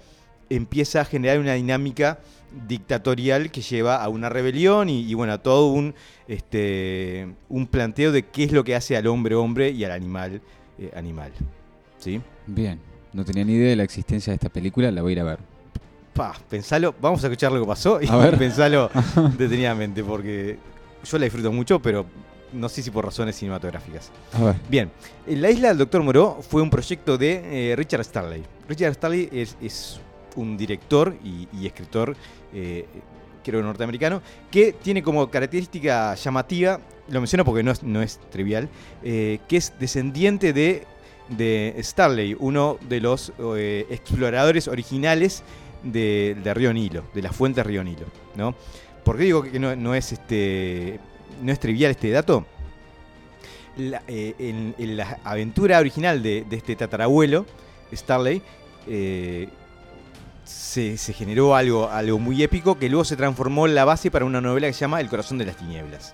empieza 0.50 1.02
a 1.02 1.06
generar 1.06 1.40
una 1.40 1.54
dinámica 1.54 2.20
dictatorial 2.68 3.52
que 3.52 3.62
lleva 3.62 4.02
a 4.02 4.08
una 4.10 4.30
rebelión 4.30 4.90
y, 4.90 5.02
y, 5.02 5.14
bueno, 5.14 5.34
a 5.34 5.38
todo 5.40 5.68
un, 5.68 5.94
este, 6.28 7.28
un 7.50 7.68
planteo 7.68 8.12
de 8.12 8.24
qué 8.24 8.46
es 8.46 8.52
lo 8.52 8.64
que 8.64 8.76
hace 8.76 8.96
al 8.96 9.08
hombre 9.08 9.36
hombre 9.36 9.72
y 9.72 9.84
al 9.84 9.92
animal 9.92 10.42
eh, 10.78 10.92
animal. 10.96 11.32
¿Sí? 12.00 12.22
Bien, 12.48 12.80
no 13.14 13.24
tenía 13.24 13.46
ni 13.46 13.54
idea 13.54 13.70
de 13.70 13.76
la 13.78 13.84
existencia 13.84 14.32
de 14.32 14.36
esta 14.36 14.50
película, 14.50 14.92
la 14.92 15.02
voy 15.02 15.12
a 15.12 15.14
ir 15.14 15.20
a 15.22 15.24
ver. 15.24 15.40
Pa, 16.14 16.34
pensalo, 16.50 16.94
vamos 17.02 17.24
a 17.24 17.28
escuchar 17.28 17.52
lo 17.52 17.62
que 17.62 17.68
pasó 17.68 18.02
y 18.02 18.08
A 18.08 18.18
ver. 18.18 18.38
pensalo 18.40 18.90
detenidamente 19.38 20.04
porque 20.04 20.58
yo 21.04 21.18
la 21.18 21.24
disfruto 21.26 21.52
mucho, 21.52 21.82
pero 21.82 22.06
no 22.52 22.68
sé 22.68 22.82
si 22.82 22.92
por 22.92 23.06
razones 23.06 23.38
cinematográficas. 23.38 24.12
A 24.34 24.44
ver. 24.44 24.56
Bien, 24.70 24.92
La 25.28 25.50
Isla 25.50 25.70
del 25.70 25.78
Doctor 25.78 26.04
Moreau 26.04 26.42
fue 26.42 26.62
un 26.62 26.70
proyecto 26.70 27.18
de 27.18 27.72
eh, 27.72 27.76
Richard 27.78 28.04
Starley. 28.04 28.44
Richard 28.68 28.96
Starley 28.96 29.30
es, 29.32 29.56
es 29.62 30.02
un 30.36 30.58
director 30.58 31.16
y, 31.24 31.66
escritor, 31.66 32.16
eh, 32.54 32.86
creo 33.44 33.62
norteamericano, 33.62 34.22
que 34.50 34.74
tiene 34.74 35.04
como 35.04 35.30
característica 35.30 36.16
llamativa, 36.16 36.80
lo 37.10 37.22
menciono 37.22 37.46
porque 37.46 37.64
no 37.64 37.72
es, 37.72 37.84
no 37.84 38.02
es 38.02 38.20
trivial, 38.32 38.68
eh, 39.04 39.40
que 39.48 39.58
es 39.58 39.74
descendiente 39.80 40.52
de, 40.52 40.86
de 41.30 41.76
Starley, 41.80 42.36
uno 42.40 42.80
de 42.90 43.00
los 43.00 43.32
eh, 43.56 43.86
exploradores 43.90 44.68
originales 44.68 45.44
de, 45.84 46.36
de 46.44 46.54
Río 46.54 46.74
Nilo, 46.74 47.04
de 47.14 47.22
la 47.22 47.32
fuente 47.32 47.64
Río 47.64 47.84
Nilo. 47.84 48.08
¿no? 48.36 48.56
¿Por 49.04 49.18
qué 49.18 49.24
digo 49.24 49.44
que 49.44 49.60
no, 49.60 49.76
no 49.76 49.94
es 49.94 50.12
este 50.12 51.00
no 51.42 51.52
es 51.52 51.60
trivial 51.60 51.92
este 51.92 52.10
dato? 52.10 52.46
En, 53.78 54.74
la 54.78 55.20
aventura 55.26 55.80
original 55.80 56.24
de, 56.24 56.46
de 56.50 56.56
este 56.56 56.78
tatarabuelo, 56.78 57.46
Starley, 57.94 58.42
se, 60.46 60.98
se 60.98 61.14
generó 61.14 61.56
algo, 61.56 61.90
algo 61.90 62.20
muy 62.20 62.42
épico 62.44 62.78
que 62.78 62.90
luego 62.90 63.04
se 63.04 63.16
transformó 63.16 63.66
en 63.68 63.76
la 63.76 63.86
base 63.86 64.12
para 64.12 64.26
una 64.26 64.42
novela 64.42 64.68
que 64.68 64.74
se 64.74 64.82
llama 64.82 65.02
El 65.02 65.10
corazón 65.10 65.38
de 65.38 65.46
las 65.46 65.58
tinieblas. 65.58 66.14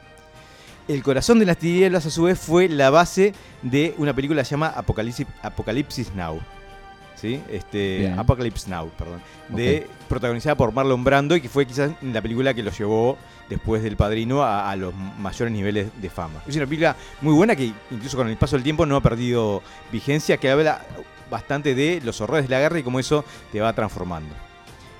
El 0.87 1.03
corazón 1.03 1.39
de 1.39 1.45
las 1.45 1.57
tinieblas, 1.57 2.05
a 2.05 2.09
su 2.09 2.23
vez, 2.23 2.39
fue 2.39 2.67
la 2.67 2.89
base 2.89 3.33
de 3.61 3.93
una 3.97 4.13
película 4.13 4.41
que 4.41 4.45
se 4.45 4.51
llama 4.51 4.67
Apocalipsis, 4.67 5.27
Apocalipsis 5.41 6.13
Now. 6.15 6.39
¿Sí? 7.15 7.39
Este, 7.51 7.99
Bien. 7.99 8.17
Apocalypse 8.17 8.67
Now, 8.67 8.89
perdón. 8.97 9.21
De, 9.49 9.87
protagonizada 10.09 10.55
por 10.55 10.73
Marlon 10.73 11.03
Brando 11.03 11.35
y 11.35 11.41
que 11.41 11.49
fue 11.49 11.67
quizás 11.67 11.91
la 12.01 12.19
película 12.19 12.55
que 12.55 12.63
lo 12.63 12.71
llevó 12.71 13.15
después 13.47 13.83
del 13.83 13.95
Padrino 13.95 14.41
a, 14.41 14.71
a 14.71 14.75
los 14.75 14.91
mayores 15.19 15.53
niveles 15.53 15.89
de 16.01 16.09
fama. 16.09 16.41
Es 16.47 16.55
una 16.55 16.65
película 16.65 16.95
muy 17.21 17.35
buena 17.35 17.55
que 17.55 17.73
incluso 17.91 18.17
con 18.17 18.27
el 18.27 18.37
paso 18.37 18.55
del 18.55 18.63
tiempo 18.63 18.87
no 18.87 18.95
ha 18.95 19.01
perdido 19.01 19.61
vigencia, 19.91 20.37
que 20.37 20.49
habla 20.49 20.81
bastante 21.31 21.73
de 21.73 21.99
los 22.03 22.21
horrores 22.21 22.43
de 22.47 22.49
la 22.49 22.59
guerra 22.59 22.77
y 22.77 22.83
cómo 22.83 22.99
eso 22.99 23.25
te 23.51 23.59
va 23.59 23.73
transformando. 23.73 24.35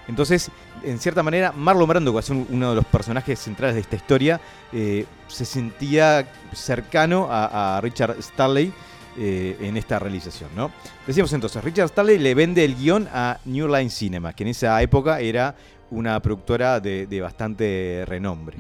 Entonces, 0.08 0.50
en 0.84 0.98
cierta 1.00 1.22
manera, 1.22 1.52
Marlon 1.52 1.88
Brando, 1.88 2.12
que 2.12 2.20
es 2.20 2.30
un- 2.32 2.48
uno 2.50 2.72
de 2.72 2.76
los 2.78 2.86
personajes 2.86 3.38
centrales 3.40 3.76
de 3.76 3.82
esta 3.82 3.96
historia, 3.96 4.42
eh, 4.74 5.06
se 5.28 5.46
sentía 5.46 6.28
cercano 6.54 7.28
a, 7.30 7.78
a 7.78 7.82
Richard 7.82 8.16
Starley 8.22 8.74
eh, 9.18 9.58
en 9.62 9.78
esta 9.78 10.00
realización. 10.00 10.50
¿no? 10.56 10.72
Decíamos 11.06 11.32
entonces, 11.34 11.64
Richard 11.64 11.90
Starley 11.90 12.18
le 12.18 12.34
vende 12.34 12.66
el 12.66 12.76
guion 12.76 13.08
a 13.14 13.38
New 13.46 13.68
Line 13.68 13.90
Cinema, 13.90 14.34
que 14.34 14.44
en 14.44 14.50
esa 14.50 14.82
época 14.82 15.20
era 15.20 15.54
una 15.92 16.20
productora 16.22 16.80
de, 16.80 17.06
de 17.08 17.22
bastante 17.22 18.04
renombre. 18.08 18.58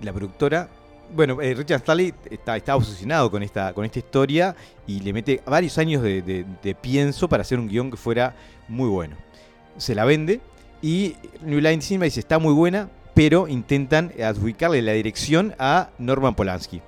La 0.00 0.12
productora. 0.12 0.68
Bueno, 1.14 1.40
eh, 1.40 1.54
Richard 1.54 1.80
Starley 1.80 2.12
está, 2.30 2.76
obsesionado 2.76 3.30
con 3.30 3.42
esta, 3.42 3.72
con 3.72 3.84
esta 3.84 3.98
historia 3.98 4.54
y 4.86 5.00
le 5.00 5.12
mete 5.12 5.40
varios 5.46 5.78
años 5.78 6.02
de, 6.02 6.22
de- 6.22 6.74
pienso 6.74 7.28
para 7.28 7.40
hacer 7.42 7.58
un 7.58 7.66
guion 7.68 7.90
que 7.90 7.96
fuera 7.96 8.34
muy 8.68 8.88
bueno. 8.88 9.16
Se 9.78 9.94
la 9.94 10.04
vende 10.04 10.40
y 10.82 11.14
New 11.42 11.60
Line 11.60 11.80
Cinema 11.80 12.04
dice 12.04 12.20
está 12.20 12.38
muy 12.38 12.52
buena, 12.52 12.90
pero 13.14 13.48
intentan 13.48 14.12
adjudicarle 14.22 14.82
la 14.82 14.92
dirección 14.92 15.54
a 15.58 15.90
Norman 15.98 16.34
Polanski. 16.34 16.82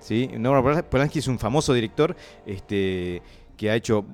¿Sí? 0.00 0.30
Norman 0.36 0.62
Pola- 0.62 0.82
Polanski 0.82 1.18
es 1.18 1.26
un 1.28 1.38
famoso 1.38 1.72
director 1.74 2.14
este, 2.46 3.22
que 3.56 3.70
ha 3.70 3.74
hecho, 3.74 4.04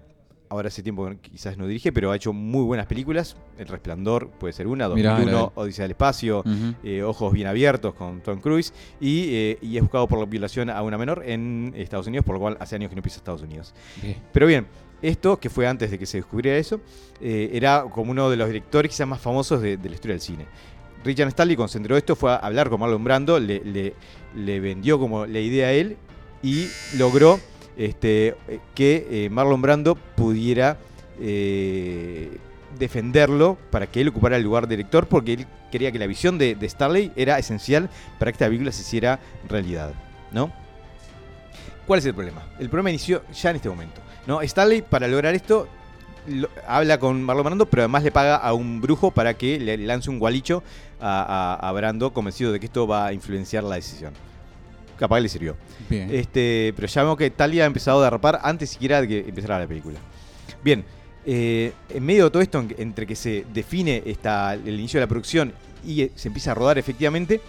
ahora 0.51 0.69
hace 0.69 0.83
tiempo 0.83 1.07
que 1.21 1.31
quizás 1.31 1.57
no 1.59 1.67
dirige, 1.67 1.93
pero 1.93 2.11
ha 2.11 2.17
hecho 2.17 2.33
muy 2.33 2.65
buenas 2.65 2.87
películas. 2.87 3.37
El 3.59 3.69
Resplandor 3.69 4.29
puede 4.31 4.53
ser 4.53 4.67
una, 4.67 4.89
Mirá, 4.89 5.11
2001, 5.11 5.31
era 5.39 5.47
él. 5.47 5.53
Odisea 5.55 5.83
del 5.85 5.91
Espacio, 5.93 6.43
eh, 6.83 7.03
Ojos 7.03 7.33
Bien 7.33 7.47
Abiertos 7.49 7.95
con 7.95 8.21
Tom 8.21 8.41
Cruise 8.41 8.73
y, 9.01 9.27
eh, 9.35 9.59
y 9.63 9.77
es 9.77 9.83
buscado 9.83 10.07
por 10.09 10.19
la 10.19 10.25
violación 10.27 10.71
a 10.71 10.83
una 10.83 10.97
menor 10.99 11.23
en 11.27 11.73
Estados 11.77 12.07
Unidos, 12.07 12.25
por 12.25 12.35
lo 12.35 12.41
cual 12.41 12.57
hace 12.61 12.77
años 12.77 12.91
que 12.91 12.97
no 12.97 13.03
pisa 13.03 13.17
Estados 13.19 13.43
Unidos. 13.43 13.75
Pero 14.33 14.47
bien, 14.47 14.67
esto, 15.03 15.39
que 15.39 15.49
fue 15.51 15.67
antes 15.67 15.91
de 15.91 15.99
que 15.99 16.07
se 16.07 16.19
descubriera 16.19 16.59
eso, 16.59 16.81
eh, 17.21 17.51
era 17.53 17.85
como 17.93 18.11
uno 18.11 18.29
de 18.31 18.37
los 18.37 18.47
directores 18.49 18.91
quizás 18.91 19.07
más 19.07 19.21
famosos 19.21 19.61
de, 19.63 19.77
de 19.77 19.89
la 19.89 19.95
historia 19.95 20.15
del 20.15 20.21
cine. 20.23 20.47
Richard 21.05 21.29
Stanley 21.29 21.55
concentró 21.57 21.97
esto, 21.97 22.17
fue 22.17 22.33
a 22.33 22.37
hablar 22.37 22.69
con 22.69 22.81
Marlon 22.81 23.05
Brando, 23.05 23.39
le, 23.39 23.61
le- 23.65 23.95
le 24.35 24.59
vendió 24.61 24.99
como 24.99 25.27
la 25.27 25.39
idea 25.39 25.69
a 25.69 25.73
él 25.73 25.97
y 26.43 26.67
logró 26.97 27.39
este, 27.79 28.37
eh, 28.49 28.61
que 28.75 29.07
eh, 29.09 29.31
Marlon 29.31 29.63
Brando 29.63 29.95
pudiera 29.95 30.79
eh, 31.21 32.37
defenderlo 32.79 33.57
para 33.71 33.87
que 33.87 34.01
él 34.01 34.09
ocupara 34.09 34.37
el 34.37 34.43
lugar 34.43 34.67
de 34.67 34.77
director, 34.77 35.07
porque 35.07 35.35
él 35.35 35.47
quería 35.71 35.93
que 35.93 35.99
la 35.99 36.07
visión 36.07 36.39
de, 36.39 36.57
de 36.57 36.69
Starley 36.69 37.13
era 37.17 37.39
esencial 37.39 37.89
para 38.19 38.33
que 38.33 38.35
esta 38.35 38.47
película 38.47 38.73
se 38.73 38.83
hiciera 38.83 39.21
realidad. 39.49 39.93
¿no? 40.33 40.53
¿Cuál 41.87 42.01
es 42.01 42.07
el 42.07 42.15
problema? 42.15 42.43
El 42.59 42.69
problema 42.69 42.91
inició 42.91 43.23
ya 43.33 43.51
en 43.51 43.57
este 43.57 43.69
momento. 43.69 44.01
¿no? 44.27 44.43
Stanley, 44.43 44.83
para 44.83 45.07
lograr 45.07 45.37
esto, 45.37 45.69
habla 46.67 46.99
con 46.99 47.23
Marlon 47.23 47.45
Brando, 47.45 47.67
pero 47.67 47.83
además 47.83 48.03
le 48.03 48.11
paga 48.11 48.37
a 48.37 48.53
un 48.55 48.81
brujo 48.81 49.13
para 49.13 49.35
que 49.35 49.61
le 49.61 49.79
lance 49.79 50.11
un 50.11 50.19
gualicho 50.19 50.65
a 51.01 51.73
Brando, 51.75 52.13
convencido 52.13 52.51
de 52.51 52.59
que 52.59 52.67
esto 52.67 52.89
va 52.89 53.07
a 53.07 53.13
influenciar 53.13 53.63
la 53.63 53.77
decisión. 53.77 54.13
Capaz 54.99 55.21
le 55.21 55.29
sirvió. 55.29 55.57
Bien. 55.89 56.09
Este, 56.13 56.73
pero 56.77 56.89
ya 56.89 57.03
vemos 57.03 57.17
que 57.17 57.31
Talia 57.31 57.65
ha 57.65 57.67
empezado 57.67 58.01
a 58.01 58.05
derrapar 58.05 58.41
antes 58.43 58.71
siquiera 58.71 59.01
de 59.01 59.09
que 59.09 59.19
empezara 59.29 59.59
la 59.59 59.67
película. 59.67 59.99
Bien, 60.65 60.85
eh, 61.25 61.73
en 61.91 62.05
medio 62.05 62.25
de 62.25 62.31
todo 62.31 62.43
esto, 62.43 62.59
en- 62.59 62.75
entre 62.79 63.07
que 63.07 63.15
se 63.15 63.45
define 63.53 64.03
esta, 64.07 64.55
el 64.55 64.69
inicio 64.79 64.99
de 64.99 65.07
la 65.07 65.09
producción 65.09 65.53
y 65.87 66.03
eh, 66.03 66.11
se 66.15 66.29
empieza 66.29 66.51
a 66.51 66.55
rodar 66.55 66.79
efectivamente, 66.79 67.41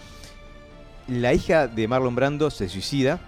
la 1.08 1.34
hija 1.34 1.66
de 1.66 1.88
Marlon 1.88 2.14
Brando 2.14 2.50
se 2.50 2.68
suicida, 2.68 3.18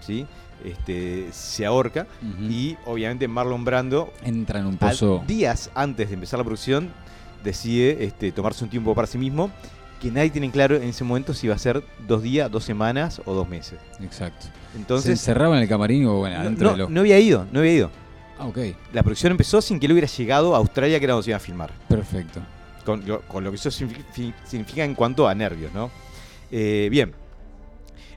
¿sí? 0.00 0.26
este, 0.64 1.26
se 1.32 1.66
ahorca 1.66 2.06
y 2.48 2.76
obviamente 2.86 3.28
Marlon 3.28 3.64
Brando, 3.64 4.12
Entra 4.24 4.60
en 4.60 4.66
un 4.66 4.78
pozo. 4.78 5.22
días 5.26 5.70
antes 5.74 6.08
de 6.08 6.14
empezar 6.14 6.38
la 6.38 6.44
producción, 6.44 6.90
decide 7.42 8.04
este, 8.04 8.32
tomarse 8.32 8.64
un 8.64 8.70
tiempo 8.70 8.94
para 8.94 9.06
sí 9.06 9.18
mismo, 9.18 9.50
que 10.04 10.10
nadie 10.12 10.30
tiene 10.30 10.50
claro 10.50 10.76
en 10.76 10.84
ese 10.84 11.02
momento 11.04 11.34
si 11.34 11.48
va 11.48 11.54
a 11.54 11.58
ser 11.58 11.82
dos 12.06 12.22
días, 12.22 12.50
dos 12.50 12.62
semanas 12.64 13.20
o 13.24 13.32
dos 13.34 13.48
meses. 13.48 13.78
Exacto. 14.00 14.46
¿Se 14.72 14.78
Entonces, 14.78 15.10
encerraba 15.10 15.56
en 15.56 15.62
el 15.62 15.68
camarín 15.68 16.06
o 16.06 16.14
bueno, 16.18 16.36
no, 16.36 16.40
adentro 16.42 16.66
no- 16.68 16.72
de 16.72 16.78
los... 16.78 16.90
no 16.90 17.00
había 17.00 17.18
ido, 17.18 17.46
no 17.52 17.60
había 17.60 17.72
ido. 17.72 17.90
Ah, 18.38 18.46
ok. 18.46 18.58
La 18.92 19.02
producción 19.02 19.30
empezó 19.32 19.60
sin 19.62 19.78
que 19.80 19.86
él 19.86 19.92
hubiera 19.92 20.08
llegado 20.08 20.54
a 20.54 20.58
Australia, 20.58 20.98
que 20.98 21.04
era 21.04 21.14
donde 21.14 21.24
se 21.24 21.30
iba 21.30 21.36
a 21.36 21.40
filmar. 21.40 21.72
Perfecto. 21.88 22.40
Con 22.84 23.06
lo, 23.06 23.20
con 23.22 23.42
lo 23.44 23.50
que 23.50 23.56
eso 23.56 23.70
signifi- 23.70 24.34
significa 24.44 24.84
en 24.84 24.94
cuanto 24.94 25.26
a 25.26 25.34
nervios, 25.34 25.72
¿no? 25.72 25.90
Eh, 26.50 26.88
bien. 26.90 27.12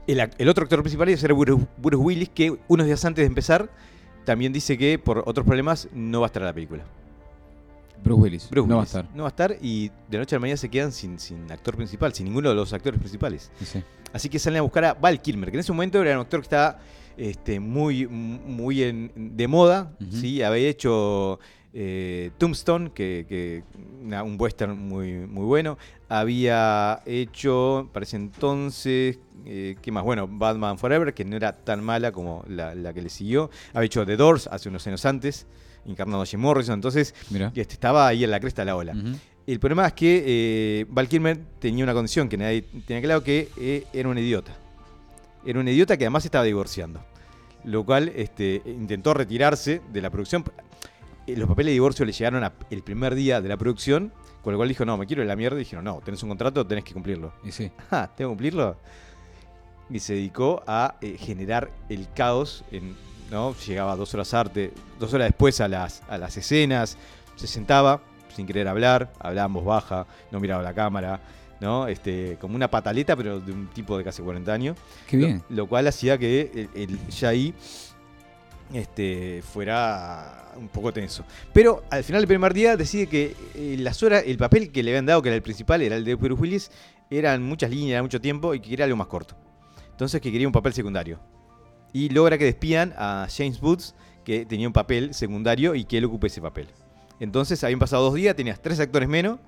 El 0.06 0.48
otro 0.48 0.62
actor 0.64 0.80
principal 0.82 1.08
es 1.10 1.22
Bruce, 1.22 1.66
Bruce 1.76 1.96
Willis, 2.02 2.30
que 2.30 2.56
unos 2.68 2.86
días 2.86 3.04
antes 3.04 3.22
de 3.22 3.26
empezar 3.26 3.68
también 4.24 4.52
dice 4.52 4.76
que 4.78 4.98
por 4.98 5.22
otros 5.26 5.46
problemas 5.46 5.88
no 5.92 6.20
va 6.20 6.26
a 6.26 6.28
estar 6.28 6.42
en 6.42 6.46
la 6.46 6.52
película. 6.52 6.82
Bruce 8.02 8.20
Willis. 8.22 8.50
Bruce 8.50 8.68
no 8.68 8.78
Willis. 8.78 8.94
va 8.94 8.98
a 8.98 9.02
estar. 9.02 9.16
No 9.16 9.22
va 9.24 9.28
a 9.28 9.30
estar 9.30 9.56
y 9.60 9.90
de 10.08 10.18
noche 10.18 10.34
a 10.34 10.38
la 10.38 10.40
mañana 10.40 10.56
se 10.56 10.68
quedan 10.68 10.92
sin, 10.92 11.18
sin 11.18 11.50
actor 11.50 11.76
principal, 11.76 12.12
sin 12.14 12.26
ninguno 12.26 12.48
de 12.48 12.54
los 12.54 12.72
actores 12.72 12.98
principales. 12.98 13.50
Sí. 13.64 13.82
Así 14.12 14.28
que 14.28 14.38
salen 14.38 14.60
a 14.60 14.62
buscar 14.62 14.84
a 14.84 14.94
Val 14.94 15.20
Kilmer, 15.20 15.50
que 15.50 15.56
en 15.56 15.60
ese 15.60 15.72
momento 15.72 16.00
era 16.02 16.14
un 16.16 16.22
actor 16.22 16.40
que 16.40 16.44
estaba 16.44 16.78
este, 17.16 17.60
muy, 17.60 18.06
muy 18.06 18.82
en- 18.82 19.12
de 19.36 19.48
moda. 19.48 19.92
¿sí? 20.10 20.42
Había 20.42 20.68
hecho 20.68 21.38
eh, 21.74 22.30
Tombstone, 22.38 22.90
que, 22.92 23.26
que 23.28 23.62
una- 24.02 24.22
un 24.22 24.36
western 24.40 24.78
muy, 24.78 25.26
muy 25.26 25.44
bueno. 25.44 25.76
Había 26.08 27.02
hecho, 27.04 27.90
para 27.92 28.04
ese 28.04 28.16
entonces, 28.16 29.18
eh, 29.44 29.76
¿qué 29.82 29.92
más? 29.92 30.02
Bueno, 30.04 30.26
Batman 30.26 30.78
Forever, 30.78 31.12
que 31.12 31.24
no 31.24 31.36
era 31.36 31.52
tan 31.52 31.84
mala 31.84 32.10
como 32.12 32.44
la, 32.48 32.74
la 32.74 32.92
que 32.94 33.02
le 33.02 33.08
siguió. 33.10 33.50
Había 33.74 33.86
hecho 33.86 34.06
The 34.06 34.16
Doors 34.16 34.46
hace 34.46 34.68
unos 34.70 34.86
años 34.86 35.04
antes, 35.04 35.46
encarnando 35.86 36.22
a 36.22 36.26
Jim 36.26 36.40
Morrison. 36.40 36.74
Entonces, 36.74 37.14
este, 37.54 37.74
estaba 37.74 38.06
ahí 38.06 38.24
en 38.24 38.30
la 38.30 38.40
cresta 38.40 38.62
de 38.62 38.66
la 38.66 38.76
ola. 38.76 38.94
El 39.46 39.60
problema 39.60 39.86
es 39.86 39.92
que 39.94 40.22
eh, 40.26 40.86
Val 40.90 41.08
Kilmer 41.08 41.38
tenía 41.58 41.82
una 41.84 41.94
condición 41.94 42.28
que 42.28 42.36
nadie 42.36 42.62
tenía 42.86 43.00
claro 43.02 43.22
que 43.24 43.48
eh, 43.58 43.84
era 43.92 44.08
un 44.08 44.18
idiota. 44.18 44.54
Era 45.46 45.58
un 45.60 45.68
idiota 45.68 45.96
que 45.96 46.04
además 46.04 46.24
estaba 46.24 46.44
divorciando. 46.44 47.00
Lo 47.64 47.84
cual 47.84 48.12
este, 48.14 48.60
intentó 48.66 49.14
retirarse 49.14 49.80
de 49.92 50.00
la 50.02 50.10
producción. 50.10 50.44
Eh, 51.26 51.34
Los 51.36 51.48
papeles 51.48 51.70
de 51.70 51.72
divorcio 51.72 52.04
le 52.04 52.12
llegaron 52.12 52.44
a- 52.44 52.52
el 52.70 52.82
primer 52.82 53.14
día 53.14 53.40
de 53.40 53.48
la 53.48 53.56
producción, 53.56 54.12
con 54.42 54.52
lo 54.52 54.58
cual 54.58 54.68
dijo, 54.68 54.84
no, 54.84 54.96
me 54.98 55.06
quiero 55.06 55.22
de 55.22 55.28
la 55.28 55.36
mierda. 55.36 55.56
Y 55.56 55.60
dijeron, 55.60 55.84
no, 55.84 56.00
tenés 56.04 56.22
un 56.22 56.28
contrato, 56.28 56.66
tenés 56.66 56.84
que 56.84 56.92
cumplirlo. 56.92 57.32
Y 57.42 57.50
sí. 57.52 57.70
Ah, 57.90 58.10
¿tengo 58.14 58.28
que 58.30 58.32
cumplirlo? 58.32 58.76
Y 59.90 59.98
se 60.00 60.12
dedicó 60.14 60.62
a 60.66 60.96
eh, 61.00 61.16
generar 61.18 61.70
el 61.88 62.06
caos. 62.14 62.64
En, 62.70 62.94
¿no? 63.30 63.54
Llegaba 63.54 63.96
dos 63.96 64.12
horas 64.14 64.32
arte, 64.34 64.72
dos 64.98 65.12
horas 65.14 65.28
después 65.28 65.60
a 65.60 65.68
las, 65.68 66.02
a 66.08 66.18
las 66.18 66.36
escenas, 66.36 66.96
se 67.36 67.46
sentaba 67.46 68.00
sin 68.34 68.46
querer 68.46 68.68
hablar, 68.68 69.12
hablaba 69.18 69.46
en 69.46 69.52
voz 69.52 69.64
baja, 69.64 70.06
no 70.30 70.40
miraba 70.40 70.62
la 70.62 70.74
cámara, 70.74 71.20
¿no? 71.60 71.88
Este, 71.88 72.36
como 72.40 72.54
una 72.54 72.70
pataleta, 72.70 73.16
pero 73.16 73.40
de 73.40 73.52
un 73.52 73.66
tipo 73.68 73.98
de 73.98 74.04
casi 74.04 74.22
40 74.22 74.52
años. 74.52 74.76
Qué 75.06 75.16
bien. 75.16 75.42
Lo, 75.48 75.56
lo 75.56 75.66
cual 75.66 75.86
hacía 75.88 76.18
que 76.18 76.68
el, 76.74 76.82
el 76.82 77.08
ya 77.08 77.30
ahí 77.30 77.54
este, 78.72 79.42
fuera 79.42 80.52
un 80.56 80.68
poco 80.68 80.92
tenso. 80.92 81.24
Pero 81.52 81.82
al 81.90 82.04
final 82.04 82.22
del 82.22 82.28
primer 82.28 82.52
día 82.54 82.76
decide 82.76 83.06
que 83.06 83.34
eh, 83.54 83.76
las 83.78 84.02
horas, 84.02 84.24
el 84.26 84.36
papel 84.36 84.70
que 84.70 84.82
le 84.82 84.90
habían 84.90 85.06
dado, 85.06 85.22
que 85.22 85.28
era 85.28 85.36
el 85.36 85.42
principal, 85.42 85.82
era 85.82 85.96
el 85.96 86.04
de 86.04 86.14
Bruce 86.14 86.40
Willis, 86.40 86.70
eran 87.10 87.42
muchas 87.42 87.70
líneas, 87.70 87.92
era 87.92 88.02
mucho 88.02 88.20
tiempo 88.20 88.54
y 88.54 88.60
que 88.60 88.70
quería 88.70 88.84
algo 88.84 88.96
más 88.96 89.06
corto. 89.06 89.36
Entonces 89.90 90.20
que 90.20 90.30
quería 90.30 90.46
un 90.46 90.52
papel 90.52 90.72
secundario. 90.72 91.18
Y 91.92 92.08
logra 92.10 92.36
que 92.38 92.44
despidan 92.44 92.94
a 92.96 93.26
James 93.34 93.60
Woods, 93.62 93.94
que 94.24 94.44
tenía 94.44 94.66
un 94.66 94.72
papel 94.72 95.14
secundario 95.14 95.74
y 95.74 95.84
que 95.84 95.98
él 95.98 96.04
ocupe 96.04 96.26
ese 96.26 96.40
papel. 96.40 96.68
Entonces 97.20 97.62
habían 97.64 97.78
pasado 97.78 98.04
dos 98.04 98.14
días, 98.14 98.36
tenías 98.36 98.60
tres 98.60 98.78
actores 98.80 99.08
menos 99.08 99.38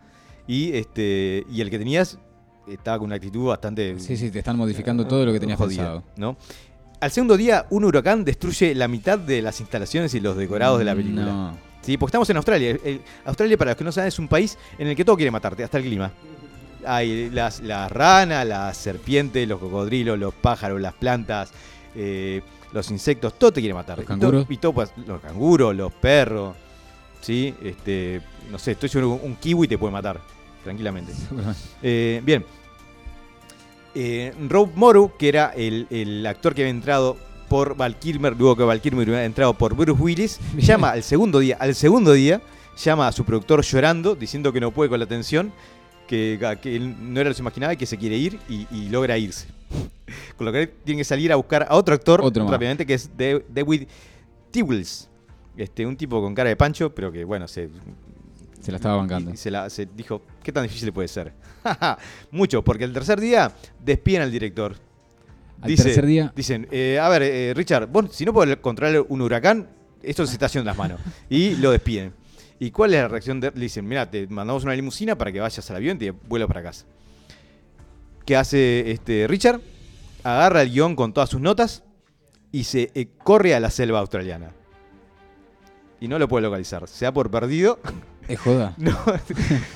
y, 0.47 0.72
este, 0.76 1.45
y 1.51 1.61
el 1.61 1.70
que 1.70 1.78
tenías 1.78 2.18
estaba 2.66 2.99
con 2.99 3.07
una 3.07 3.16
actitud 3.16 3.47
bastante 3.49 3.99
Sí, 4.01 4.16
sí, 4.16 4.30
te 4.30 4.38
están 4.38 4.57
modificando 4.57 5.07
todo 5.07 5.24
lo 5.26 5.32
que 5.32 5.41
tenías 5.41 5.59
jodida, 5.59 5.82
pensado. 6.03 6.05
¿no? 6.16 6.36
Al 7.01 7.11
segundo 7.11 7.36
día, 7.36 7.66
un 7.70 7.84
huracán 7.84 8.24
destruye 8.24 8.74
la 8.74 8.86
mitad 8.88 9.18
de 9.18 9.43
las 9.43 9.61
instalaciones 9.61 10.14
y 10.14 10.20
los 10.20 10.36
decorados 10.36 10.78
de 10.78 10.84
la 10.84 10.95
película. 10.95 11.24
No. 11.24 11.59
Sí, 11.82 11.97
porque 11.97 12.11
estamos 12.11 12.28
en 12.30 12.36
Australia. 12.36 12.70
El- 12.84 13.01
Australia, 13.24 13.57
para 13.57 13.70
los 13.70 13.78
que 13.78 13.84
no 13.84 13.93
saben, 13.93 14.09
es 14.09 14.18
un 14.18 14.28
país 14.28 14.59
en 14.78 14.86
el 14.88 14.95
que 14.97 15.05
todo 15.05 15.16
quiere 15.16 15.30
matarte, 15.30 15.64
hasta 15.64 15.78
el 15.78 15.84
clima. 15.84 16.12
Hay 16.86 17.30
las, 17.30 17.61
las 17.61 17.91
ranas, 17.91 18.47
las 18.47 18.76
serpientes, 18.76 19.47
los 19.49 19.59
cocodrilos, 19.61 20.18
los 20.18 20.34
pájaros, 20.34 20.80
las 20.80 20.93
plantas, 20.95 21.53
eh, 21.95 22.43
los 22.72 22.91
insectos, 22.91 23.38
todo 23.38 23.53
te 23.53 23.61
quiere 23.61 23.74
matar. 23.74 23.99
Los 23.99 24.05
Y 24.05 24.09
canguros. 24.09 24.47
Y 24.49 24.57
todo, 24.57 24.84
los 25.07 25.20
canguros, 25.20 25.74
los 25.74 25.93
perros. 25.93 26.57
¿Sí? 27.20 27.55
Este, 27.62 28.22
no 28.51 28.59
sé, 28.59 28.72
estoy 28.72 28.88
seguro 28.88 29.20
que 29.20 29.26
un 29.26 29.36
kiwi 29.36 29.68
te 29.68 29.76
puede 29.76 29.93
matar, 29.93 30.20
tranquilamente. 30.64 31.12
Eh, 31.82 32.22
bien. 32.24 32.45
Eh, 33.95 34.32
Rob 34.49 34.70
Morrow, 34.74 35.12
que 35.18 35.28
era 35.28 35.53
el, 35.57 35.86
el 35.91 36.24
actor 36.26 36.55
que 36.55 36.62
había 36.62 36.70
entrado 36.70 37.16
por 37.49 37.76
Val 37.76 37.99
Kilmer, 37.99 38.36
luego 38.36 38.57
que 38.57 38.62
Val 38.62 38.80
Kilmer 38.80 39.09
había 39.09 39.24
entrado 39.24 39.55
por 39.55 39.74
Bruce 39.74 40.01
Willis, 40.01 40.38
llama 40.57 40.91
al 40.91 41.03
segundo 41.03 41.41
día, 41.41 41.57
al 41.59 41.74
segundo 41.74 42.12
día, 42.12 42.41
llama 42.82 43.09
a 43.09 43.12
su 43.12 43.24
productor 43.24 43.62
llorando, 43.62 44.14
diciendo 44.14 44.53
que 44.53 44.61
no 44.61 44.70
puede 44.70 44.88
con 44.88 45.01
la 45.01 45.07
tensión, 45.07 45.53
que, 46.07 46.38
que 46.62 46.76
él 46.76 47.12
no 47.12 47.20
era 47.20 47.30
lo 47.30 47.34
que 47.34 47.36
se 47.36 47.43
imaginaba 47.43 47.74
y 47.74 47.76
que 47.76 47.86
se 47.86 47.99
quiere 47.99 48.16
ir 48.16 48.38
y, 48.49 48.66
y 48.70 48.88
logra 48.88 49.18
irse. 49.18 49.49
Con 50.37 50.47
lo 50.47 50.53
que 50.53 50.67
tiene 50.67 51.01
que 51.01 51.05
salir 51.05 51.33
a 51.33 51.37
buscar 51.37 51.67
a 51.69 51.75
otro 51.77 51.95
actor 51.95 52.21
Otro 52.23 52.49
rápidamente, 52.49 52.87
que 52.87 52.95
es 52.95 53.17
De- 53.17 53.45
David 53.49 53.87
Tewels. 54.51 55.09
Este, 55.57 55.85
un 55.85 55.97
tipo 55.97 56.21
con 56.23 56.35
cara 56.35 56.49
de 56.49 56.57
pancho, 56.57 56.95
pero 56.95 57.11
que 57.13 57.25
bueno, 57.25 57.47
se, 57.49 57.69
Se 58.61 58.71
la 58.71 58.77
estaba 58.77 58.97
bancando. 58.97 59.33
y, 59.33 59.37
se, 59.37 59.51
la, 59.51 59.69
se 59.69 59.87
dijo, 59.87 60.23
¿qué 60.43 60.53
tan 60.53 60.63
difícil 60.63 60.93
puede 60.93 61.09
ser? 61.09 61.33
Mucho, 62.31 62.63
porque 62.63 62.85
el 62.85 62.93
tercer 62.93 63.21
día 63.21 63.53
despiden 63.85 64.23
al 64.23 64.31
director. 64.31 64.77
Al 65.61 65.75
tercer 65.75 66.07
día. 66.07 66.33
Dicen, 66.35 66.67
eh, 66.71 66.99
a 67.01 67.09
ver, 67.11 67.23
eh, 67.23 67.53
Richard, 67.55 67.87
vos 67.89 68.07
si 68.13 68.25
no 68.25 68.33
podés 68.33 68.57
controlar 68.59 69.05
un 69.09 69.21
huracán, 69.21 69.69
esto 70.03 70.27
se 70.27 70.33
está 70.33 70.47
haciendo 70.47 70.63
en 70.71 70.77
las 70.77 70.79
manos. 70.79 71.01
Y 71.29 71.57
lo 71.57 71.71
despiden. 71.73 72.15
¿Y 72.59 72.71
cuál 72.71 72.95
es 72.95 73.01
la 73.03 73.09
reacción 73.09 73.41
de 73.41 73.51
Le 73.51 73.61
dicen, 73.61 73.87
mira, 73.87 74.11
te 74.11 74.27
mandamos 74.29 74.65
una 74.65 74.75
limusina 74.75 75.17
para 75.19 75.33
que 75.33 75.41
vayas 75.41 75.69
al 75.71 75.77
avión 75.77 75.97
y 75.97 76.01
te 76.01 76.11
vuelo 76.11 76.47
para 76.47 76.63
casa. 76.63 76.87
¿Qué 78.25 78.37
hace 78.37 78.91
este 78.91 79.27
Richard? 79.27 79.61
Agarra 80.25 80.62
el 80.62 80.71
guion 80.71 80.97
con 80.97 81.12
todas 81.12 81.31
sus 81.31 81.41
notas 81.41 81.83
y 82.53 82.64
se 82.64 82.91
eh, 82.95 83.09
corre 83.23 83.55
a 83.55 83.61
la 83.61 83.71
selva 83.71 84.01
australiana. 84.01 84.51
Y 86.01 86.09
no 86.09 86.18
lo 86.18 86.29
puede 86.29 86.43
localizar. 86.43 86.87
Se 86.89 87.05
da 87.05 87.12
por 87.12 87.31
perdido 87.31 87.79
Es 88.29 88.39
joda. 88.41 88.75
no, 88.79 88.99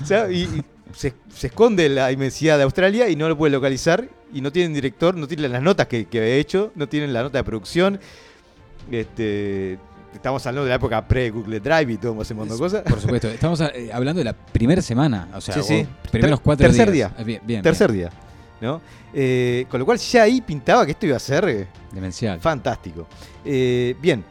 o 0.02 0.06
sea, 0.06 0.30
y, 0.30 0.42
y 0.42 0.64
se, 0.94 1.14
se 1.34 1.48
esconde 1.48 1.86
en 1.86 1.94
la 1.96 2.10
inmensidad 2.12 2.56
de 2.56 2.64
Australia 2.64 3.08
y 3.08 3.16
no 3.16 3.28
lo 3.28 3.36
puede 3.36 3.52
localizar. 3.52 4.08
Y 4.32 4.40
no 4.40 4.50
tienen 4.50 4.72
director, 4.74 5.14
no 5.16 5.28
tienen 5.28 5.52
las 5.52 5.62
notas 5.62 5.86
que, 5.86 6.06
que 6.06 6.18
había 6.18 6.34
hecho, 6.36 6.72
no 6.74 6.88
tienen 6.88 7.12
la 7.12 7.22
nota 7.22 7.38
de 7.38 7.44
producción. 7.44 8.00
Este, 8.90 9.78
estamos 10.12 10.44
hablando 10.46 10.64
de 10.64 10.70
la 10.70 10.76
época 10.76 11.06
pre-Google 11.06 11.60
Drive 11.60 11.92
y 11.92 11.96
todo 11.98 12.20
ese 12.22 12.34
montón 12.34 12.56
de 12.56 12.60
cosas. 12.62 12.82
Por 12.82 13.00
supuesto. 13.00 13.28
Estamos 13.28 13.60
eh, 13.60 13.90
hablando 13.92 14.18
de 14.18 14.24
la 14.24 14.32
primera 14.32 14.82
semana. 14.82 15.28
O 15.34 15.40
sea, 15.40 15.54
Sí, 15.54 15.62
sí. 15.62 15.86
primeros 16.10 16.40
cuatro 16.40 16.66
tercer 16.66 16.90
días. 16.90 17.12
día. 17.12 17.22
Eh, 17.22 17.24
Bien, 17.24 17.40
bien, 17.44 17.62
Tercer 17.62 17.92
día. 17.92 18.10
¿No? 18.60 18.80
Eh, 19.12 19.66
con 19.70 19.78
lo 19.80 19.86
cual 19.86 19.98
ya 19.98 20.22
ahí 20.22 20.40
pintaba 20.40 20.84
que 20.84 20.92
esto 20.92 21.06
iba 21.06 21.16
a 21.16 21.20
ser 21.20 21.48
eh. 21.48 21.68
Demencial. 21.92 22.40
fantástico. 22.40 23.06
Eh, 23.44 23.94
bien. 24.00 24.24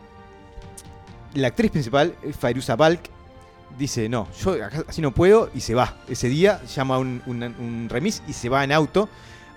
La 1.36 1.48
actriz 1.48 1.72
principal, 1.72 2.14
Fairuza 2.38 2.76
Balk, 2.76 3.10
dice, 3.78 4.08
no, 4.08 4.28
yo 4.40 4.56
así 4.88 5.02
no 5.02 5.12
puedo 5.12 5.50
y 5.56 5.62
se 5.62 5.74
va. 5.74 5.96
Ese 6.08 6.30
día 6.30 6.62
llama 6.66 7.00
un, 7.00 7.22
un- 7.26 7.44
un 7.44 7.88
remis 7.90 8.22
y 8.28 8.34
se 8.34 8.50
va 8.50 8.64
en 8.64 8.72
auto 8.72 9.10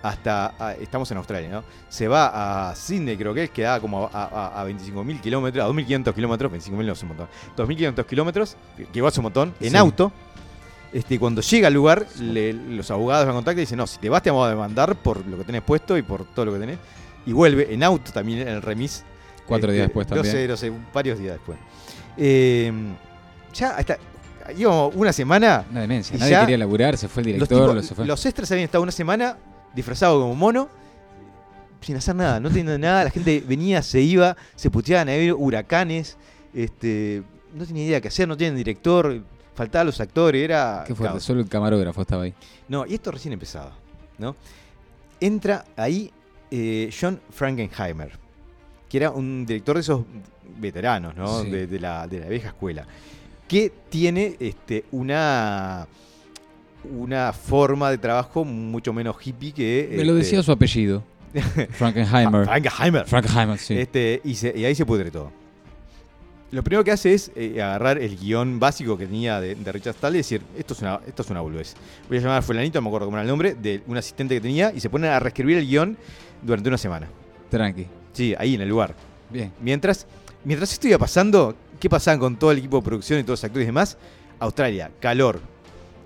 hasta, 0.02 0.54
a- 0.58 0.72
estamos 0.74 1.10
en 1.10 1.18
Australia, 1.18 1.50
¿no? 1.50 1.64
Se 1.90 2.08
va 2.08 2.70
a 2.70 2.74
Sydney, 2.76 3.16
creo 3.18 3.34
que 3.34 3.44
es, 3.44 3.50
que 3.50 3.62
da 3.62 3.78
como 3.80 4.08
a, 4.10 4.24
a, 4.24 4.62
a 4.62 4.66
25.000 4.66 5.20
kilómetros, 5.20 5.64
a 5.64 5.68
2.500 5.68 6.14
kilómetros, 6.14 6.52
25.000 6.52 6.86
no 6.86 6.92
es 6.92 7.02
un 7.02 7.08
montón, 7.08 7.28
2.500 7.56 8.06
kilómetros, 8.06 8.56
que 8.76 8.86
que 8.86 8.98
igual 8.98 9.12
es 9.12 9.18
un 9.18 9.22
montón, 9.24 9.54
en 9.60 9.70
Sí. 9.72 9.76
auto. 9.76 10.12
Este, 10.96 11.18
cuando 11.18 11.42
llega 11.42 11.68
al 11.68 11.74
lugar, 11.74 12.06
le- 12.20 12.52
los 12.54 12.90
abogados 12.90 13.26
la 13.26 13.32
contactan 13.34 13.58
y 13.58 13.62
dicen, 13.62 13.76
no, 13.78 13.86
si 13.86 13.98
te 13.98 14.08
vas 14.08 14.22
te 14.22 14.30
vamos 14.30 14.46
a 14.46 14.50
demandar 14.50 14.94
por 14.96 15.26
lo 15.26 15.36
que 15.36 15.44
tenés 15.44 15.62
puesto 15.62 15.96
y 15.98 16.02
por 16.02 16.24
todo 16.24 16.46
lo 16.46 16.52
que 16.54 16.58
tenés. 16.60 16.78
y 17.26 17.32
vuelve 17.32 17.74
en 17.74 17.82
auto 17.82 18.12
también 18.12 18.40
en 18.40 18.48
el 18.48 18.62
remis. 18.62 19.04
Cuatro 19.46 19.70
días 19.72 19.86
después 19.88 20.08
No 20.08 20.16
sé, 20.24 20.30
también. 20.30 20.48
no 20.48 20.56
sé, 20.56 20.72
varios 20.94 21.18
días 21.18 21.34
después. 21.34 21.58
Eh, 22.16 22.72
ya 23.52 23.70
hasta. 23.76 23.98
Íbamos 24.56 24.94
una 24.94 25.12
semana. 25.12 25.64
Una 25.70 25.80
demencia. 25.80 26.16
Nadie 26.16 26.30
ya 26.30 26.40
quería 26.42 26.58
laburar, 26.58 26.96
se 26.96 27.08
fue 27.08 27.22
el 27.24 27.38
Los, 27.38 27.48
director, 27.48 27.82
se 27.82 27.94
fue. 27.96 28.06
los 28.06 28.24
extras 28.24 28.50
habían 28.52 28.64
estado 28.66 28.82
una 28.82 28.92
semana 28.92 29.36
disfrazados 29.74 30.22
como 30.22 30.34
mono, 30.36 30.68
sin 31.80 31.96
hacer 31.96 32.14
nada, 32.14 32.38
no 32.40 32.48
teniendo 32.48 32.78
nada. 32.78 33.04
La 33.04 33.10
gente 33.10 33.42
venía, 33.46 33.82
se 33.82 34.00
iba, 34.00 34.36
se 34.54 34.70
puteaban, 34.70 35.08
había 35.08 35.34
huracanes, 35.34 36.16
este, 36.54 37.22
no 37.54 37.66
tenía 37.66 37.84
idea 37.84 38.00
qué 38.00 38.08
hacer, 38.08 38.28
no 38.28 38.36
tienen 38.36 38.56
director, 38.56 39.20
faltaban 39.56 39.86
los 39.86 40.00
actores, 40.00 40.40
era. 40.44 40.84
Qué 40.86 40.94
fuerte, 40.94 41.14
caos. 41.14 41.24
solo 41.24 41.40
el 41.40 41.48
camarógrafo 41.48 42.02
estaba 42.02 42.22
ahí. 42.22 42.34
No, 42.68 42.86
y 42.86 42.94
esto 42.94 43.10
recién 43.10 43.32
empezaba, 43.32 43.72
¿no? 44.18 44.36
Entra 45.18 45.64
ahí 45.76 46.12
eh, 46.50 46.90
John 46.98 47.20
Frankenheimer, 47.30 48.12
que 48.88 48.96
era 48.98 49.10
un 49.10 49.44
director 49.46 49.74
de 49.74 49.80
esos 49.80 50.02
veteranos, 50.58 51.16
¿no? 51.16 51.42
Sí. 51.42 51.50
De, 51.50 51.66
de 51.66 51.80
la, 51.80 52.06
de 52.06 52.20
la 52.20 52.26
vieja 52.28 52.48
escuela, 52.48 52.86
que 53.48 53.72
tiene 53.88 54.36
este, 54.38 54.84
una, 54.92 55.86
una 56.96 57.32
forma 57.32 57.90
de 57.90 57.98
trabajo 57.98 58.44
mucho 58.44 58.92
menos 58.92 59.16
hippie 59.24 59.52
que... 59.52 59.88
Me 59.96 60.04
lo 60.04 60.12
este, 60.12 60.24
decía 60.24 60.42
su 60.42 60.52
apellido. 60.52 61.02
Frankenheimer. 61.72 62.44
Frankenheimer. 62.44 63.06
Frankenheimer, 63.06 63.58
sí. 63.58 63.78
Este, 63.78 64.20
y, 64.24 64.34
se- 64.34 64.56
y 64.56 64.64
ahí 64.64 64.74
se 64.74 64.86
pudre 64.86 65.10
todo. 65.10 65.32
Lo 66.52 66.62
primero 66.62 66.84
que 66.84 66.92
hace 66.92 67.12
es 67.12 67.32
eh, 67.34 67.60
agarrar 67.60 67.98
el 67.98 68.16
guion 68.16 68.60
básico 68.60 68.96
que 68.96 69.06
tenía 69.06 69.40
de, 69.40 69.56
de 69.56 69.72
Richard 69.72 69.94
Stahl 69.94 70.14
y 70.14 70.18
decir, 70.18 70.42
esto 70.56 70.74
es 70.74 70.80
una, 70.80 71.00
esto 71.06 71.22
es 71.22 71.30
una 71.30 71.40
boludez. 71.40 71.74
Voy 72.08 72.18
a 72.18 72.20
llamar 72.20 72.38
a 72.38 72.42
fulanito, 72.42 72.78
no 72.78 72.82
me 72.82 72.88
acuerdo 72.88 73.06
cómo 73.08 73.16
era 73.16 73.22
el 73.22 73.28
nombre, 73.28 73.54
de 73.54 73.82
un 73.86 73.96
asistente 73.96 74.34
que 74.36 74.40
tenía 74.40 74.72
y 74.72 74.80
se 74.80 74.88
ponen 74.88 75.10
a 75.10 75.18
reescribir 75.18 75.58
el 75.58 75.66
guion 75.66 75.96
durante 76.42 76.68
una 76.68 76.78
semana. 76.78 77.08
Tranqui. 77.50 77.86
Sí, 78.12 78.34
ahí 78.38 78.54
en 78.54 78.60
el 78.60 78.68
lugar. 78.68 78.94
Bien. 79.28 79.52
Mientras, 79.60 80.06
mientras 80.44 80.72
esto 80.72 80.86
iba 80.86 80.98
pasando, 80.98 81.56
¿qué 81.80 81.90
pasaban 81.90 82.20
con 82.20 82.36
todo 82.36 82.52
el 82.52 82.58
equipo 82.58 82.76
de 82.76 82.82
producción 82.84 83.18
y 83.18 83.24
todos 83.24 83.40
los 83.40 83.44
actores 83.44 83.64
y 83.64 83.66
demás? 83.66 83.98
Australia, 84.38 84.90
calor. 85.00 85.40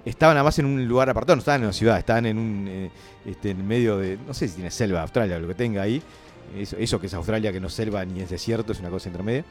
Estaban 0.04 0.36
además 0.38 0.58
en 0.58 0.64
un 0.64 0.88
lugar 0.88 1.10
apartado, 1.10 1.36
no 1.36 1.40
estaban 1.40 1.60
en 1.60 1.66
una 1.66 1.72
ciudad, 1.74 1.98
estaban 1.98 2.24
en 2.24 2.38
un 2.38 2.66
eh, 2.66 2.90
este, 3.26 3.50
en 3.50 3.66
medio 3.66 3.98
de, 3.98 4.18
no 4.26 4.32
sé 4.32 4.48
si 4.48 4.54
tiene 4.54 4.70
selva 4.70 5.02
Australia 5.02 5.36
o 5.36 5.40
lo 5.40 5.48
que 5.48 5.54
tenga 5.54 5.82
ahí. 5.82 6.02
Eso, 6.56 6.76
eso 6.78 6.98
que 6.98 7.06
es 7.06 7.14
Australia, 7.14 7.52
que 7.52 7.60
no 7.60 7.68
es 7.68 7.74
selva 7.74 8.04
ni 8.04 8.22
es 8.22 8.30
desierto, 8.30 8.72
es 8.72 8.80
una 8.80 8.88
cosa 8.88 9.08
intermedia. 9.08 9.44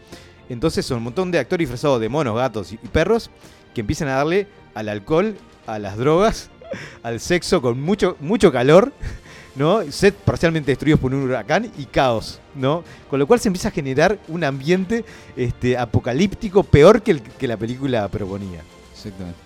Entonces 0.49 0.85
son 0.85 0.97
un 0.97 1.03
montón 1.05 1.31
de 1.31 1.39
actores 1.39 1.69
disfrazados 1.69 2.01
de 2.01 2.09
monos, 2.09 2.35
gatos 2.35 2.73
y, 2.73 2.77
perros 2.77 3.29
que 3.73 3.81
empiezan 3.81 4.07
a 4.07 4.15
darle 4.15 4.47
al 4.73 4.89
alcohol, 4.89 5.35
a 5.67 5.77
las 5.77 5.95
drogas, 5.95 6.49
al 7.03 7.19
sexo 7.19 7.61
con 7.61 7.79
mucho, 7.79 8.17
mucho 8.19 8.51
calor, 8.51 8.91
¿no? 9.55 9.83
Set 9.91 10.15
parcialmente 10.15 10.71
destruidos 10.71 10.99
por 10.99 11.13
un 11.13 11.21
huracán 11.21 11.71
y 11.77 11.85
caos, 11.85 12.39
¿no? 12.55 12.83
Con 13.09 13.19
lo 13.19 13.27
cual 13.27 13.39
se 13.39 13.49
empieza 13.49 13.67
a 13.69 13.71
generar 13.71 14.17
un 14.27 14.43
ambiente 14.43 15.05
este, 15.37 15.77
apocalíptico 15.77 16.63
peor 16.63 17.03
que 17.03 17.11
el 17.11 17.21
que 17.21 17.47
la 17.47 17.57
película 17.57 18.07
proponía. 18.07 18.61
Exactamente. 18.93 19.39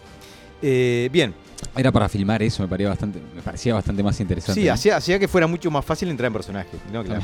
Eh, 0.66 1.10
bien, 1.12 1.34
Era 1.76 1.91
para 1.91 2.08
filmar 2.08 2.41
eso, 2.41 2.64
me 2.64 2.70
parecía 2.70 2.89
bastante, 2.89 3.20
me 3.36 3.41
parecía 3.41 3.74
bastante 3.74 4.01
más 4.01 4.18
interesante. 4.22 4.62
sí, 4.62 4.68
¿no? 4.68 4.74
hacía, 4.74 4.95
hacía 4.95 5.20
que 5.20 5.28
fuera 5.28 5.45
mucho 5.45 5.70
más 5.70 5.84
fácil 5.84 6.10
entrar 6.10 6.28
en 6.28 6.34
personaje, 6.34 6.78
¿no? 6.91 7.04
Claro. 7.04 7.22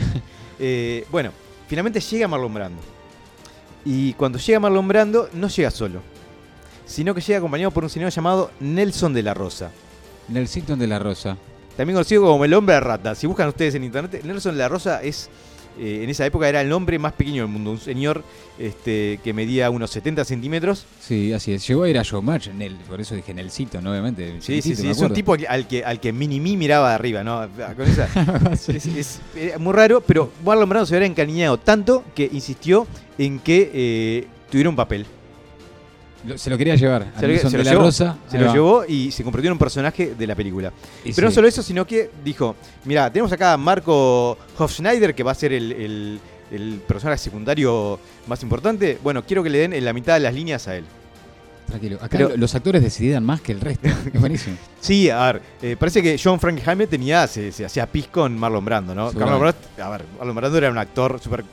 Eh, 0.61 1.05
bueno, 1.09 1.31
finalmente 1.69 2.01
llega 2.01 2.27
Marlon 2.27 2.53
Brando. 2.53 2.81
Y 3.91 4.13
cuando 4.13 4.37
llega 4.37 4.59
Marlon 4.59 4.87
Brando, 4.87 5.29
no 5.33 5.47
llega 5.47 5.71
solo, 5.71 6.01
sino 6.85 7.15
que 7.15 7.21
llega 7.21 7.39
acompañado 7.39 7.71
por 7.71 7.83
un 7.83 7.89
señor 7.89 8.11
llamado 8.11 8.51
Nelson 8.59 9.15
de 9.15 9.23
la 9.23 9.33
Rosa. 9.33 9.71
Nelsington 10.27 10.77
de 10.77 10.85
la 10.85 10.99
Rosa. 10.99 11.37
También 11.75 11.95
conocido 11.95 12.21
como 12.21 12.45
el 12.45 12.53
hombre 12.53 12.79
rata. 12.79 13.15
Si 13.15 13.25
buscan 13.25 13.47
ustedes 13.47 13.73
en 13.73 13.83
internet, 13.83 14.21
Nelson 14.23 14.53
de 14.53 14.59
la 14.59 14.69
Rosa 14.69 15.01
es, 15.01 15.31
eh, 15.79 16.03
en 16.03 16.09
esa 16.09 16.25
época 16.25 16.47
era 16.49 16.61
el 16.61 16.71
hombre 16.71 16.99
más 16.99 17.13
pequeño 17.13 17.43
del 17.43 17.51
mundo. 17.51 17.71
Un 17.71 17.79
señor 17.79 18.23
este, 18.57 19.19
que 19.23 19.33
medía 19.33 19.69
unos 19.69 19.89
70 19.91 20.25
centímetros. 20.25 20.85
Sí, 20.99 21.31
así 21.33 21.53
es. 21.53 21.65
Llegó 21.67 21.83
a 21.83 21.89
ir 21.89 21.97
a 21.97 22.03
Showmatch, 22.03 22.49
Nel, 22.49 22.75
por 22.87 22.99
eso 23.01 23.15
dije 23.15 23.33
Nelsito, 23.33 23.81
¿no? 23.81 23.91
obviamente. 23.91 24.35
Sí, 24.41 24.61
sí, 24.61 24.75
sí. 24.75 24.89
Es 24.89 24.99
un 24.99 25.13
tipo 25.13 25.35
al, 25.47 25.67
que, 25.67 25.83
al 25.83 25.99
que 25.99 26.11
Mini 26.11 26.39
Me 26.39 26.57
miraba 26.57 26.89
de 26.89 26.95
arriba, 26.95 27.23
¿no? 27.23 27.47
Con 27.75 27.87
esa- 27.87 28.09
es, 28.53 28.69
es- 28.69 29.21
era 29.35 29.57
muy 29.57 29.73
raro, 29.73 30.01
pero 30.01 30.31
Marlon 30.45 30.67
Brando 30.69 30.85
se 30.85 30.95
había 30.95 31.07
encariñado 31.07 31.57
tanto 31.57 32.03
que 32.15 32.29
insistió 32.31 32.85
en 33.17 33.39
que 33.39 33.71
eh, 33.73 34.27
tuviera 34.51 34.69
un 34.69 34.75
papel. 34.75 35.05
Lo- 36.25 36.37
se 36.37 36.49
lo 36.49 36.57
quería 36.57 36.75
llevar. 36.75 37.11
a 37.15 37.19
Se 37.19 37.27
lo- 37.27 37.49
se 37.49 37.57
lo 37.57 37.63
llevó, 37.63 37.81
Rosa. 37.83 38.17
Se 38.29 38.35
ahí 38.37 38.43
lo 38.43 38.47
va. 38.49 38.53
llevó 38.53 38.85
y 38.87 39.11
se 39.11 39.23
convirtió 39.23 39.47
en 39.49 39.53
un 39.53 39.59
personaje 39.59 40.15
de 40.17 40.27
la 40.27 40.35
película. 40.35 40.71
Y 41.05 41.13
Pero 41.13 41.27
no 41.27 41.33
solo 41.33 41.47
eso, 41.47 41.63
sino 41.63 41.85
que 41.87 42.09
dijo, 42.23 42.55
mira, 42.85 43.09
tenemos 43.11 43.31
acá 43.31 43.53
a 43.53 43.57
Marco 43.57 44.37
Hofschneider, 44.57 45.15
que 45.15 45.23
va 45.23 45.31
a 45.31 45.35
ser 45.35 45.53
el, 45.53 45.71
el- 45.71 46.19
el 46.51 46.81
personaje 46.87 47.19
secundario 47.19 47.99
más 48.27 48.41
importante. 48.43 48.97
Bueno, 49.03 49.23
quiero 49.23 49.43
que 49.43 49.49
le 49.49 49.59
den 49.59 49.73
en 49.73 49.85
la 49.85 49.93
mitad 49.93 50.15
de 50.15 50.19
las 50.21 50.33
líneas 50.33 50.67
a 50.67 50.75
él. 50.75 50.83
Tranquilo. 51.67 51.97
Acá 51.97 52.17
Pero- 52.17 52.35
los 52.35 52.55
actores 52.55 52.81
decidían 52.81 53.23
más 53.23 53.41
que 53.41 53.51
el 53.51 53.61
resto. 53.61 53.87
Es 54.13 54.19
buenísimo. 54.19 54.57
Sí, 54.81 55.09
a 55.11 55.23
ver, 55.33 55.41
eh, 55.61 55.75
parece 55.79 56.01
que 56.01 56.19
John 56.21 56.39
Frankenheimer 56.39 56.87
tenía, 56.87 57.27
se, 57.27 57.51
se 57.51 57.63
hacía 57.63 57.85
pis 57.85 58.07
con 58.07 58.35
Marlon 58.37 58.65
Brando, 58.65 58.95
¿no? 58.95 59.11
Marlon. 59.13 59.39
Brando, 59.39 59.57
a 59.83 59.89
ver, 59.89 60.03
Marlon 60.17 60.35
Brando 60.35 60.57
era 60.57 60.71
un 60.71 60.77
actor 60.79 61.19
súper 61.21 61.45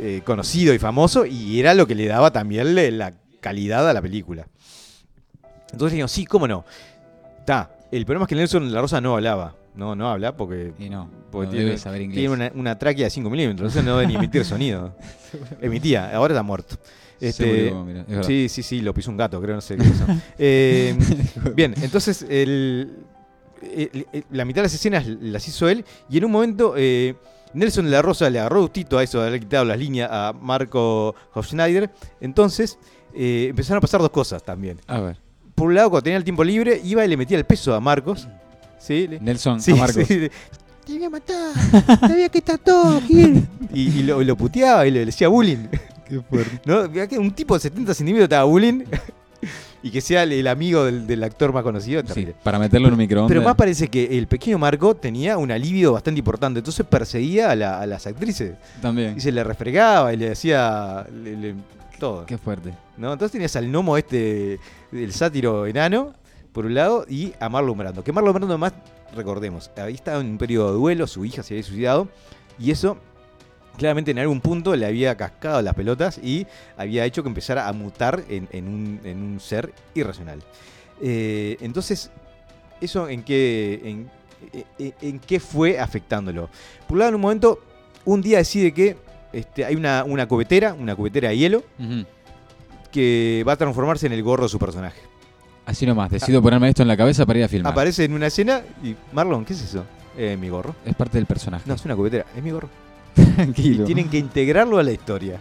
eh, 0.00 0.22
conocido 0.24 0.72
y 0.72 0.78
famoso 0.78 1.26
y 1.26 1.58
era 1.60 1.74
lo 1.74 1.86
que 1.88 1.94
le 1.96 2.06
daba 2.06 2.30
también 2.32 2.74
la 2.98 3.12
calidad 3.42 3.86
a 3.88 3.92
la 3.92 4.00
película. 4.00 4.46
Entonces 5.72 5.96
digo, 5.96 6.08
sí, 6.08 6.24
cómo 6.24 6.48
no. 6.48 6.64
Está, 7.40 7.70
el 7.90 8.04
problema 8.06 8.24
es 8.24 8.28
que 8.28 8.34
Nelson 8.36 8.72
La 8.72 8.80
Rosa 8.80 9.00
no 9.00 9.14
hablaba. 9.14 9.54
No, 9.74 9.94
no 9.96 10.08
habla 10.10 10.36
porque 10.36 10.74
Y 10.78 10.90
no, 10.90 11.08
Porque 11.30 11.46
no 11.46 11.50
tiene- 11.52 11.64
debe 11.66 11.78
saber 11.78 12.02
inglés. 12.02 12.18
Tiene 12.18 12.34
una, 12.34 12.52
una 12.54 12.78
tráquea 12.78 13.04
de 13.04 13.10
5 13.10 13.30
milímetros, 13.30 13.70
entonces 13.74 13.84
no 13.84 13.96
debe 13.96 14.06
ni 14.06 14.16
emitir 14.16 14.44
sonido. 14.46 14.94
Emitía, 15.60 16.14
ahora 16.14 16.34
está 16.34 16.42
muerto. 16.42 16.76
Este, 17.18 17.66
Seguro, 17.68 17.84
mira, 17.84 18.00
es 18.02 18.06
verdad. 18.08 18.22
sí, 18.24 18.48
sí, 18.48 18.62
sí, 18.62 18.80
lo 18.82 18.92
pisó 18.92 19.10
un 19.10 19.16
gato, 19.16 19.40
creo, 19.40 19.54
no 19.54 19.60
sé 19.60 19.76
qué 19.76 19.84
pasó. 19.84 20.06
Eh, 20.38 20.96
bien, 21.54 21.74
entonces 21.80 22.22
el- 22.28 22.98
el- 23.62 24.06
el- 24.12 24.24
la 24.30 24.44
mitad 24.44 24.56
de 24.60 24.64
las 24.64 24.74
escenas 24.74 25.06
las 25.06 25.46
hizo 25.48 25.68
él 25.68 25.84
y 26.10 26.18
en 26.18 26.24
un 26.26 26.32
momento 26.32 26.74
eh, 26.76 27.14
Nelson 27.54 27.90
la 27.90 28.02
Rosa 28.02 28.28
le 28.28 28.40
agarró 28.40 28.60
gustito 28.62 28.98
a 28.98 29.04
eso 29.04 29.20
de 29.20 29.28
haber 29.28 29.40
quitado 29.40 29.64
las 29.64 29.78
líneas 29.78 30.10
a 30.12 30.32
Marco 30.38 31.14
Hofschneider. 31.32 31.90
Entonces 32.20 32.78
eh, 33.14 33.46
empezaron 33.50 33.78
a 33.78 33.80
pasar 33.80 34.00
dos 34.00 34.10
cosas 34.10 34.42
también. 34.42 34.78
A 34.86 35.00
ver, 35.00 35.16
Por 35.54 35.68
un 35.68 35.74
lado, 35.74 35.90
cuando 35.90 36.04
tenía 36.04 36.16
el 36.16 36.24
tiempo 36.24 36.42
libre, 36.44 36.80
iba 36.84 37.04
y 37.04 37.08
le 37.08 37.16
metía 37.16 37.38
el 37.38 37.44
peso 37.44 37.74
a 37.74 37.80
Marcos. 37.80 38.28
¿sí? 38.78 39.08
Nelson 39.20 39.60
Sí, 39.60 39.72
a 39.72 39.76
Marcos. 39.76 40.04
sí. 40.06 40.28
Te 40.86 40.94
voy 40.98 41.04
a 41.04 41.10
matar. 41.10 41.52
Te 42.00 42.12
voy 42.12 42.22
a 42.24 42.28
quitar 42.28 42.58
todo, 42.58 43.00
Gil. 43.02 43.46
Y, 43.72 44.00
y 44.00 44.02
lo, 44.02 44.20
lo 44.22 44.36
puteaba 44.36 44.84
y 44.86 44.90
le 44.90 45.06
decía 45.06 45.28
bullying. 45.28 45.68
Qué 46.08 46.20
fuerte. 46.20 47.08
Que 47.08 47.18
Un 47.18 47.30
tipo 47.30 47.54
de 47.54 47.60
70 47.60 47.94
centímetros 47.94 48.26
haga 48.32 48.42
bullying. 48.44 48.82
y 49.84 49.90
que 49.90 50.00
sea 50.00 50.24
el, 50.24 50.32
el 50.32 50.46
amigo 50.48 50.84
del, 50.84 51.06
del 51.06 51.22
actor 51.24 51.52
más 51.52 51.62
conocido. 51.62 52.02
Sí, 52.12 52.26
para 52.42 52.58
meterlo 52.58 52.88
en 52.88 52.94
un 52.94 52.98
microondas. 52.98 53.28
Pero 53.28 53.42
más 53.42 53.54
parece 53.54 53.86
que 53.88 54.18
el 54.18 54.26
pequeño 54.26 54.58
Marco 54.58 54.94
tenía 54.96 55.38
un 55.38 55.50
alivio 55.52 55.92
bastante 55.92 56.18
importante. 56.18 56.58
Entonces 56.58 56.84
perseguía 56.84 57.50
a, 57.52 57.56
la- 57.56 57.80
a 57.80 57.86
las 57.86 58.06
actrices. 58.08 58.54
También. 58.80 59.14
Y 59.16 59.20
se 59.20 59.30
le 59.32 59.44
refregaba 59.44 60.12
y 60.12 60.16
le 60.16 60.34
le- 61.36 61.54
todo. 62.02 62.26
Qué 62.26 62.36
fuerte. 62.36 62.74
¿no? 62.96 63.12
Entonces 63.12 63.30
tenías 63.32 63.54
al 63.54 63.68
gnomo 63.68 63.96
este, 63.96 64.58
el 64.90 65.12
sátiro 65.12 65.66
enano, 65.66 66.12
por 66.52 66.66
un 66.66 66.74
lado, 66.74 67.06
y 67.08 67.32
a 67.38 67.48
Marlon 67.48 67.78
Brando. 67.78 68.02
Que 68.02 68.12
Marlon 68.12 68.32
Brando, 68.34 68.52
además, 68.54 68.72
recordemos, 69.14 69.70
ahí 69.76 69.94
estaba 69.94 70.20
en 70.20 70.26
un 70.26 70.38
periodo 70.38 70.72
de 70.72 70.78
duelo, 70.78 71.06
su 71.06 71.24
hija 71.24 71.42
se 71.44 71.54
había 71.54 71.62
suicidado, 71.64 72.08
y 72.58 72.72
eso 72.72 72.98
claramente 73.78 74.10
en 74.10 74.18
algún 74.18 74.40
punto 74.40 74.74
le 74.74 74.84
había 74.84 75.16
cascado 75.16 75.62
las 75.62 75.74
pelotas 75.74 76.18
y 76.18 76.46
había 76.76 77.04
hecho 77.04 77.22
que 77.22 77.28
empezara 77.28 77.68
a 77.68 77.72
mutar 77.72 78.24
en, 78.28 78.48
en 78.52 78.66
un, 78.68 79.00
en 79.04 79.22
un 79.22 79.38
ser 79.40 79.72
irracional. 79.94 80.42
Eh, 81.00 81.56
entonces, 81.60 82.10
¿eso 82.80 83.08
en 83.08 83.22
qué, 83.22 83.80
en, 83.84 84.10
en- 84.78 84.94
en 85.00 85.18
qué 85.20 85.38
fue 85.40 85.78
afectándolo? 85.78 86.50
Por 86.86 86.94
un 86.94 86.98
lado, 86.98 87.08
en 87.10 87.14
un 87.14 87.20
momento, 87.20 87.60
un 88.04 88.20
día 88.20 88.38
decide 88.38 88.72
que 88.74 88.96
este, 89.32 89.64
hay 89.64 89.74
una, 89.76 90.04
una 90.04 90.26
cubetera, 90.26 90.74
una 90.74 90.94
cubetera 90.96 91.28
de 91.30 91.38
hielo, 91.38 91.62
que 92.90 93.44
va 93.46 93.52
a 93.52 93.56
transformarse 93.56 94.06
en 94.06 94.12
el 94.12 94.22
gorro 94.22 94.44
de 94.44 94.48
su 94.48 94.58
personaje. 94.58 95.00
Así 95.64 95.86
nomás, 95.86 96.10
decido 96.10 96.42
ponerme 96.42 96.68
esto 96.68 96.82
en 96.82 96.88
la 96.88 96.96
cabeza 96.96 97.24
para 97.24 97.38
ir 97.38 97.44
a 97.44 97.48
filmar. 97.48 97.72
Aparece 97.72 98.04
en 98.04 98.12
una 98.14 98.26
escena 98.26 98.62
y 98.82 98.96
Marlon, 99.12 99.44
¿qué 99.44 99.52
es 99.52 99.62
eso? 99.62 99.84
Eh, 100.18 100.36
mi 100.38 100.48
gorro. 100.48 100.74
Es 100.84 100.94
parte 100.94 101.18
del 101.18 101.26
personaje. 101.26 101.64
No, 101.66 101.74
es 101.74 101.84
una 101.84 101.94
cubetera, 101.96 102.26
es 102.36 102.42
mi 102.42 102.50
gorro. 102.50 102.68
Tranquilo. 103.36 103.84
Y 103.84 103.86
tienen 103.86 104.08
que 104.10 104.18
integrarlo 104.18 104.78
a 104.78 104.82
la 104.82 104.92
historia. 104.92 105.38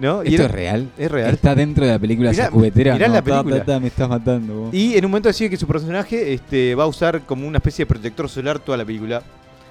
¿no? 0.00 0.24
Y, 0.24 0.28
¿Esto 0.28 0.42
era- 0.42 0.46
es 0.46 0.50
real? 0.52 0.88
es 0.96 1.10
real. 1.10 1.34
Está 1.34 1.54
dentro 1.54 1.84
de 1.84 1.92
la 1.92 1.98
película 1.98 2.30
Mirá- 2.30 2.44
esa 2.44 2.50
cubetera. 2.50 2.94
mirá 2.94 3.08
No, 3.08 3.14
la 3.14 3.22
ta, 3.22 3.30
ta, 3.30 3.42
película. 3.44 3.64
ta, 3.66 3.80
me 3.80 3.86
estás 3.88 4.08
matando. 4.08 4.54
vos. 4.54 4.74
y 4.74 4.96
en 4.96 5.04
un 5.04 5.10
momento 5.10 5.28
decide 5.28 5.50
que 5.50 5.56
su 5.58 5.66
personaje 5.66 6.32
este, 6.32 6.74
va 6.74 6.84
a 6.84 6.86
usar 6.86 7.20
como 7.26 7.46
una 7.46 7.58
especie 7.58 7.84
de 7.84 7.86
protector 7.86 8.28
solar 8.28 8.58
toda 8.60 8.78
la 8.78 8.84
película. 8.86 9.22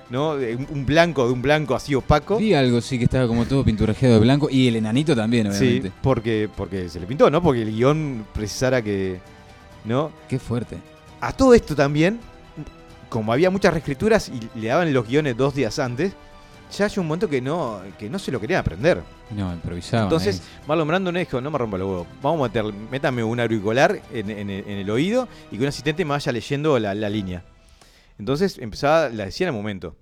¿No? 0.10 0.32
Un, 0.34 0.86
blanco 0.86 1.26
de 1.28 1.34
un 1.34 1.42
blanco 1.42 1.76
así 1.76 1.94
opaco. 1.96 2.38
Vi 2.38 2.54
algo, 2.54 2.82
sí, 2.82 2.98
que 2.98 3.06
estaba 3.06 3.28
como 3.28 3.46
todo 3.46 3.64
pinturrajeado 3.64 4.16
de 4.16 4.22
blanco. 4.22 4.50
Y 4.50 4.68
el 4.68 4.76
enanito 4.78 5.16
también, 5.16 5.52
Sí, 5.54 5.60
obviamente. 5.66 5.92
porque, 6.02 6.50
porque 6.56 6.90
se 6.90 7.00
le 7.00 7.06
pintó, 7.08 7.30
¿no? 7.30 7.42
Porque 7.42 7.62
el 7.62 7.72
guion 7.72 8.26
precisara 8.34 8.82
que. 8.82 9.20
¿No? 9.86 10.12
Qué 10.28 10.40
fuerte. 10.40 10.78
A 11.22 11.32
todo 11.32 11.54
esto 11.54 11.76
también, 11.76 12.20
como 13.10 13.32
había 13.34 13.50
muchas 13.50 13.74
reescrituras 13.74 14.30
y 14.30 14.60
le 14.60 14.68
daban 14.68 14.92
los 14.94 15.08
guiones 15.08 15.36
dos 15.38 15.56
días 15.56 15.80
antes, 15.80 16.14
ya 16.78 16.86
hay 16.86 16.92
un 16.98 17.08
momento 17.08 17.28
que 17.30 17.42
no, 17.42 17.82
que 17.98 18.10
no 18.10 18.20
se 18.20 18.32
lo 18.32 18.40
querían 18.40 18.60
aprender. 18.60 19.02
No, 19.36 19.52
improvisaba. 19.54 20.04
Entonces, 20.04 20.42
Marlon 20.68 20.88
Brando 20.88 21.12
no 21.12 21.18
dijo, 21.20 21.42
no 21.42 21.50
me 21.50 21.58
rompa 21.58 21.78
los 21.78 21.88
huevos, 21.90 22.08
vamos 22.22 22.42
a 22.42 22.44
meter, 22.44 22.74
métame 22.92 23.24
un 23.24 23.40
auricular 23.40 24.00
en, 24.14 24.30
en 24.30 24.50
el- 24.50 24.64
en 24.68 24.78
el 24.80 24.90
oído 24.90 25.28
y 25.52 25.58
que 25.58 25.64
un 25.64 25.70
asistente 25.70 26.06
me 26.06 26.12
vaya 26.12 26.32
leyendo 26.32 26.78
la, 26.78 26.94
la 26.94 27.10
línea. 27.10 27.44
Entonces 28.20 28.58
empezaba, 28.60 29.10
la 29.10 29.26
decía 29.26 29.48
en 29.48 29.56
el 29.56 29.60
momento. 29.60 29.96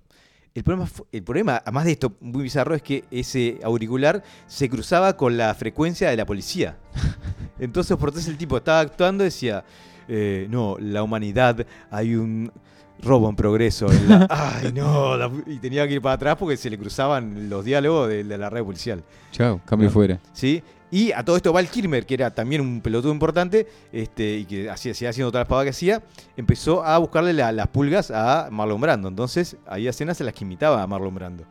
El 0.54 0.64
problema, 0.64 0.90
el 1.12 1.22
problema, 1.22 1.62
además 1.64 1.84
de 1.84 1.92
esto 1.92 2.14
muy 2.20 2.42
bizarro, 2.42 2.74
es 2.74 2.82
que 2.82 3.04
ese 3.10 3.58
auricular 3.62 4.24
se 4.48 4.68
cruzaba 4.68 5.16
con 5.16 5.36
la 5.36 5.54
frecuencia 5.54 6.10
de 6.10 6.16
la 6.16 6.26
policía. 6.26 6.76
Entonces, 7.60 7.96
por 7.96 8.08
entonces 8.10 8.30
el 8.30 8.38
tipo 8.38 8.56
estaba 8.56 8.80
actuando 8.80 9.24
y 9.24 9.26
decía, 9.26 9.64
eh, 10.08 10.46
no, 10.48 10.76
la 10.80 11.02
humanidad, 11.02 11.66
hay 11.90 12.14
un 12.14 12.52
robo 13.00 13.28
en 13.28 13.34
progreso. 13.36 13.90
en 13.90 14.08
la- 14.08 14.26
Ay, 14.30 14.72
no, 14.72 15.16
la- 15.16 15.30
y 15.46 15.58
tenía 15.58 15.86
que 15.88 15.94
ir 15.94 16.02
para 16.02 16.14
atrás 16.14 16.36
porque 16.38 16.56
se 16.56 16.70
le 16.70 16.78
cruzaban 16.78 17.48
los 17.50 17.64
diálogos 17.64 18.08
de, 18.08 18.22
de 18.24 18.38
la 18.38 18.48
red 18.48 18.62
policial. 18.64 19.02
Chao, 19.32 19.60
cambio 19.64 19.88
No. 19.88 19.92
fuera. 19.92 20.20
¿sí? 20.32 20.62
Y 20.90 21.12
a 21.12 21.22
todo 21.22 21.36
esto 21.36 21.52
Val 21.52 21.68
Kilmer, 21.68 22.06
que 22.06 22.14
era 22.14 22.30
también 22.34 22.62
un 22.62 22.80
pelotudo 22.80 23.12
importante, 23.12 23.66
este, 23.92 24.38
y 24.38 24.44
que 24.46 24.70
hacía, 24.70 24.92
haciendo 24.92 25.30
todas 25.30 25.42
las 25.42 25.48
pavadas 25.48 25.66
que 25.66 25.70
hacía, 25.70 26.02
empezó 26.36 26.82
a 26.82 26.96
buscarle 26.96 27.34
la- 27.34 27.52
las 27.52 27.68
pulgas 27.68 28.10
a 28.10 28.48
Marlon 28.50 28.80
Brando. 28.80 29.08
Entonces, 29.08 29.56
había 29.66 29.90
escenas 29.90 30.18
en 30.20 30.26
las 30.26 30.34
que 30.34 30.44
imitaba 30.44 30.82
a 30.82 30.86
Marlon 30.86 31.14
Brando. 31.14 31.44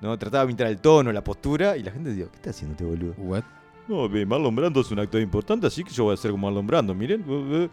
¿no? 0.00 0.16
Trataba 0.18 0.44
de 0.44 0.50
imitar 0.52 0.66
el 0.68 0.78
tono, 0.80 1.12
la 1.12 1.22
postura, 1.22 1.76
y 1.76 1.82
la 1.82 1.90
gente 1.90 2.10
decía, 2.10 2.26
¿qué 2.30 2.36
está 2.36 2.50
haciendo 2.50 2.72
este 2.72 2.84
boludo? 2.84 3.14
What? 3.18 3.42
No, 3.88 4.08
Marlon 4.08 4.54
Brando 4.54 4.80
es 4.80 4.90
un 4.92 5.00
actor 5.00 5.20
importante, 5.20 5.66
así 5.66 5.82
que 5.84 5.90
yo 5.90 6.04
voy 6.04 6.14
a 6.14 6.16
ser 6.16 6.30
como 6.30 6.46
Marlon 6.46 6.66
Brando, 6.66 6.94
miren. 6.94 7.28
uh, 7.28 7.64
uh". 7.64 7.68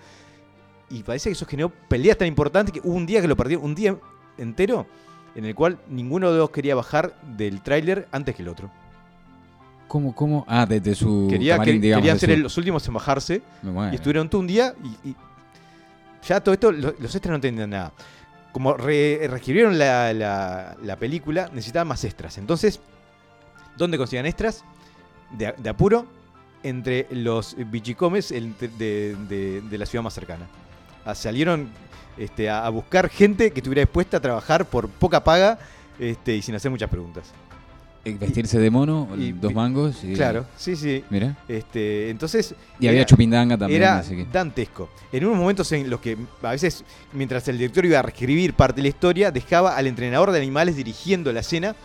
Y 0.89 1.03
parece 1.03 1.29
que 1.29 1.33
eso 1.33 1.45
generó 1.45 1.69
peleas 1.69 2.17
tan 2.17 2.27
importantes 2.27 2.73
que 2.73 2.79
hubo 2.85 2.95
un 2.95 3.05
día 3.05 3.21
que 3.21 3.27
lo 3.27 3.35
perdieron, 3.37 3.63
un 3.65 3.75
día 3.75 3.95
entero, 4.37 4.87
en 5.35 5.45
el 5.45 5.53
cual 5.53 5.77
ninguno 5.89 6.27
de 6.27 6.33
los 6.37 6.39
dos 6.47 6.49
quería 6.49 6.73
bajar 6.75 7.13
del 7.37 7.61
tráiler 7.61 8.07
antes 8.11 8.35
que 8.35 8.41
el 8.41 8.47
otro. 8.49 8.71
¿Cómo, 9.87 10.13
cómo? 10.13 10.43
Ah, 10.47 10.65
desde 10.65 10.93
su 10.95 11.27
Quería, 11.29 11.53
camarín, 11.53 11.75
que- 11.75 11.79
digamos. 11.81 12.01
querían 12.01 12.19
ser 12.19 12.35
su- 12.35 12.43
los 12.43 12.57
últimos 12.57 12.87
en 12.87 12.93
bajarse 12.93 13.41
y 13.91 13.95
estuvieron 13.95 14.29
todo 14.29 14.41
un 14.41 14.47
día 14.47 14.73
y, 15.03 15.09
y 15.09 15.15
ya 16.27 16.41
todo 16.41 16.53
esto, 16.53 16.71
lo- 16.71 16.93
los 16.99 17.15
extras 17.15 17.29
no 17.29 17.35
entendían 17.35 17.69
nada. 17.69 17.93
Como 18.51 18.73
re- 18.73 19.27
reescribieron 19.29 19.77
la, 19.77 20.13
la- 20.13 20.75
la 20.83 20.95
película, 20.97 21.49
necesitaban 21.53 21.87
más 21.87 22.03
extras. 22.03 22.37
Entonces, 22.37 22.79
¿dónde 23.77 23.97
consiguen 23.97 24.25
extras? 24.25 24.63
De, 25.31 25.53
de 25.57 25.69
apuro, 25.69 26.05
entre 26.63 27.07
los 27.11 27.55
bichicomes 27.57 28.31
el- 28.31 28.57
de, 28.57 29.15
de- 29.29 29.61
de 29.61 29.77
la 29.77 29.85
ciudad 29.85 30.03
más 30.03 30.13
cercana. 30.13 30.47
Ah, 31.05 31.15
salieron 31.15 31.69
este, 32.17 32.49
a, 32.49 32.65
a 32.65 32.69
buscar 32.69 33.07
gente 33.09 33.51
que 33.51 33.59
estuviera 33.61 33.81
dispuesta 33.81 34.17
a 34.17 34.19
trabajar 34.19 34.65
por 34.65 34.89
poca 34.89 35.23
paga 35.23 35.59
este, 35.99 36.35
y 36.35 36.41
sin 36.41 36.55
hacer 36.55 36.71
muchas 36.71 36.89
preguntas. 36.89 37.31
Eh, 38.05 38.15
Vestirse 38.17 38.57
de 38.59 38.69
mono, 38.69 39.09
y- 39.17 39.33
dos 39.33 39.53
mangos. 39.53 40.01
Y, 40.03 40.13
Claro, 40.13 40.45
sí, 40.55 40.75
sí. 40.77 41.03
Mira. 41.09 41.37
Este, 41.47 42.09
entonces, 42.09 42.55
Y 42.79 42.87
había 42.87 43.01
era- 43.01 43.05
chupindanga 43.05 43.57
también. 43.57 43.81
era 43.81 43.97
así 43.99 44.15
que- 44.15 44.25
dantesco. 44.31 44.89
En 45.11 45.25
unos 45.25 45.37
momentos 45.37 45.69
en 45.73 45.89
los 45.89 45.99
que 45.99 46.17
a 46.41 46.51
veces, 46.51 46.85
mientras 47.11 47.45
el 47.49 47.57
director 47.57 47.85
iba 47.85 47.99
a 47.99 48.03
reescribir 48.03 48.53
parte 48.53 48.77
de 48.77 48.83
la 48.83 48.87
historia, 48.89 49.31
dejaba 49.31 49.75
al 49.75 49.87
entrenador 49.87 50.31
de 50.31 50.37
animales 50.39 50.75
dirigiendo 50.77 51.33
la 51.33 51.41
escena. 51.41 51.75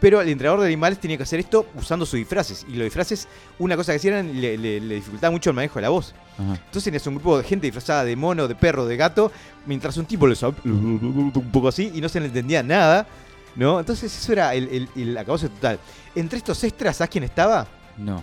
Pero 0.00 0.22
el 0.22 0.30
entrenador 0.30 0.60
de 0.60 0.66
animales 0.68 0.98
tenía 0.98 1.18
que 1.18 1.24
hacer 1.24 1.40
esto 1.40 1.66
usando 1.78 2.06
sus 2.06 2.16
disfraces. 2.18 2.64
Y 2.66 2.72
los 2.72 2.84
disfraces, 2.84 3.28
una 3.58 3.76
cosa 3.76 3.92
que 3.92 3.96
hacían, 3.96 4.40
le, 4.40 4.56
le- 4.56 4.80
le 4.80 4.94
dificultaba 4.94 5.30
mucho 5.30 5.50
el 5.50 5.56
manejo 5.56 5.74
de 5.74 5.82
la 5.82 5.90
voz. 5.90 6.14
Ajá. 6.38 6.52
Entonces 6.54 6.84
tenías 6.84 7.06
un 7.06 7.16
grupo 7.16 7.36
de 7.36 7.44
gente 7.44 7.66
disfrazada 7.66 8.02
de 8.06 8.16
mono, 8.16 8.48
de 8.48 8.54
perro, 8.54 8.86
de 8.86 8.96
gato, 8.96 9.30
mientras 9.66 9.98
un 9.98 10.06
tipo 10.06 10.26
hab- 10.26 10.54
un 10.64 11.50
poco 11.52 11.68
así 11.68 11.92
y 11.94 12.00
no 12.00 12.08
se 12.08 12.18
le 12.18 12.26
entendía 12.26 12.62
nada. 12.62 13.06
¿No? 13.56 13.80
Entonces 13.80 14.16
eso 14.16 14.32
era 14.32 14.54
el, 14.54 14.68
el, 14.68 14.88
el 15.02 15.18
acabose 15.18 15.48
total. 15.48 15.78
Entre 16.14 16.38
estos 16.38 16.62
extras, 16.64 16.96
¿sabes 16.96 17.10
quién 17.10 17.24
estaba? 17.24 17.66
No. 17.96 18.22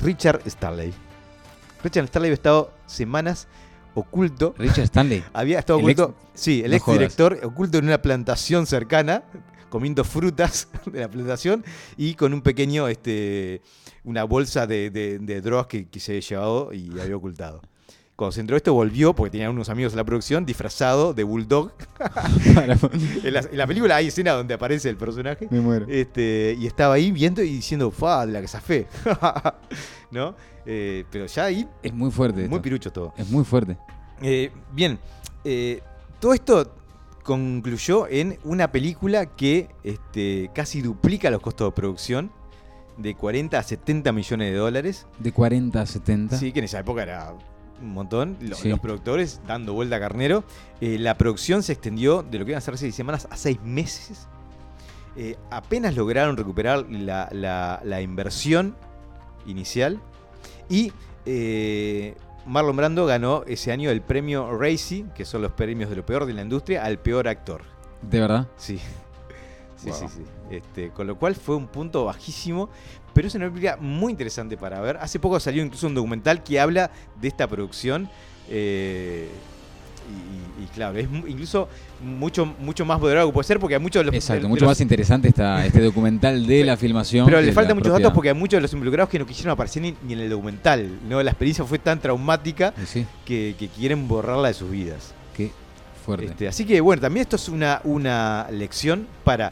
Richard 0.00 0.42
Starley. 0.48 0.92
Richard 1.82 2.06
Starley 2.08 2.28
había 2.28 2.34
estado 2.34 2.72
semanas 2.86 3.48
oculto. 3.94 4.54
Richard 4.58 4.84
Stanley. 4.84 5.24
Había 5.32 5.58
estado 5.58 5.78
oculto. 5.80 6.14
sí, 6.34 6.62
el 6.64 6.70
no 6.70 6.76
ex 6.76 6.86
director 6.86 7.38
oculto 7.42 7.78
en 7.78 7.86
una 7.86 8.00
plantación 8.00 8.66
cercana, 8.66 9.24
comiendo 9.68 10.04
frutas 10.04 10.68
de 10.86 11.00
la 11.00 11.08
plantación 11.08 11.64
y 11.96 12.14
con 12.14 12.32
un 12.32 12.42
pequeño, 12.42 12.86
este, 12.88 13.60
una 14.04 14.22
bolsa 14.24 14.66
de, 14.68 14.90
de- 14.90 15.18
de 15.18 15.40
drogas 15.40 15.66
que, 15.66 15.88
que 15.88 15.98
se 16.00 16.12
había 16.12 16.20
llevado 16.20 16.72
y 16.72 16.90
había 17.00 17.16
ocultado. 17.16 17.60
Cuando 18.18 18.32
se 18.32 18.40
entró 18.40 18.56
esto, 18.56 18.74
volvió, 18.74 19.14
porque 19.14 19.30
tenía 19.30 19.48
unos 19.48 19.68
amigos 19.68 19.92
en 19.92 19.98
la 19.98 20.02
producción, 20.02 20.44
disfrazado 20.44 21.14
de 21.14 21.22
bulldog. 21.22 21.70
en, 23.22 23.32
la, 23.32 23.40
en 23.42 23.56
la 23.56 23.64
película 23.64 23.94
hay 23.94 24.08
escena 24.08 24.32
donde 24.32 24.54
aparece 24.54 24.88
el 24.90 24.96
personaje. 24.96 25.46
Me 25.52 25.60
muero. 25.60 25.86
Este, 25.88 26.56
y 26.58 26.66
estaba 26.66 26.94
ahí 26.94 27.12
viendo 27.12 27.44
y 27.44 27.48
diciendo, 27.48 27.92
fa, 27.92 28.26
de 28.26 28.32
la 28.32 28.40
que 28.40 28.48
zafé. 28.48 28.88
¿No? 30.10 30.34
Eh, 30.66 31.04
pero 31.12 31.26
ya 31.26 31.44
ahí, 31.44 31.68
Es 31.80 31.94
muy 31.94 32.10
fuerte. 32.10 32.38
muy 32.40 32.46
esto. 32.46 32.62
pirucho 32.62 32.90
todo. 32.92 33.14
Es 33.16 33.30
muy 33.30 33.44
fuerte. 33.44 33.78
Eh, 34.20 34.50
bien, 34.72 34.98
eh, 35.44 35.80
todo 36.18 36.34
esto 36.34 36.74
concluyó 37.22 38.08
en 38.08 38.36
una 38.42 38.72
película 38.72 39.26
que 39.26 39.68
este, 39.84 40.50
casi 40.52 40.82
duplica 40.82 41.30
los 41.30 41.40
costos 41.40 41.68
de 41.68 41.72
producción, 41.72 42.32
de 42.96 43.14
40 43.14 43.56
a 43.56 43.62
70 43.62 44.10
millones 44.10 44.50
de 44.50 44.58
dólares. 44.58 45.06
De 45.20 45.30
40 45.30 45.80
a 45.80 45.86
70. 45.86 46.36
Sí, 46.36 46.50
que 46.50 46.58
en 46.58 46.64
esa 46.64 46.80
época 46.80 47.04
era 47.04 47.32
un 47.80 47.92
montón. 47.92 48.36
Los, 48.40 48.58
Sí. 48.58 48.68
los 48.68 48.80
productores 48.80 49.40
dando 49.46 49.72
vuelta 49.74 49.96
a 49.96 50.00
carnero. 50.00 50.44
Eh, 50.80 50.98
la 50.98 51.16
producción 51.16 51.62
se 51.62 51.72
extendió 51.72 52.22
de 52.22 52.38
lo 52.38 52.44
que 52.44 52.52
iban 52.52 52.58
a 52.58 52.62
ser 52.62 52.76
seis 52.78 52.94
semanas 52.94 53.26
a 53.30 53.36
seis 53.36 53.58
meses. 53.62 54.26
Eh, 55.16 55.36
apenas 55.50 55.96
lograron 55.96 56.36
recuperar 56.36 56.86
la, 56.90 57.28
la- 57.32 57.80
la 57.84 58.00
inversión 58.00 58.76
inicial. 59.46 60.00
Y 60.68 60.92
eh, 61.26 62.14
Marlon 62.46 62.76
Brando 62.76 63.04
ganó 63.06 63.42
ese 63.46 63.72
año 63.72 63.90
el 63.90 64.00
premio 64.00 64.56
Racy, 64.56 65.04
que 65.14 65.24
son 65.24 65.42
los 65.42 65.52
premios 65.52 65.90
de 65.90 65.96
lo 65.96 66.06
peor 66.06 66.24
de 66.26 66.32
la 66.34 66.42
industria, 66.42 66.84
al 66.84 66.98
peor 66.98 67.28
actor. 67.28 67.62
¿De 68.02 68.20
verdad? 68.20 68.46
Sí. 68.56 68.78
Sí, 69.78 69.90
Wow. 69.90 69.96
sí, 70.00 70.06
sí. 70.08 70.22
Este, 70.50 70.90
con 70.90 71.06
lo 71.06 71.16
cual 71.20 71.36
fue 71.36 71.54
un 71.54 71.68
punto 71.68 72.04
bajísimo, 72.04 72.68
pero 73.18 73.26
es 73.26 73.34
una 73.34 73.48
película 73.48 73.76
muy 73.80 74.12
interesante 74.12 74.56
para 74.56 74.80
ver. 74.80 74.96
Hace 74.98 75.18
poco 75.18 75.40
salió 75.40 75.60
incluso 75.64 75.88
un 75.88 75.94
documental 75.94 76.44
que 76.44 76.60
habla 76.60 76.88
de 77.20 77.26
esta 77.26 77.48
producción. 77.48 78.08
eh, 78.48 79.28
y, 80.08 80.62
y 80.62 80.66
claro, 80.68 80.96
es 80.96 81.08
incluso 81.26 81.68
mucho, 82.00 82.46
mucho 82.46 82.84
más 82.84 83.00
poderoso 83.00 83.26
que 83.26 83.32
puede 83.32 83.46
ser 83.48 83.58
porque 83.58 83.74
hay 83.74 83.80
muchos 83.80 84.00
de 84.00 84.04
los. 84.04 84.14
Exacto, 84.14 84.42
de 84.44 84.48
mucho 84.48 84.64
los- 84.64 84.70
más 84.70 84.80
interesante 84.80 85.26
está 85.28 85.66
este 85.66 85.80
documental 85.80 86.46
de 86.46 86.64
la 86.64 86.76
filmación. 86.76 87.26
Pero 87.26 87.40
le 87.40 87.50
faltan 87.52 87.76
muchos 87.76 87.88
propia- 87.90 88.04
datos 88.04 88.14
porque 88.14 88.28
hay 88.28 88.34
muchos 88.36 88.56
de 88.58 88.62
los 88.62 88.72
involucrados 88.72 89.10
que 89.10 89.18
no 89.18 89.26
quisieron 89.26 89.52
aparecer 89.52 89.82
ni, 89.82 89.96
ni 90.06 90.12
en 90.12 90.20
el 90.20 90.30
documental. 90.30 90.88
¿no? 91.08 91.20
La 91.24 91.32
experiencia 91.32 91.64
fue 91.64 91.80
tan 91.80 91.98
traumática 92.00 92.72
Sí, 92.86 93.04
que, 93.26 93.56
que 93.58 93.66
quieren 93.68 94.06
borrarla 94.06 94.46
de 94.48 94.54
sus 94.54 94.70
vidas. 94.70 95.12
qué 95.36 95.50
fuerte. 96.06 96.26
Este, 96.26 96.46
así 96.48 96.64
que 96.64 96.80
bueno, 96.80 97.02
también 97.02 97.22
esto 97.22 97.34
es 97.36 97.48
una, 97.48 97.80
una 97.84 98.46
lección 98.50 99.06
para, 99.24 99.50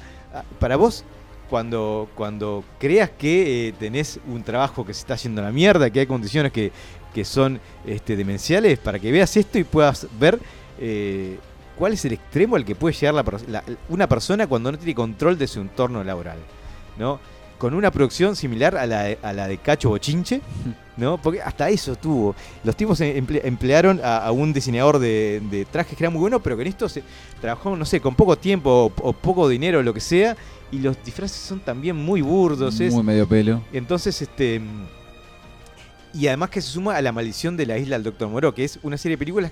para 0.60 0.76
vos 0.76 1.04
cuando, 1.49 2.09
cuando 2.14 2.64
creas 2.78 3.11
que 3.11 3.68
eh, 3.68 3.74
tenés 3.78 4.18
un 4.26 4.42
trabajo 4.42 4.84
que 4.84 4.92
se 4.94 5.01
está 5.01 5.14
haciendo 5.14 5.42
la 5.42 5.53
mierda, 5.53 5.90
que 5.90 6.01
hay 6.01 6.07
condiciones 6.07 6.53
que, 6.53 6.72
que 7.14 7.24
son 7.24 7.61
este, 7.86 8.16
demenciales, 8.16 8.78
para 8.78 8.99
que 8.99 9.11
veas 9.12 9.36
esto 9.36 9.59
y 9.59 9.64
puedas 9.64 10.07
ver 10.18 10.38
eh, 10.78 11.38
cuál 11.78 11.92
es 11.92 12.05
el 12.05 12.12
extremo 12.14 12.57
al 12.57 12.64
que 12.64 12.74
puede 12.74 12.94
llegar 12.94 13.14
la 13.14 13.24
la- 13.49 13.64
una 13.88 14.09
persona 14.09 14.47
cuando 14.47 14.72
no 14.72 14.78
tiene 14.78 14.94
control 14.94 15.38
de 15.38 15.47
su 15.47 15.61
entorno 15.61 16.03
laboral. 16.05 16.38
¿no? 16.99 17.20
Con 17.59 17.72
una 17.74 17.90
producción 17.90 18.36
similar 18.36 18.76
a 18.76 18.86
la, 18.86 19.02
de- 19.04 19.18
a 19.22 19.32
la 19.32 19.48
de 19.48 19.57
Cacho 19.59 19.88
Bochinche, 19.88 20.40
¿no? 20.98 21.16
Porque 21.16 21.40
hasta 21.40 21.68
eso 21.70 21.96
tuvo. 21.96 22.34
Los 22.64 22.76
tipos 22.76 23.00
emple- 23.00 23.40
emplearon 23.44 24.00
a, 24.04 24.18
a 24.18 24.30
un 24.32 24.52
diseñador 24.52 24.98
de, 24.98 25.40
de 25.50 25.64
trajes 25.64 25.96
que 25.96 26.04
era 26.04 26.11
muy 26.11 26.20
bueno, 26.20 26.40
pero 26.40 26.57
que 26.57 26.62
en 26.62 26.68
esto 26.68 26.88
se 26.88 27.02
trabajó, 27.40 27.74
no 27.76 27.84
sé, 27.86 28.00
con 28.00 28.14
poco 28.14 28.36
tiempo 28.36 28.92
o, 28.98 29.09
o 29.09 29.12
poco 29.14 29.48
dinero 29.48 29.78
o 29.78 29.82
lo 29.82 29.94
que 29.94 30.00
sea, 30.00 30.36
y 30.70 30.78
los 30.80 31.02
disfraces 31.04 31.38
son 31.38 31.61
también 31.61 31.96
muy 31.96 32.20
burdos. 32.20 32.78
es- 32.80 32.92
Muy 32.92 33.02
medio 33.02 33.26
pelo. 33.26 33.62
entonces, 33.72 34.20
este. 34.20 34.61
Y 36.12 36.26
además 36.28 36.50
que 36.50 36.61
se 36.62 36.68
suma 36.70 36.96
a 36.96 37.02
La 37.02 37.12
Maldición 37.12 37.57
de 37.57 37.66
la 37.66 37.76
Isla 37.78 37.96
del 37.96 38.04
Doctor 38.04 38.28
Moreau, 38.28 38.52
que 38.54 38.64
es 38.64 38.78
una 38.82 38.96
serie 38.96 39.14
de 39.16 39.18
películas 39.18 39.50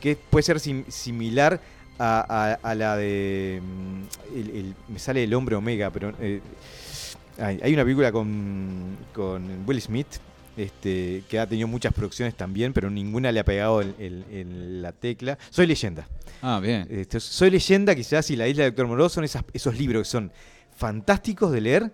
que 0.00 0.16
puede 0.16 0.42
ser 0.42 0.60
sim- 0.60 0.84
similar 0.88 1.60
a, 1.98 2.74
la 2.74 2.96
de. 2.96 3.62
mm, 3.62 4.36
el- 4.36 4.50
el- 4.56 4.74
me 4.88 4.98
sale 4.98 5.22
el 5.24 5.32
hombre 5.34 5.54
Omega, 5.56 5.90
pero. 5.90 6.12
eh, 6.20 6.40
hay, 7.38 7.60
hay 7.62 7.74
una 7.74 7.82
película 7.84 8.12
con, 8.12 8.96
con 9.14 9.64
Will 9.66 9.80
Smith. 9.80 10.06
Este, 10.54 11.22
que 11.30 11.38
ha 11.38 11.46
tenido 11.46 11.66
muchas 11.66 11.94
producciones 11.94 12.34
también, 12.34 12.74
pero 12.74 12.90
ninguna 12.90 13.32
le 13.32 13.40
ha 13.40 13.44
pegado 13.44 13.80
en 13.80 14.82
la 14.82 14.92
tecla. 14.92 15.38
Soy 15.48 15.66
leyenda. 15.66 16.06
Ah, 16.42 16.60
bien. 16.60 16.86
Este, 16.90 17.20
Soy 17.20 17.50
leyenda, 17.50 17.94
quizás, 17.94 18.30
y 18.30 18.36
la 18.36 18.46
isla 18.46 18.64
de 18.64 18.70
Doctor 18.70 18.86
Moreau 18.86 19.08
son 19.08 19.24
esas- 19.24 19.44
esos 19.54 19.78
libros 19.78 20.02
que 20.02 20.10
son 20.10 20.30
fantásticos 20.76 21.52
de 21.52 21.60
leer, 21.62 21.92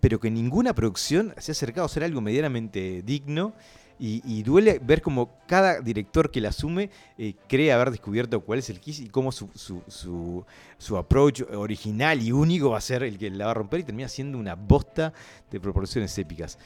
pero 0.00 0.18
que 0.18 0.32
ninguna 0.32 0.74
producción 0.74 1.32
se 1.38 1.50
ha 1.50 1.54
acercado 1.54 1.84
a 1.86 1.88
ser 1.88 2.02
algo 2.02 2.20
medianamente 2.20 3.02
digno. 3.04 3.54
Y, 3.98 4.42
duele 4.42 4.80
ver 4.82 5.00
como 5.00 5.30
cada 5.46 5.80
director 5.80 6.30
que 6.30 6.40
la 6.40 6.48
asume 6.48 6.90
eh, 7.18 7.34
cree 7.48 7.72
haber 7.72 7.92
descubierto 7.92 8.40
cuál 8.40 8.58
es 8.58 8.68
el 8.68 8.80
Kiss 8.80 8.98
y 8.98 9.08
cómo 9.08 9.30
su, 9.30 9.48
su, 9.54 9.82
su, 9.86 10.44
su 10.76 10.96
approach 10.96 11.42
original 11.54 12.20
y 12.20 12.32
único 12.32 12.70
va 12.70 12.78
a 12.78 12.80
ser 12.80 13.04
el 13.04 13.16
que 13.16 13.30
la 13.30 13.44
va 13.44 13.52
a 13.52 13.54
romper 13.54 13.80
y 13.80 13.84
termina 13.84 14.08
siendo 14.08 14.38
una 14.38 14.56
bosta 14.56 15.12
de 15.50 15.60
proporciones 15.60 16.18
épicas. 16.18 16.58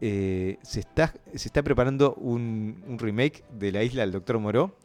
Eh, 0.00 0.58
se, 0.62 0.80
está, 0.80 1.14
se 1.34 1.48
está 1.48 1.62
preparando 1.62 2.14
un, 2.16 2.82
un 2.86 2.98
remake 2.98 3.44
de 3.58 3.72
la 3.72 3.82
isla 3.82 4.02
del 4.02 4.12
Doctor 4.12 4.38
Moró 4.38 4.76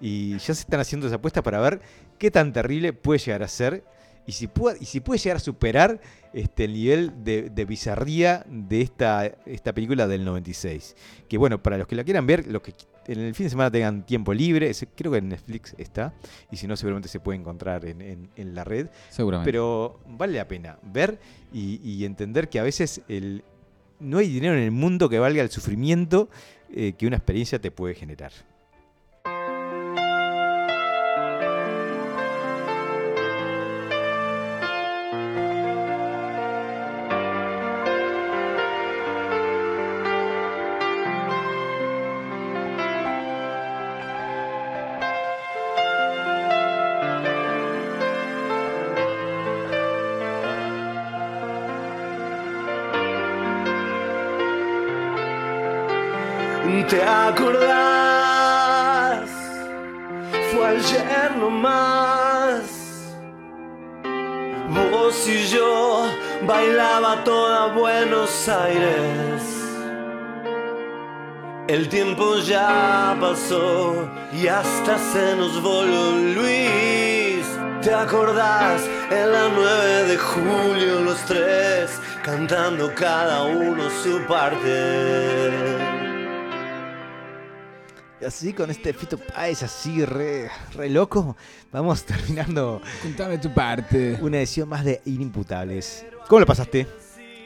y 0.00 0.32
ya 0.32 0.54
se 0.54 0.60
están 0.60 0.80
haciendo 0.80 1.06
esa 1.06 1.16
apuesta 1.16 1.42
para 1.42 1.60
ver 1.60 1.80
qué 2.18 2.30
tan 2.30 2.52
terrible 2.52 2.92
puede 2.92 3.18
llegar 3.18 3.42
a 3.42 3.48
ser 3.48 3.84
y 4.26 4.32
si 4.32 4.46
puede, 4.48 4.78
y 4.80 4.84
si 4.86 5.00
puede 5.00 5.18
llegar 5.18 5.36
a 5.36 5.40
superar 5.40 6.00
este, 6.32 6.64
el 6.64 6.72
nivel 6.72 7.24
de, 7.24 7.48
de 7.50 7.64
bizarría 7.64 8.44
de 8.48 8.80
esta, 8.82 9.24
esta 9.46 9.72
película 9.72 10.06
del 10.08 10.24
96. 10.24 10.96
Que 11.28 11.38
bueno, 11.38 11.62
para 11.62 11.78
los 11.78 11.86
que 11.86 11.94
la 11.96 12.04
quieran 12.04 12.26
ver, 12.26 12.46
los 12.48 12.60
que 12.62 12.74
en 13.06 13.20
el 13.20 13.34
fin 13.36 13.46
de 13.46 13.50
semana 13.50 13.70
tengan 13.70 14.04
tiempo 14.04 14.34
libre, 14.34 14.72
creo 14.96 15.12
que 15.12 15.18
en 15.18 15.28
Netflix 15.28 15.74
está, 15.78 16.12
y 16.50 16.56
si 16.56 16.66
no, 16.66 16.76
seguramente 16.76 17.08
se 17.08 17.20
puede 17.20 17.38
encontrar 17.38 17.84
en, 17.84 18.00
en- 18.02 18.30
en 18.34 18.54
la 18.54 18.64
red. 18.64 18.88
Seguramente. 19.10 19.48
Pero 19.50 20.00
vale 20.08 20.36
la 20.38 20.48
pena 20.48 20.76
ver 20.82 21.20
y, 21.52 21.80
y 21.88 22.04
entender 22.04 22.48
que 22.48 22.58
a 22.58 22.64
veces 22.64 23.02
el, 23.08 23.44
no 24.00 24.18
hay 24.18 24.28
dinero 24.28 24.54
en 24.54 24.62
el 24.64 24.72
mundo 24.72 25.08
que 25.08 25.20
valga 25.20 25.40
el 25.42 25.50
sufrimiento 25.50 26.28
eh, 26.74 26.94
que 26.98 27.06
una 27.06 27.16
experiencia 27.16 27.60
te 27.60 27.70
puede 27.70 27.94
generar. 27.94 28.32
¿Te 56.66 57.02
acordás? 57.02 57.70
Fue 60.50 60.66
ayer 60.66 61.36
nomás. 61.38 62.62
Vos 64.68 65.28
y 65.28 65.46
yo 65.46 66.06
bailaba 66.44 67.22
toda 67.22 67.72
Buenos 67.72 68.48
Aires. 68.48 69.42
El 71.68 71.88
tiempo 71.88 72.38
ya 72.38 73.16
pasó 73.20 74.08
y 74.32 74.48
hasta 74.48 74.98
se 74.98 75.36
nos 75.36 75.62
voló 75.62 76.10
Luis. 76.34 77.46
¿Te 77.80 77.94
acordás? 77.94 78.82
En 79.10 79.30
la 79.30 79.48
9 79.54 80.04
de 80.08 80.16
julio 80.16 81.00
los 81.02 81.18
tres 81.26 82.00
cantando 82.24 82.92
cada 82.92 83.44
uno 83.44 83.88
su 84.02 84.20
parte. 84.26 85.85
Y 88.20 88.24
así 88.24 88.52
con 88.54 88.70
este 88.70 88.92
Fito 88.94 89.18
Páez 89.18 89.62
así 89.62 90.04
re, 90.04 90.48
re 90.74 90.88
loco, 90.88 91.36
vamos 91.70 92.02
terminando 92.06 92.80
Contame 93.02 93.36
tu 93.38 93.52
parte. 93.52 94.18
una 94.22 94.38
edición 94.38 94.68
más 94.68 94.84
de 94.84 95.02
Inimputables. 95.04 96.06
¿Cómo 96.26 96.40
lo 96.40 96.46
pasaste? 96.46 96.86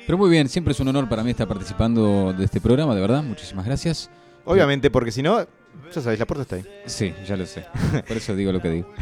Pero 0.06 0.16
muy 0.16 0.30
bien, 0.30 0.48
siempre 0.48 0.72
es 0.72 0.80
un 0.80 0.88
honor 0.88 1.08
para 1.08 1.24
mí 1.24 1.30
estar 1.30 1.48
participando 1.48 2.32
de 2.32 2.44
este 2.44 2.60
programa, 2.60 2.94
de 2.94 3.00
verdad. 3.00 3.22
Muchísimas 3.22 3.66
gracias. 3.66 4.10
Obviamente, 4.44 4.90
porque 4.90 5.10
si 5.12 5.22
no, 5.22 5.40
ya 5.40 6.00
sabéis, 6.00 6.20
la 6.20 6.26
puerta 6.26 6.42
está 6.42 6.56
ahí. 6.56 6.64
Sí, 6.86 7.12
ya 7.26 7.36
lo 7.36 7.46
sé. 7.46 7.66
Por 8.06 8.16
eso 8.16 8.34
digo 8.34 8.52
lo 8.52 8.60
que 8.60 8.70
digo. 8.70 8.88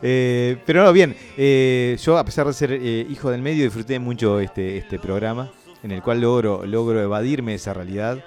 Eh, 0.00 0.62
pero 0.64 0.84
no, 0.84 0.92
bien, 0.92 1.16
eh, 1.36 1.98
yo 2.00 2.16
a 2.18 2.24
pesar 2.24 2.46
de 2.46 2.52
ser 2.52 2.72
eh, 2.72 3.04
hijo 3.10 3.32
del 3.32 3.42
medio 3.42 3.64
disfruté 3.64 3.98
mucho 3.98 4.38
este, 4.38 4.76
este 4.78 5.00
programa 5.00 5.50
en 5.82 5.90
el 5.90 6.02
cual 6.02 6.20
logro, 6.20 6.64
logro 6.66 7.02
evadirme 7.02 7.50
de 7.50 7.56
esa 7.56 7.74
realidad, 7.74 8.24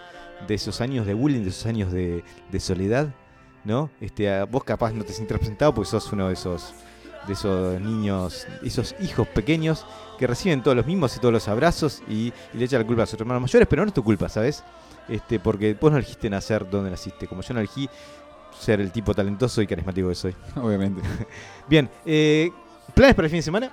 de 0.47 0.53
esos 0.53 0.81
años 0.81 1.05
de 1.05 1.13
bullying, 1.13 1.41
de 1.41 1.49
esos 1.49 1.65
años 1.65 1.91
de, 1.91 2.23
de 2.51 2.59
soledad, 2.59 3.13
¿no? 3.63 3.89
Este, 3.99 4.43
vos 4.45 4.63
capaz 4.63 4.93
no 4.93 5.03
te 5.03 5.13
sientes 5.13 5.33
representado 5.33 5.73
porque 5.73 5.89
sos 5.89 6.11
uno 6.11 6.27
de 6.27 6.33
esos, 6.33 6.73
de 7.27 7.33
esos 7.33 7.79
niños, 7.81 8.47
esos 8.63 8.95
hijos 8.99 9.27
pequeños 9.27 9.85
que 10.17 10.27
reciben 10.27 10.61
todos 10.61 10.77
los 10.77 10.85
mismos 10.85 11.15
y 11.15 11.19
todos 11.19 11.33
los 11.33 11.47
abrazos 11.47 12.01
y, 12.07 12.33
y 12.53 12.57
le 12.57 12.65
echan 12.65 12.81
la 12.81 12.87
culpa 12.87 13.03
a 13.03 13.05
sus 13.05 13.19
hermanos 13.19 13.41
mayores, 13.41 13.67
pero 13.67 13.83
no 13.83 13.87
es 13.87 13.93
tu 13.93 14.03
culpa, 14.03 14.29
¿sabes? 14.29 14.63
Este, 15.07 15.39
porque 15.39 15.73
vos 15.79 15.91
no 15.91 15.97
elegiste 15.97 16.29
nacer 16.29 16.69
donde 16.69 16.91
naciste, 16.91 17.27
como 17.27 17.41
yo 17.41 17.53
no 17.53 17.59
elegí 17.59 17.89
ser 18.59 18.79
el 18.79 18.91
tipo 18.91 19.13
talentoso 19.13 19.61
y 19.61 19.67
carismático 19.67 20.09
que 20.09 20.15
soy. 20.15 20.35
Obviamente. 20.55 21.01
Bien, 21.67 21.89
eh, 22.05 22.51
¿planes 22.93 23.15
para 23.15 23.25
el 23.25 23.31
fin 23.31 23.39
de 23.39 23.43
semana? 23.43 23.71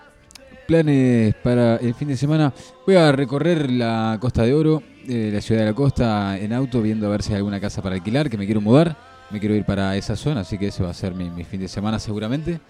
Planes 0.68 1.34
para 1.36 1.76
el 1.76 1.94
fin 1.94 2.08
de 2.08 2.16
semana. 2.18 2.52
Voy 2.86 2.94
a 2.94 3.10
recorrer 3.10 3.70
la 3.70 4.18
Costa 4.20 4.42
de 4.42 4.52
Oro, 4.52 4.82
eh, 5.08 5.30
la 5.32 5.40
ciudad 5.40 5.62
de 5.62 5.66
la 5.68 5.72
costa, 5.72 6.36
en 6.38 6.52
auto, 6.52 6.82
viendo 6.82 7.06
a 7.06 7.08
ver 7.08 7.22
si 7.22 7.30
hay 7.32 7.36
alguna 7.38 7.58
casa 7.58 7.80
para 7.80 7.94
alquilar, 7.94 8.28
que 8.28 8.36
me 8.36 8.44
quiero 8.44 8.60
mudar. 8.60 8.94
Me 9.30 9.40
quiero 9.40 9.54
ir 9.54 9.64
para 9.64 9.96
esa 9.96 10.14
zona, 10.14 10.42
así 10.42 10.58
que 10.58 10.66
ese 10.66 10.82
va 10.84 10.90
a 10.90 10.94
ser 10.94 11.14
mi, 11.14 11.30
mi 11.30 11.44
fin 11.44 11.58
de 11.60 11.68
semana 11.68 11.98
seguramente. 11.98 12.60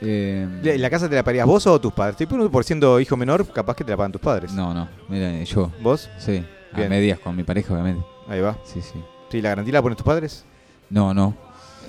Eh, 0.00 0.46
¿La 0.62 0.76
la 0.76 0.88
casa 0.90 1.08
te 1.08 1.16
la 1.16 1.24
pagarías 1.24 1.44
vos 1.48 1.66
o 1.66 1.80
tus 1.80 1.92
padres? 1.92 2.14
Preguntando 2.14 2.48
por 2.48 2.62
siendo 2.62 3.00
hijo 3.00 3.16
menor, 3.16 3.44
capaz 3.52 3.74
que 3.74 3.82
te 3.82 3.90
la 3.90 3.96
pagan 3.96 4.12
tus 4.12 4.20
padres. 4.20 4.52
No, 4.52 4.72
no, 4.72 4.88
mira, 5.08 5.42
yo, 5.42 5.72
¿Vos? 5.82 6.10
sí, 6.18 6.44
a 6.72 6.76
Bien. 6.76 6.90
medias 6.90 7.18
con 7.18 7.34
mi 7.34 7.42
pareja, 7.42 7.72
obviamente. 7.74 8.04
Ahí 8.28 8.40
va. 8.40 8.56
Sí, 8.64 8.80
sí. 8.80 9.00
¿Sí, 9.32 9.42
la 9.42 9.48
garantía 9.48 9.74
la 9.74 9.82
ponen 9.82 9.96
tus 9.96 10.06
padres? 10.06 10.44
No, 10.90 11.12
no. 11.12 11.34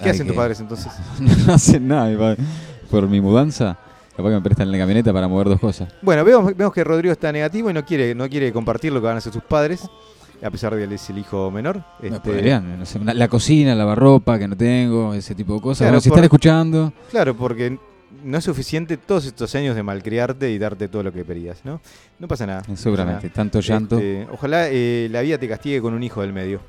¿Qué 0.02 0.10
hacen 0.10 0.26
tus 0.26 0.34
que- 0.34 0.38
padres 0.40 0.60
entonces? 0.60 0.92
no 1.46 1.54
hacen 1.54 1.88
nada, 1.88 2.10
mi 2.10 2.18
padre. 2.18 2.44
Por 2.90 3.08
mi 3.08 3.22
mudanza, 3.22 3.78
capaz 4.16 4.30
que 4.30 4.36
me 4.36 4.42
prestan 4.42 4.72
la 4.72 4.78
camioneta 4.78 5.12
para 5.14 5.28
mover 5.28 5.48
dos 5.50 5.60
cosas. 5.60 5.94
Bueno, 6.02 6.24
vemos, 6.24 6.56
vemos 6.56 6.74
que 6.74 6.84
Rodrigo 6.84 7.12
está 7.12 7.32
negativo 7.32 7.70
y 7.70 7.74
no 7.74 7.84
quiere, 7.86 8.14
no 8.16 8.28
quiere 8.30 8.52
compartir 8.54 8.92
lo 8.94 9.00
que 9.02 9.08
van 9.08 9.16
a 9.16 9.18
hacer 9.20 9.34
sus 9.34 9.44
padres, 9.44 9.88
a 10.42 10.50
pesar 10.52 10.74
de 10.74 10.80
que 10.80 10.84
él 10.86 10.92
es 10.94 11.10
el 11.10 11.18
hijo 11.18 11.50
menor. 11.52 11.84
Me 12.02 12.10
Este, 12.10 12.20
podrían, 12.32 12.80
no 12.80 12.86
sé, 12.86 13.00
una- 13.00 13.14
la 13.14 13.28
cocina, 13.28 13.74
lavarropa 13.76 14.38
que 14.38 14.48
no 14.48 14.56
tengo, 14.58 15.14
ese 15.14 15.34
tipo 15.36 15.56
de 15.56 15.62
cosas. 15.62 15.80
Claro, 15.80 15.92
Bueno, 15.94 16.02
si 16.02 16.10
por- 16.10 16.18
están 16.18 16.24
escuchando, 16.26 16.94
Claro, 17.12 17.36
porque 17.36 17.78
no 18.24 18.38
es 18.38 18.44
suficiente 18.44 18.98
todos 18.98 19.26
estos 19.26 19.54
años 19.56 19.76
de 19.76 19.84
malcriarte 19.84 20.52
y 20.52 20.58
darte 20.58 20.88
todo 20.88 21.04
lo 21.04 21.12
que 21.12 21.26
pedías, 21.26 21.66
¿no? 21.66 21.82
No 22.20 22.28
pasa 22.28 22.46
nada. 22.46 22.64
seguramente, 22.76 23.30
tanto 23.30 23.60
llanto. 23.60 23.98
Este, 23.98 24.28
ojalá 24.32 24.68
eh, 24.70 25.08
la 25.12 25.22
vida 25.22 25.38
te 25.38 25.48
castigue 25.48 25.82
con 25.82 25.94
un 25.94 26.04
hijo 26.04 26.22
del 26.22 26.32
medio. 26.34 26.60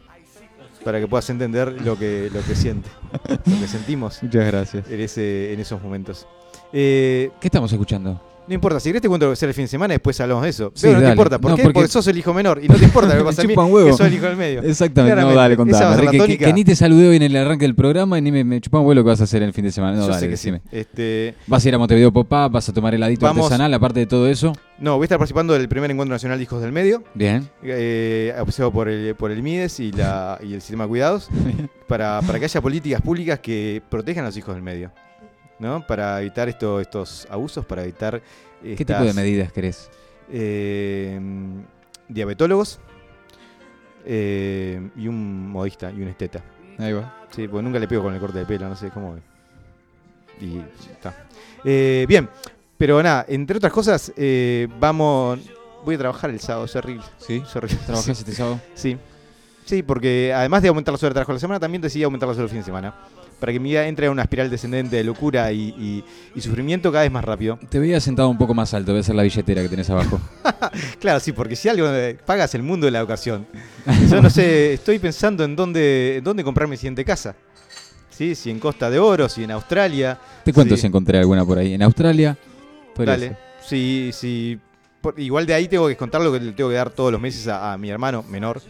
Para 0.84 1.00
que 1.00 1.06
puedas 1.08 1.28
entender 1.30 1.80
lo 1.82 1.98
que, 1.98 2.28
lo 2.32 2.42
que 2.42 2.54
siente, 2.54 2.90
lo 3.28 3.58
que 3.58 3.66
sentimos 3.68 4.18
Muchas 4.22 4.46
gracias. 4.46 4.90
en, 4.90 5.00
ese, 5.00 5.52
en 5.54 5.60
esos 5.60 5.82
momentos. 5.82 6.26
Eh, 6.72 7.30
¿Qué 7.40 7.48
estamos 7.48 7.70
escuchando? 7.72 8.20
no 8.46 8.52
importa, 8.52 8.78
si 8.78 8.90
querés 8.90 9.00
te 9.00 9.08
cuento 9.08 9.24
lo 9.24 9.32
que 9.32 9.36
será 9.36 9.48
el 9.48 9.54
fin 9.54 9.64
de 9.64 9.68
semana 9.68 9.94
y 9.94 9.96
después 9.96 10.20
hablamos 10.20 10.44
de 10.44 10.50
eso. 10.50 10.70
Sí, 10.74 10.82
Pero 10.88 10.98
no 11.00 11.04
te 11.06 11.10
importa, 11.12 11.38
¿por 11.38 11.50
No, 11.52 11.56
qué? 11.56 11.62
porque- 11.62 11.74
Porque... 11.76 11.88
sos 11.88 12.06
el 12.08 12.18
hijo 12.18 12.34
menor 12.34 12.60
y 12.62 12.68
no 12.68 12.74
te 12.74 12.84
importa 12.84 13.14
lo 13.14 13.20
que 13.20 13.24
pasa 13.24 13.40
a 13.40 13.44
mí, 13.46 13.54
huevo. 13.54 13.86
que 13.86 13.94
soy 13.94 14.08
el 14.08 14.14
hijo 14.16 14.26
del 14.26 14.36
medio. 14.36 14.60
Exactamente, 14.62 15.18
no, 15.18 15.32
dale, 15.32 15.56
contame. 15.56 16.10
Que, 16.28 16.36
que- 16.36 16.52
ni 16.52 16.62
te 16.62 16.76
saludé 16.76 17.08
hoy 17.08 17.16
en 17.16 17.22
el 17.22 17.34
arranque 17.36 17.64
del 17.64 17.74
programa 17.74 18.18
y 18.18 18.20
ni 18.20 18.30
me, 18.30 18.44
me 18.44 18.60
chupaba 18.60 18.82
un 18.82 18.84
vuelo 18.88 19.02
que 19.02 19.08
vas 19.08 19.20
a 19.22 19.24
hacer 19.24 19.42
el 19.42 19.54
fin 19.54 19.64
de 19.64 19.72
semana. 19.72 19.96
No, 19.96 20.02
Yo 20.02 20.08
dale, 20.08 20.20
sé 20.20 20.28
que 20.28 20.36
sí. 20.36 20.50
decime. 20.50 20.62
Este, 20.78 21.34
Vas 21.46 21.64
a 21.64 21.68
ir 21.70 21.74
a 21.74 21.78
Montevideo 21.78 22.12
Pop-Up, 22.12 22.50
vas 22.52 22.68
a 22.68 22.72
tomar 22.74 22.94
heladito 22.94 23.24
Vamos. 23.24 23.46
artesanal, 23.46 23.72
aparte 23.72 24.00
de 24.00 24.06
todo 24.06 24.28
eso. 24.28 24.52
no, 24.78 24.96
voy 24.96 25.04
a 25.04 25.06
estar 25.06 25.16
participando 25.16 25.54
del 25.54 25.66
primer 25.66 25.90
encuentro 25.90 26.14
nacional 26.14 26.36
de 26.36 26.42
hijos 26.44 26.60
del 26.60 26.72
medio. 26.72 27.02
Bien. 27.14 27.48
eh, 27.62 28.34
auspiciado 28.36 28.70
por 28.70 28.90
el, 28.90 29.14
por 29.14 29.30
el 29.30 29.42
MIDES 29.42 29.80
y, 29.80 29.90
la, 29.92 30.38
y 30.42 30.52
el 30.52 30.60
sistema 30.60 30.84
de 30.84 30.88
cuidados, 30.90 31.30
para, 31.88 32.20
para 32.20 32.38
que 32.38 32.44
haya 32.44 32.60
políticas 32.60 33.00
públicas 33.00 33.38
que 33.38 33.80
protejan 33.88 34.24
a 34.24 34.26
los 34.28 34.36
hijos 34.36 34.52
del 34.54 34.62
medio, 34.62 34.92
¿no? 35.58 35.86
Para 35.86 36.20
evitar 36.20 36.48
esto, 36.48 36.80
estos 36.80 37.26
abusos, 37.30 37.64
para 37.64 37.82
evitar... 37.82 38.22
¿Qué 38.62 38.84
tipo 38.84 39.02
de 39.02 39.12
medidas 39.12 39.52
querés? 39.52 39.90
eh, 40.30 41.20
diabetólogos 42.08 42.78
eh, 44.04 44.90
y 44.96 45.08
un 45.08 45.48
modista 45.48 45.90
y 45.90 46.02
un 46.02 46.08
esteta. 46.08 46.42
Ahí 46.78 46.92
va. 46.92 47.26
Sí, 47.30 47.48
porque 47.48 47.62
nunca 47.62 47.78
le 47.78 47.88
pego 47.88 48.04
con 48.04 48.14
el 48.14 48.20
corte 48.20 48.38
de 48.38 48.46
pelo, 48.46 48.68
no 48.68 48.76
sé 48.76 48.90
cómo. 48.90 49.16
Y 50.40 50.58
está. 50.90 51.26
Eh, 51.64 52.04
bien, 52.08 52.28
pero 52.76 53.02
nada, 53.02 53.24
entre 53.28 53.56
otras 53.56 53.72
cosas, 53.72 54.12
eh, 54.16 54.68
vamos. 54.78 55.40
Voy 55.84 55.96
a 55.96 55.98
trabajar 55.98 56.30
el 56.30 56.40
sábado, 56.40 56.64
es 56.64 56.74
horrible. 56.76 57.04
¿Sí? 57.18 57.42
¿Trabajás 57.86 58.08
este 58.08 58.32
sábado? 58.32 58.60
Sí. 58.74 58.96
Sí, 59.66 59.82
porque 59.82 60.32
además 60.34 60.62
de 60.62 60.68
aumentar 60.68 60.92
las 60.92 61.02
horas 61.02 61.10
de 61.10 61.14
trabajo 61.14 61.32
de 61.32 61.36
la 61.36 61.40
semana, 61.40 61.60
también 61.60 61.82
decidí 61.82 62.02
aumentar 62.02 62.28
las 62.28 62.36
horas 62.36 62.50
del 62.50 62.56
fin 62.56 62.60
de 62.60 62.64
semana. 62.64 62.94
Para 63.44 63.52
que 63.52 63.60
mi 63.60 63.68
vida 63.68 63.86
entre 63.86 64.06
en 64.06 64.12
una 64.12 64.22
espiral 64.22 64.48
descendente 64.48 64.96
de 64.96 65.04
locura 65.04 65.52
y, 65.52 65.68
y- 65.78 66.04
y 66.34 66.40
sufrimiento 66.40 66.90
cada 66.90 67.02
vez 67.02 67.12
más 67.12 67.22
rápido. 67.22 67.58
Te 67.68 67.78
veía 67.78 68.00
sentado 68.00 68.30
un 68.30 68.38
poco 68.38 68.54
más 68.54 68.72
alto, 68.72 68.92
debe 68.92 69.02
ser 69.02 69.14
la 69.16 69.22
billetera 69.22 69.60
que 69.60 69.68
tenés 69.68 69.90
abajo. 69.90 70.18
Claro, 70.98 71.20
sí, 71.20 71.32
porque 71.32 71.54
si 71.54 71.68
algo 71.68 71.86
eh, 71.90 72.16
pagas 72.24 72.54
el 72.54 72.62
mundo 72.62 72.86
de 72.86 72.90
la 72.92 73.00
educación. 73.00 73.46
Yo 74.10 74.22
no 74.22 74.30
sé, 74.30 74.72
estoy 74.72 74.98
pensando 74.98 75.44
en 75.44 75.54
dónde, 75.54 76.16
en 76.16 76.24
dónde 76.24 76.42
comprar 76.42 76.66
mi 76.66 76.78
siguiente 76.78 77.04
casa. 77.04 77.36
¿Sí? 78.08 78.34
Si 78.34 78.50
en 78.50 78.58
Costa 78.58 78.88
de 78.88 78.98
Oro, 78.98 79.28
si 79.28 79.44
en 79.44 79.50
Australia. 79.50 80.18
Te 80.42 80.54
cuento 80.54 80.74
Sí. 80.74 80.80
si 80.80 80.86
encontré 80.86 81.18
alguna 81.18 81.44
por 81.44 81.58
ahí. 81.58 81.74
En 81.74 81.82
Australia. 81.82 82.38
Dale. 82.96 83.28
ser. 83.28 83.36
Si, 83.62 84.10
si, 84.14 84.58
por- 85.02 85.20
igual 85.20 85.44
de 85.44 85.52
ahí 85.52 85.68
tengo 85.68 85.86
que 85.86 85.96
contar 85.98 86.22
lo 86.22 86.32
que 86.32 86.40
le 86.40 86.52
tengo 86.52 86.70
que 86.70 86.76
dar 86.76 86.88
todos 86.88 87.12
los 87.12 87.20
meses 87.20 87.46
a, 87.48 87.74
a 87.74 87.76
mi 87.78 87.90
hermano 87.90 88.22
menor. 88.22 88.62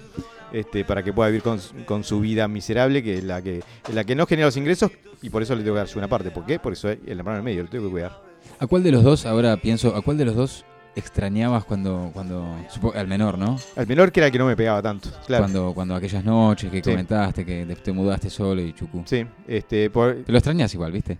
Este, 0.55 0.85
para 0.85 1.03
que 1.03 1.13
pueda 1.13 1.29
vivir 1.29 1.43
con, 1.43 1.61
su- 1.61 1.75
con 1.85 2.05
su 2.05 2.21
vida 2.21 2.49
miserable, 2.49 3.03
que 3.03 3.19
es 3.19 3.25
la 3.25 3.43
que, 3.43 3.59
es 3.59 3.95
la 3.95 4.05
que 4.05 4.15
no 4.15 4.27
genera 4.27 4.47
los 4.49 4.57
ingresos, 4.57 4.91
y 5.21 5.31
por 5.31 5.43
eso 5.43 5.55
le 5.55 5.63
tengo 5.63 5.75
que 5.75 5.79
dar 5.81 5.89
su 5.89 5.99
una 5.99 6.09
parte. 6.09 6.31
¿Por 6.31 6.47
qué? 6.47 6.59
Porque 6.59 6.77
soy 6.77 6.99
el 7.07 7.19
hermano 7.19 7.37
del 7.37 7.45
medio, 7.45 7.63
lo 7.65 7.69
tengo 7.69 7.85
que 7.87 7.91
cuidar. 7.91 8.23
¿A 8.61 8.67
cuál 8.67 8.83
de 8.83 8.93
los 8.93 9.03
dos, 9.03 9.27
ahora 9.27 9.57
pienso, 9.57 9.95
a 9.97 10.03
cuál 10.03 10.17
de 10.17 10.25
los 10.27 10.37
dos 10.37 10.65
extrañabas 10.97 11.65
cuando, 11.65 12.11
cuando 12.13 12.47
al 12.95 13.09
menor, 13.09 13.37
¿no? 13.37 13.59
Al 13.75 13.87
menor 13.87 14.13
que 14.13 14.21
era 14.21 14.27
el 14.29 14.33
que 14.33 14.39
no 14.39 14.47
me 14.47 14.55
pegaba 14.57 14.81
tanto, 14.81 15.11
claro. 15.27 15.43
Cuando, 15.45 15.73
cuando 15.75 15.95
aquellas 15.97 16.25
noches 16.25 16.71
que 16.71 16.77
Sí. 16.83 16.91
comentaste 16.91 17.45
que 17.45 17.67
te, 17.67 17.75
te 17.75 17.93
mudaste 17.93 18.31
solo 18.31 18.61
y 18.63 18.73
chucu. 18.73 19.03
Sí, 19.05 19.27
este, 19.49 19.91
por, 19.91 20.15
Te 20.25 20.31
lo 20.31 20.39
extrañas 20.39 20.73
igual, 20.73 20.93
¿viste? 20.93 21.19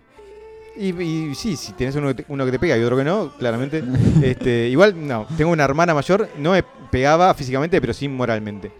Y, 0.77 0.89
y 1.01 1.35
sí, 1.35 1.55
si 1.57 1.73
tienes 1.73 1.95
uno 1.95 2.07
que, 2.09 2.13
te, 2.15 2.25
uno 2.29 2.45
que 2.45 2.51
te 2.51 2.59
pega 2.59 2.77
y 2.77 2.83
otro 2.83 2.95
que 2.97 3.03
no, 3.03 3.31
claramente. 3.37 3.83
este, 4.23 4.69
igual, 4.69 4.95
no, 5.05 5.25
tengo 5.37 5.51
una 5.51 5.63
hermana 5.65 5.93
mayor, 5.93 6.29
no 6.37 6.51
me 6.51 6.63
pegaba 6.89 7.33
físicamente, 7.33 7.79
pero 7.81 7.93
sí 7.93 8.07
moralmente. 8.07 8.71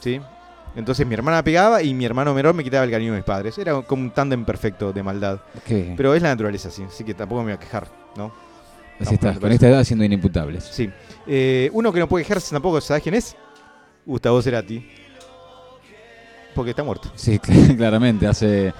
¿Sí? 0.00 0.20
Entonces 0.76 1.06
mi 1.06 1.14
hermana 1.14 1.42
pegaba 1.42 1.82
y 1.82 1.92
mi 1.94 2.04
hermano 2.04 2.34
menor 2.34 2.54
me 2.54 2.62
quitaba 2.62 2.84
el 2.84 2.90
cariño 2.90 3.12
de 3.12 3.18
mis 3.18 3.24
padres. 3.24 3.56
Era 3.58 3.80
como 3.82 4.02
un 4.02 4.10
tándem 4.10 4.44
perfecto 4.44 4.92
de 4.92 5.02
maldad. 5.02 5.40
Pero 5.96 6.14
es 6.14 6.22
la 6.22 6.28
naturaleza, 6.28 6.70
sí, 6.70 6.84
así 6.84 7.04
que 7.04 7.14
tampoco 7.14 7.40
me 7.42 7.46
voy 7.46 7.52
a 7.54 7.58
quejar, 7.58 7.88
¿no? 8.16 8.32
Así 9.00 9.10
no, 9.10 9.14
estás, 9.14 9.38
con 9.38 9.50
esta 9.52 9.68
edad 9.68 9.82
siendo 9.84 10.04
inimputables. 10.04 10.64
Sí. 10.64 10.90
Eh, 11.26 11.70
uno 11.72 11.92
que 11.92 12.00
no 12.00 12.08
puede 12.08 12.24
quejarse 12.24 12.50
tampoco, 12.52 12.80
¿sabes 12.80 13.02
quién 13.02 13.14
es? 13.14 13.36
Gustavo 14.04 14.40
Cerati. 14.42 14.86
Porque 16.54 16.70
está 16.70 16.82
muerto. 16.82 17.10
Sí, 17.14 17.38
cl- 17.38 17.76
claramente, 17.76 18.26
hace... 18.26 18.72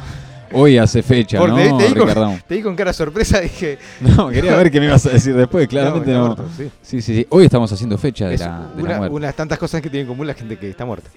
Hoy 0.53 0.79
hace 0.79 1.03
fecha, 1.03 1.39
¿no, 1.39 1.55
te, 1.55 1.63
te 1.73 1.89
di 1.89 1.95
con, 1.95 2.41
te 2.47 2.55
di 2.55 2.63
con 2.63 2.75
cara 2.77 2.91
de 2.91 2.95
sorpresa, 2.95 3.41
dije. 3.43 3.79
No, 4.01 4.29
quería 4.31 4.57
ver 4.57 4.71
qué 4.71 4.81
me 4.81 4.87
ibas 4.87 5.05
a 5.07 5.11
decir 5.11 5.35
después, 5.35 5.69
claramente 5.69 6.11
no. 6.13 6.27
muerto, 6.27 6.49
sí. 6.57 6.71
Sí, 6.83 7.03
sí, 7.03 7.15
sí. 7.17 7.27
Hoy 7.31 7.45
estamos 7.45 7.71
haciendo 7.73 7.99
fecha 7.99 8.29
de 8.29 8.35
Es 8.35 8.41
la, 8.41 8.71
de 8.75 8.83
la 8.83 8.99
una, 9.01 9.09
unas 9.11 9.35
tantas 9.35 9.59
cosas 9.59 9.81
que 9.83 9.91
tiene 9.91 10.03
en 10.03 10.09
común 10.09 10.27
la 10.27 10.35
gente 10.35 10.57
que 10.57 10.71
está 10.71 10.85
muerta. 10.85 11.11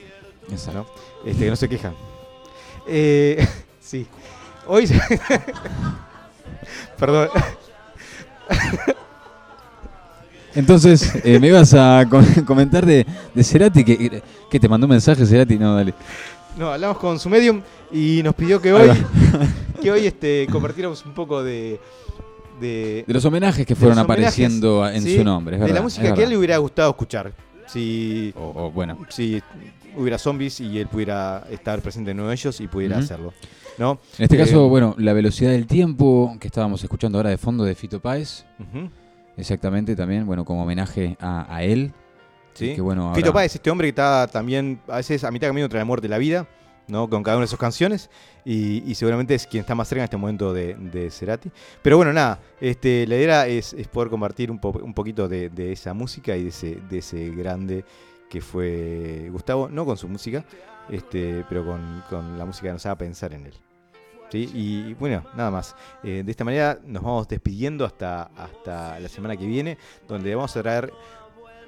Exacto. 0.49 0.85
¿no? 1.23 1.29
Este, 1.29 1.43
que 1.45 1.49
no 1.49 1.55
se 1.55 1.69
quejan. 1.69 1.93
Eh, 2.87 3.47
sí. 3.79 4.05
Hoy. 4.67 4.87
se- 4.87 4.99
Perdón. 6.99 7.29
Entonces, 10.53 11.13
eh, 11.23 11.39
me 11.39 11.47
ibas 11.47 11.73
a 11.73 12.05
com- 12.09 12.25
comentar 12.45 12.85
de, 12.85 13.05
de 13.33 13.43
Cerati, 13.43 13.83
que, 13.85 14.21
que 14.49 14.59
te 14.59 14.67
mandó 14.67 14.85
un 14.85 14.91
mensaje 14.91 15.25
Cerati, 15.25 15.57
no, 15.57 15.75
dale. 15.75 15.93
No, 16.57 16.71
hablamos 16.71 16.97
con 16.97 17.19
su 17.19 17.29
medium 17.29 17.61
y 17.91 18.21
nos 18.23 18.35
pidió 18.35 18.61
que 18.61 18.73
hoy, 18.73 18.89
que 19.81 19.91
hoy 19.91 20.05
este, 20.05 20.47
compartiéramos 20.51 21.05
un 21.05 21.13
poco 21.13 21.43
de. 21.43 21.79
de, 22.59 23.03
De 23.07 23.13
los 23.13 23.23
homenajes 23.25 23.65
que 23.65 23.75
fueron 23.75 23.97
apareciendo 23.99 24.87
en 24.87 25.01
¿sí? 25.01 25.17
su 25.17 25.23
nombre, 25.23 25.55
es 25.55 25.61
De 25.61 25.69
la 25.69 25.75
es 25.77 25.83
música 25.83 26.13
que 26.13 26.21
a 26.21 26.23
él 26.25 26.29
le 26.31 26.37
hubiera 26.37 26.57
gustado 26.57 26.89
escuchar. 26.91 27.31
Si, 27.67 28.33
O, 28.37 28.65
o, 28.65 28.71
bueno, 28.71 28.97
si 29.09 29.41
hubiera 29.95 30.17
zombies 30.17 30.59
y 30.59 30.77
él 30.79 30.87
pudiera 30.87 31.45
estar 31.49 31.79
presente 31.81 32.11
en 32.11 32.19
uno 32.19 32.29
de 32.29 32.35
ellos 32.35 32.59
y 32.59 32.67
pudiera 32.67 32.97
hacerlo. 32.97 33.33
¿no? 33.77 33.99
en 34.17 34.23
este 34.25 34.35
Eh, 34.35 34.39
caso, 34.39 34.67
bueno, 34.67 34.93
la 34.97 35.13
velocidad 35.13 35.51
del 35.51 35.65
tiempo 35.67 36.35
que 36.39 36.47
estábamos 36.47 36.83
escuchando 36.83 37.17
ahora 37.17 37.29
de 37.29 37.37
fondo 37.37 37.63
de 37.63 37.73
Fito 37.75 38.01
Páez, 38.01 38.45
exactamente 39.37 39.95
también, 39.95 40.25
bueno, 40.25 40.43
como 40.45 40.63
homenaje 40.63 41.15
a, 41.19 41.53
a 41.53 41.63
él. 41.63 41.93
Sí. 42.53 42.75
que, 42.75 42.81
bueno, 42.81 43.03
ahora- 43.03 43.15
Fito 43.15 43.33
Páez, 43.33 43.55
este 43.55 43.69
hombre 43.69 43.85
que 43.87 43.89
está 43.89 44.27
también 44.27 44.79
a 44.87 44.97
veces 44.97 45.23
a 45.23 45.31
mitad 45.31 45.47
de 45.47 45.49
camino 45.51 45.65
entre 45.65 45.79
la 45.79 45.85
muerte 45.85 46.07
y 46.07 46.09
la 46.09 46.17
vida, 46.17 46.47
¿no? 46.87 47.09
Con 47.09 47.23
cada 47.23 47.37
una 47.37 47.45
de 47.45 47.47
sus 47.49 47.59
canciones. 47.59 48.09
Y, 48.43 48.83
y 48.89 48.95
seguramente 48.95 49.35
es 49.35 49.45
quien 49.47 49.61
está 49.61 49.75
más 49.75 49.87
cerca 49.87 50.01
en 50.01 50.05
este 50.05 50.17
momento 50.17 50.51
de, 50.53 50.73
de 50.75 51.09
Cerati. 51.11 51.51
Pero 51.81 51.97
bueno, 51.97 52.11
nada, 52.11 52.39
este, 52.59 53.05
la 53.07 53.15
idea 53.15 53.47
es, 53.47 53.73
es 53.73 53.87
poder 53.87 54.09
compartir 54.09 54.49
un, 54.51 54.59
po- 54.59 54.79
un 54.83 54.93
poquito 54.93 55.27
de, 55.29 55.49
de 55.49 55.71
esa 55.71 55.93
música 55.93 56.35
y 56.35 56.43
de 56.43 56.49
ese, 56.49 56.79
de 56.89 56.97
ese 56.97 57.29
grande 57.29 57.85
que 58.29 58.41
fue 58.41 59.29
Gustavo, 59.31 59.69
no 59.69 59.85
con 59.85 59.95
su 59.97 60.07
música, 60.07 60.43
este, 60.89 61.45
pero 61.49 61.65
con, 61.65 62.03
con 62.09 62.37
la 62.37 62.45
música 62.45 62.67
que 62.67 62.73
nos 62.73 62.85
haga 62.85 62.97
pensar 62.97 63.33
en 63.33 63.45
él. 63.45 63.53
¿Sí? 64.29 64.49
Y 64.53 64.93
bueno, 64.93 65.25
nada 65.35 65.51
más. 65.51 65.75
Eh, 66.03 66.23
de 66.25 66.31
esta 66.31 66.45
manera 66.45 66.79
nos 66.85 67.03
vamos 67.03 67.27
despidiendo 67.27 67.83
hasta, 67.85 68.31
hasta 68.37 68.97
la 68.99 69.09
semana 69.09 69.35
que 69.35 69.45
viene, 69.45 69.77
donde 70.07 70.33
vamos 70.33 70.55
a 70.55 70.61
traer 70.61 70.93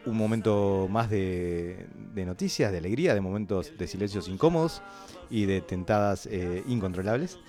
un 0.05 0.17
momento 0.17 0.87
más 0.89 1.09
de, 1.09 1.87
noticias, 2.15 2.71
de 2.71 2.77
alegría, 2.77 3.13
de 3.13 3.21
momentos 3.21 3.71
de 3.77 3.87
silencios 3.87 4.27
incómodos 4.27 4.81
y 5.29 5.45
de 5.45 5.61
tentadas 5.61 6.27
eh, 6.27 6.63
incontrolables. 6.67 7.39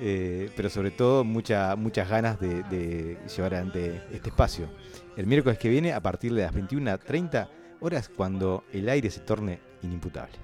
Eh, 0.00 0.50
pero 0.56 0.70
sobre 0.70 0.90
todo 0.90 1.22
mucha, 1.22 1.76
muchas 1.76 2.08
ganas 2.08 2.40
de 2.40 3.18
llevar 3.34 3.54
adelante 3.54 4.02
este 4.12 4.30
espacio. 4.30 4.68
El 5.16 5.26
miércoles 5.26 5.58
que 5.58 5.68
viene 5.68 5.92
a 5.92 6.00
partir 6.00 6.34
de 6.34 6.42
las 6.42 6.52
21.30 6.52 7.48
horas 7.80 8.08
cuando 8.08 8.64
el 8.72 8.88
aire 8.88 9.10
se 9.10 9.20
torne 9.20 9.60
inimputable. 9.82 10.38